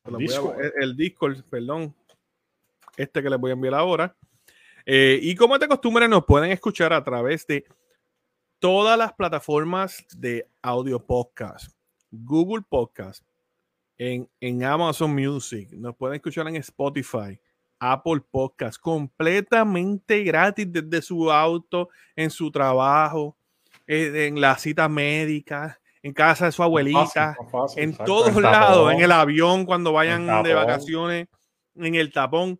el 0.05 0.17
Discord. 0.17 0.57
el, 0.81 0.97
Discord, 0.97 1.43
perdón. 1.49 1.93
Este 2.97 3.21
que 3.21 3.29
les 3.29 3.39
voy 3.39 3.51
a 3.51 3.53
enviar 3.53 3.75
ahora. 3.75 4.15
Eh, 4.85 5.19
y 5.21 5.35
como 5.35 5.57
de 5.57 5.67
costumbre, 5.67 6.07
nos 6.07 6.25
pueden 6.25 6.51
escuchar 6.51 6.93
a 6.93 7.03
través 7.03 7.45
de 7.45 7.63
todas 8.63 8.97
las 8.97 9.11
plataformas 9.11 10.05
de 10.15 10.47
audio 10.61 11.05
podcast, 11.05 11.75
Google 12.09 12.63
Podcast, 12.69 13.21
en, 13.97 14.29
en 14.39 14.63
Amazon 14.63 15.13
Music, 15.13 15.69
nos 15.73 15.97
pueden 15.97 16.15
escuchar 16.15 16.47
en 16.47 16.55
Spotify, 16.55 17.37
Apple 17.77 18.21
Podcast, 18.31 18.79
completamente 18.79 20.23
gratis 20.23 20.65
desde 20.71 21.01
su 21.01 21.29
auto, 21.29 21.89
en 22.15 22.29
su 22.29 22.49
trabajo, 22.51 23.35
eh, 23.85 24.27
en 24.27 24.39
la 24.39 24.57
cita 24.57 24.87
médica, 24.87 25.77
en 26.01 26.13
casa 26.13 26.45
de 26.45 26.53
su 26.53 26.63
abuelita, 26.63 27.35
en 27.75 27.97
todos 27.97 28.33
lados, 28.33 28.93
en 28.93 29.01
el 29.01 29.11
avión 29.11 29.65
cuando 29.65 29.91
vayan 29.91 30.41
de 30.41 30.53
vacaciones, 30.53 31.27
en 31.75 31.95
el 31.95 32.13
tapón. 32.13 32.57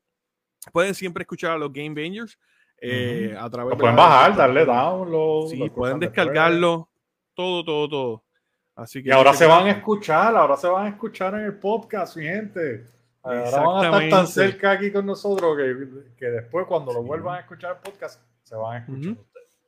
Pueden 0.74 0.95
siempre 0.95 1.22
escuchar 1.22 1.51
a 1.51 1.58
los 1.58 1.72
Game 1.72 1.95
Bangers 1.95 2.38
eh, 2.86 3.36
a 3.40 3.50
través 3.50 3.72
Lo 3.72 3.78
pueden 3.78 3.96
bajar, 3.96 4.36
darle 4.36 4.66
download. 4.66 5.48
Sí, 5.48 5.70
pueden 5.70 6.00
descargarlo, 6.00 6.90
todo, 7.34 7.64
todo, 7.64 7.88
todo. 7.88 8.24
Así 8.76 9.02
que 9.02 9.10
y 9.10 9.12
ahora 9.14 9.34
se 9.34 9.46
van 9.46 9.68
a 9.68 9.72
escuchar, 9.72 10.36
ahora 10.36 10.58
se 10.58 10.68
van 10.68 10.88
a 10.88 10.90
escuchar 10.90 11.34
en 11.36 11.42
el 11.42 11.60
podcast, 11.60 12.18
mi 12.18 12.26
gente. 12.26 12.86
Ahora 13.22 13.62
van 13.62 13.86
a 13.94 14.04
estar 14.04 14.10
tan 14.10 14.28
cerca 14.28 14.72
aquí 14.72 14.92
con 14.92 15.06
nosotros 15.06 15.56
que, 15.56 16.14
que 16.18 16.26
después 16.26 16.66
cuando 16.68 16.92
lo 16.92 17.04
vuelvan 17.04 17.38
a 17.38 17.40
escuchar 17.40 17.78
el 17.78 17.90
podcast, 17.90 18.22
se 18.42 18.56
van 18.56 18.76
a 18.76 18.80
escuchar 18.80 19.16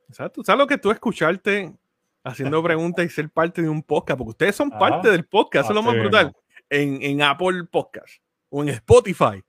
Exacto. 0.08 0.44
¿Sabes 0.44 0.58
lo 0.58 0.66
que 0.66 0.76
tú 0.76 0.90
escucharte 0.90 1.74
haciendo 2.22 2.62
preguntas 2.62 3.06
y 3.06 3.08
ser 3.08 3.30
parte 3.30 3.62
de 3.62 3.68
un 3.70 3.82
podcast? 3.82 4.18
Porque 4.18 4.30
ustedes 4.30 4.56
son 4.56 4.70
parte 4.70 5.10
del 5.10 5.24
podcast, 5.24 5.64
eso 5.64 5.72
es 5.72 5.74
lo 5.74 5.82
más 5.82 5.98
brutal. 5.98 6.36
En, 6.68 7.00
en 7.00 7.22
Apple 7.22 7.64
Podcast 7.70 8.20
o 8.50 8.62
en 8.62 8.68
Spotify 8.68 9.42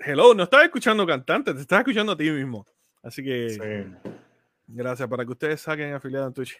hello, 0.00 0.34
no 0.34 0.44
estás 0.44 0.64
escuchando 0.64 1.06
cantantes, 1.06 1.54
te 1.54 1.60
estás 1.62 1.80
escuchando 1.80 2.12
a 2.12 2.16
ti 2.16 2.30
mismo. 2.30 2.66
Así 3.02 3.22
que 3.22 3.86
gracias 4.66 5.08
para 5.08 5.24
que 5.24 5.32
ustedes 5.32 5.60
saquen 5.60 5.94
afiliado 5.94 6.26
en 6.26 6.34
Twitch. 6.34 6.58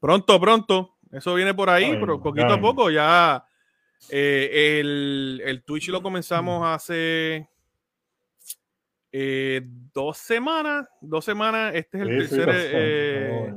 Pronto, 0.00 0.40
pronto, 0.40 0.96
eso 1.10 1.34
viene 1.34 1.54
por 1.54 1.70
ahí, 1.70 1.96
pero 1.98 2.22
poquito 2.22 2.52
a 2.52 2.60
poco 2.60 2.90
ya 2.90 3.44
eh, 4.10 4.78
el, 4.80 5.42
el, 5.44 5.64
Twitch 5.64 5.88
lo 5.88 6.02
comenzamos 6.02 6.66
hace 6.66 7.48
eh, 9.10 9.62
dos 9.92 10.18
semanas, 10.18 10.88
dos 11.00 11.24
semanas, 11.24 11.74
este 11.74 11.98
es 11.98 12.02
el 12.02 12.18
tercer 12.18 12.48
eh, 12.52 13.54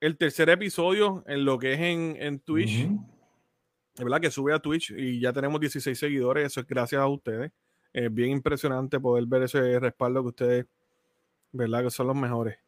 el 0.00 0.16
tercer 0.16 0.50
episodio 0.50 1.24
en 1.26 1.44
lo 1.44 1.58
que 1.58 1.72
es 1.72 1.80
en, 1.80 2.16
en 2.20 2.40
Twitch. 2.40 2.88
Verdad 4.04 4.20
que 4.20 4.30
sube 4.30 4.54
a 4.54 4.58
Twitch 4.58 4.92
y 4.96 5.20
ya 5.20 5.32
tenemos 5.32 5.60
16 5.60 5.98
seguidores, 5.98 6.46
eso 6.46 6.60
es 6.60 6.66
gracias 6.66 7.00
a 7.00 7.06
ustedes. 7.06 7.52
Es 7.92 8.12
bien 8.12 8.30
impresionante 8.30 9.00
poder 9.00 9.26
ver 9.26 9.42
ese 9.42 9.80
respaldo 9.80 10.22
que 10.22 10.28
ustedes, 10.28 10.66
¿verdad? 11.52 11.84
Que 11.84 11.90
son 11.90 12.06
los 12.06 12.16
mejores. 12.16 12.58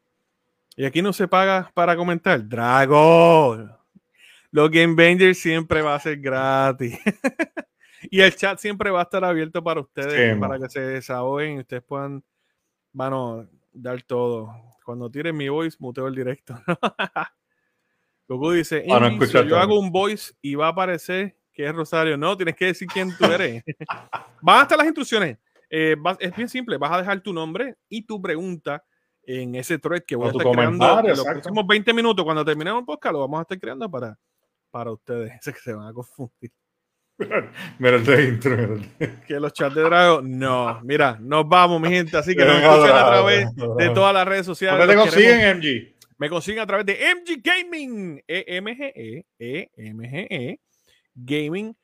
Y 0.76 0.84
aquí 0.84 1.02
no 1.02 1.12
se 1.12 1.28
paga 1.28 1.70
para 1.74 1.96
comentar. 1.96 2.48
Dragon. 2.48 3.70
Los 4.50 4.70
Game 4.70 4.94
Bangers 4.94 5.38
siempre 5.38 5.82
va 5.82 5.94
a 5.94 6.00
ser 6.00 6.18
gratis. 6.18 6.98
y 8.10 8.20
el 8.20 8.34
chat 8.34 8.58
siempre 8.58 8.90
va 8.90 9.00
a 9.00 9.04
estar 9.04 9.24
abierto 9.24 9.62
para 9.62 9.80
ustedes, 9.80 10.38
para 10.38 10.58
que 10.58 10.68
se 10.68 10.80
desahoguen 10.80 11.56
y 11.56 11.60
ustedes 11.60 11.82
puedan, 11.82 12.24
bueno, 12.92 13.46
dar 13.72 14.02
todo. 14.02 14.52
Cuando 14.84 15.10
tiren 15.10 15.36
mi 15.36 15.48
voice, 15.48 15.76
muteo 15.78 16.08
el 16.08 16.14
directo. 16.14 16.54
Goku 18.30 18.52
dice, 18.52 18.84
yo 18.86 19.58
hago 19.58 19.76
un 19.80 19.90
voice 19.90 20.32
y 20.40 20.54
va 20.54 20.66
a 20.66 20.70
aparecer 20.70 21.36
que 21.52 21.66
es 21.66 21.74
Rosario. 21.74 22.16
No, 22.16 22.36
tienes 22.36 22.54
que 22.54 22.66
decir 22.66 22.86
quién 22.86 23.10
tú 23.16 23.24
eres. 23.24 23.64
Van 24.40 24.60
a 24.60 24.62
estar 24.62 24.78
las 24.78 24.86
instrucciones. 24.86 25.36
Eh, 25.68 25.96
es 26.20 26.36
bien 26.36 26.48
simple. 26.48 26.76
Vas 26.76 26.92
a 26.92 26.98
dejar 26.98 27.20
tu 27.22 27.32
nombre 27.32 27.74
y 27.88 28.02
tu 28.02 28.22
pregunta 28.22 28.84
en 29.24 29.56
ese 29.56 29.78
thread 29.78 30.04
que 30.06 30.14
voy 30.14 30.28
a 30.28 30.30
estar 30.30 30.48
creando 30.48 31.00
en 31.00 31.08
los 31.08 31.24
próximos 31.24 31.66
20 31.66 31.92
minutos. 31.92 32.24
Cuando 32.24 32.44
terminemos 32.44 32.78
el 32.78 32.86
podcast, 32.86 33.14
lo 33.14 33.18
vamos 33.18 33.40
a 33.40 33.42
estar 33.42 33.58
creando 33.58 33.90
para, 33.90 34.16
para 34.70 34.92
ustedes. 34.92 35.32
Sé 35.42 35.52
que 35.52 35.58
se 35.58 35.74
van 35.74 35.88
a 35.88 35.92
confundir. 35.92 36.52
Mira 37.80 37.96
el 37.96 38.28
intro. 38.28 38.78
Que 39.26 39.40
los 39.40 39.52
chats 39.52 39.74
de 39.74 39.82
Drago. 39.82 40.22
No, 40.22 40.80
mira, 40.84 41.18
nos 41.20 41.46
vamos, 41.48 41.80
mi 41.80 41.88
gente. 41.88 42.16
Así 42.16 42.36
que 42.36 42.44
nos 42.44 42.62
escuchen 42.62 42.96
a 42.96 43.06
través 43.06 43.54
de 43.54 43.90
todas 43.90 44.14
las 44.14 44.26
redes 44.26 44.46
sociales. 44.46 44.78
¿Dónde 44.78 44.94
te 44.94 45.00
consiguen, 45.00 45.58
MG? 45.58 45.99
Me 46.20 46.28
consiguen 46.28 46.60
a 46.60 46.66
través 46.66 46.84
de 46.84 46.98
MG 47.14 47.40
Gaming, 47.42 48.22
E-M-G-E, 48.28 49.24
E-M-G-E, 49.38 50.60
Gaming 51.14 51.74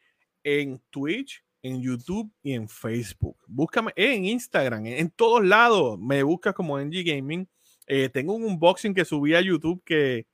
en 0.45 0.79
Twitch, 0.91 1.43
en 1.63 1.81
YouTube 1.81 2.31
y 2.43 2.53
en 2.53 2.69
Facebook. 2.69 3.39
Búscame 3.47 3.95
en 3.97 4.27
Instagram, 4.27 4.85
en 4.85 5.09
todos 5.09 5.43
lados. 5.43 5.99
Me 5.99 6.23
buscas 6.23 6.53
como 6.53 6.79
MG 6.79 7.03
Gaming. 7.03 7.49
Eh, 7.87 8.11
tengo 8.11 8.35
un 8.35 8.45
unboxing 8.45 8.93
que 8.93 9.07
subí 9.07 9.35
a 9.35 9.41
YouTube 9.41 9.83
que. 9.83 10.27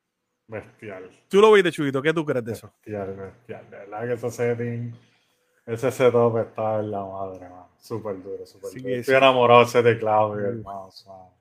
Bestial. 0.48 1.08
Tú 1.28 1.40
lo 1.40 1.52
viste, 1.52 1.70
Chuito. 1.70 2.02
¿Qué 2.02 2.12
tú 2.12 2.26
crees 2.26 2.44
de 2.44 2.52
eso? 2.54 2.74
Bestial, 2.84 3.14
bestial. 3.14 3.70
De 3.70 3.76
verdad 3.76 4.08
que 4.08 4.14
eso 4.14 4.30
setting. 4.30 4.92
Ese 5.66 5.90
setup 5.92 6.38
está 6.38 6.80
en 6.80 6.90
la 6.90 7.04
madre, 7.04 7.48
man. 7.48 7.62
Súper 7.78 8.22
duro, 8.22 8.46
súper 8.46 8.70
duro. 8.80 8.94
Estoy 8.94 9.14
enamorado 9.14 9.60
de 9.60 9.66
ese 9.66 9.82
teclado, 9.82 10.38
hermano. 10.38 10.88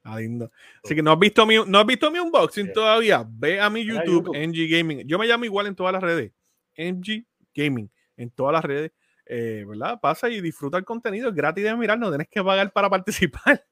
Ah, 0.03 0.19
lindo. 0.19 0.52
Así 0.84 0.95
que 0.95 1.03
no 1.03 1.11
has 1.11 1.19
visto 1.19 1.45
mi, 1.45 1.56
no 1.65 1.80
has 1.80 1.85
visto 1.85 2.10
mi 2.11 2.19
unboxing 2.19 2.73
todavía. 2.73 3.23
Ve 3.27 3.60
a 3.60 3.69
mi 3.69 3.85
YouTube, 3.85 4.34
YouTube, 4.34 4.38
NG 4.38 4.68
Gaming. 4.69 5.07
Yo 5.07 5.19
me 5.19 5.27
llamo 5.27 5.45
igual 5.45 5.68
en 5.68 5.76
todas 5.76 5.93
las 5.93 6.02
redes. 6.02 6.31
NG 6.76 7.26
Gaming. 7.53 7.91
En 8.18 8.31
todas 8.31 8.53
las 8.53 8.65
redes. 8.65 8.91
Eh, 9.27 9.65
¿Verdad? 9.68 9.99
Pasa 10.02 10.30
y 10.30 10.41
disfruta 10.41 10.77
el 10.77 10.85
contenido. 10.85 11.30
Es 11.30 11.35
gratis 11.35 11.64
de 11.64 11.76
mirar. 11.76 11.99
No 11.99 12.10
tienes 12.10 12.27
que 12.27 12.43
pagar 12.43 12.72
para 12.73 12.89
participar. 12.89 13.65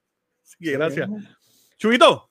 Así 0.44 0.56
que 0.60 0.72
gracias. 0.72 1.08
Chubito. 1.76 2.29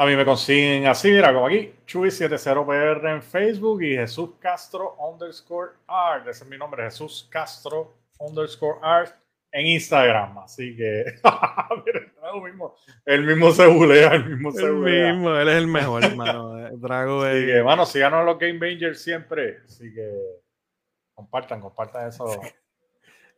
A 0.00 0.06
mí 0.06 0.16
me 0.16 0.24
consiguen 0.24 0.86
así, 0.86 1.10
mira, 1.10 1.30
como 1.30 1.46
aquí, 1.46 1.74
Chuy70PR 1.86 3.16
en 3.16 3.22
Facebook 3.22 3.82
y 3.82 3.96
Jesús 3.96 4.30
Castro 4.40 4.96
underscore 4.96 5.72
art. 5.86 6.26
Ese 6.26 6.44
es 6.44 6.48
mi 6.48 6.56
nombre, 6.56 6.84
Jesús 6.84 7.28
Castro 7.30 7.92
underscore 8.18 8.78
art 8.80 9.14
en 9.52 9.66
Instagram. 9.66 10.38
Así 10.38 10.74
que, 10.74 11.00
el 12.32 12.42
mismo, 12.42 12.74
el 13.04 13.26
mismo 13.26 13.50
se 13.50 13.66
bulea, 13.66 14.14
el 14.14 14.24
mismo 14.24 14.52
se 14.52 14.70
bulea. 14.70 15.10
El 15.10 15.16
mismo, 15.16 15.36
él 15.36 15.48
es 15.50 15.56
el 15.56 15.66
mejor, 15.66 16.02
hermano. 16.02 16.54
Drago 16.78 17.20
Así 17.20 17.44
que, 17.44 17.52
hermano, 17.52 17.84
sigan 17.84 18.24
los 18.24 18.38
Game 18.38 18.58
Bangers 18.58 19.02
siempre. 19.02 19.58
Así 19.66 19.92
que 19.92 20.10
compartan, 21.12 21.60
compartan 21.60 22.08
eso. 22.08 22.24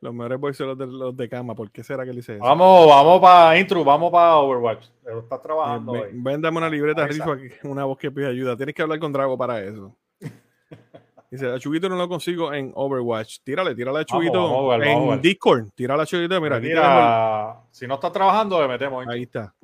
Los 0.02 0.12
mejores 0.12 0.40
boys 0.40 0.56
son 0.56 0.66
los 0.66 0.78
de, 0.78 0.86
los 0.88 1.16
de 1.16 1.28
cama. 1.28 1.54
¿Por 1.54 1.70
qué 1.70 1.84
será 1.84 2.04
que 2.04 2.12
le 2.12 2.18
hice 2.18 2.34
eso? 2.34 2.42
Vamos, 2.42 2.88
vamos 2.88 3.20
para 3.20 3.56
intro, 3.56 3.84
vamos 3.84 4.10
para 4.10 4.34
Overwatch. 4.38 4.84
Estás 5.22 5.40
trabajando. 5.40 5.94
Eh, 5.94 6.10
ven, 6.12 6.42
dame 6.42 6.58
una 6.58 6.68
libreta, 6.68 7.06
Rizo, 7.06 7.36
una 7.62 7.84
voz 7.84 7.98
que 7.98 8.10
pide 8.10 8.26
ayuda. 8.26 8.56
Tienes 8.56 8.74
que 8.74 8.82
hablar 8.82 8.98
con 8.98 9.12
Drago 9.12 9.38
para 9.38 9.62
eso. 9.62 9.96
Dice, 11.30 11.48
a 11.48 11.56
Chuguito 11.60 11.88
no 11.88 11.94
lo 11.94 12.08
consigo 12.08 12.52
en 12.52 12.72
Overwatch. 12.74 13.38
Tírale, 13.44 13.76
tírale 13.76 14.00
a 14.00 14.04
Chuguito 14.04 14.74
en 14.74 15.20
Discord. 15.20 15.70
Tírale 15.72 16.02
a 16.02 16.06
Chuguito, 16.06 16.40
mira. 16.40 16.58
mira 16.58 17.60
si 17.70 17.86
no 17.86 17.94
está 17.94 18.10
trabajando, 18.10 18.60
le 18.60 18.66
metemos. 18.66 19.06
Ahí 19.06 19.22
está. 19.22 19.54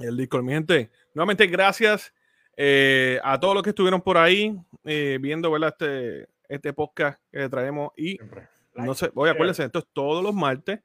El 0.00 0.16
Discord. 0.16 0.44
Mi 0.44 0.52
gente, 0.52 0.92
nuevamente 1.12 1.44
gracias 1.48 2.14
eh, 2.56 3.18
a 3.24 3.40
todos 3.40 3.54
los 3.54 3.64
que 3.64 3.70
estuvieron 3.70 4.00
por 4.00 4.16
ahí 4.16 4.56
eh, 4.84 5.18
viendo 5.20 5.50
¿verdad? 5.50 5.74
Este, 5.76 6.28
este 6.48 6.72
podcast 6.72 7.20
que 7.32 7.48
traemos. 7.48 7.90
Y 7.96 8.16
Siempre 8.16 8.55
no 8.76 8.94
sé, 8.94 9.10
oye, 9.14 9.30
acuérdense, 9.30 9.64
esto 9.64 9.80
es 9.80 9.86
todos 9.92 10.22
los 10.22 10.34
martes, 10.34 10.80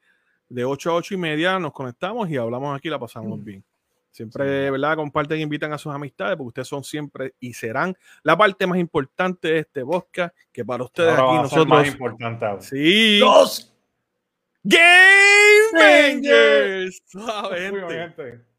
de 0.49 0.65
8 0.65 0.91
a 0.91 0.95
8 0.95 1.13
y 1.13 1.17
media 1.17 1.59
nos 1.59 1.71
conectamos 1.71 2.29
y 2.29 2.37
hablamos 2.37 2.77
aquí, 2.77 2.89
la 2.89 2.99
pasamos 2.99 3.39
mm. 3.39 3.43
bien. 3.43 3.63
Siempre, 4.11 4.69
¿verdad? 4.69 4.97
Comparten 4.97 5.39
e 5.39 5.41
invitan 5.41 5.71
a 5.71 5.77
sus 5.77 5.93
amistades 5.93 6.35
porque 6.35 6.49
ustedes 6.49 6.67
son 6.67 6.83
siempre 6.83 7.35
y 7.39 7.53
serán 7.53 7.95
la 8.23 8.37
parte 8.37 8.67
más 8.67 8.77
importante 8.77 9.47
de 9.47 9.59
este 9.59 9.85
podcast 9.85 10.35
que 10.51 10.65
para 10.65 10.83
ustedes 10.83 11.13
aquí 11.13 11.35
nosotros. 11.35 11.67
Más 11.67 11.87
importante. 11.87 12.65
Sí. 12.65 13.19
Los 13.19 13.73
Game 14.63 15.71
Rangers. 15.73 17.01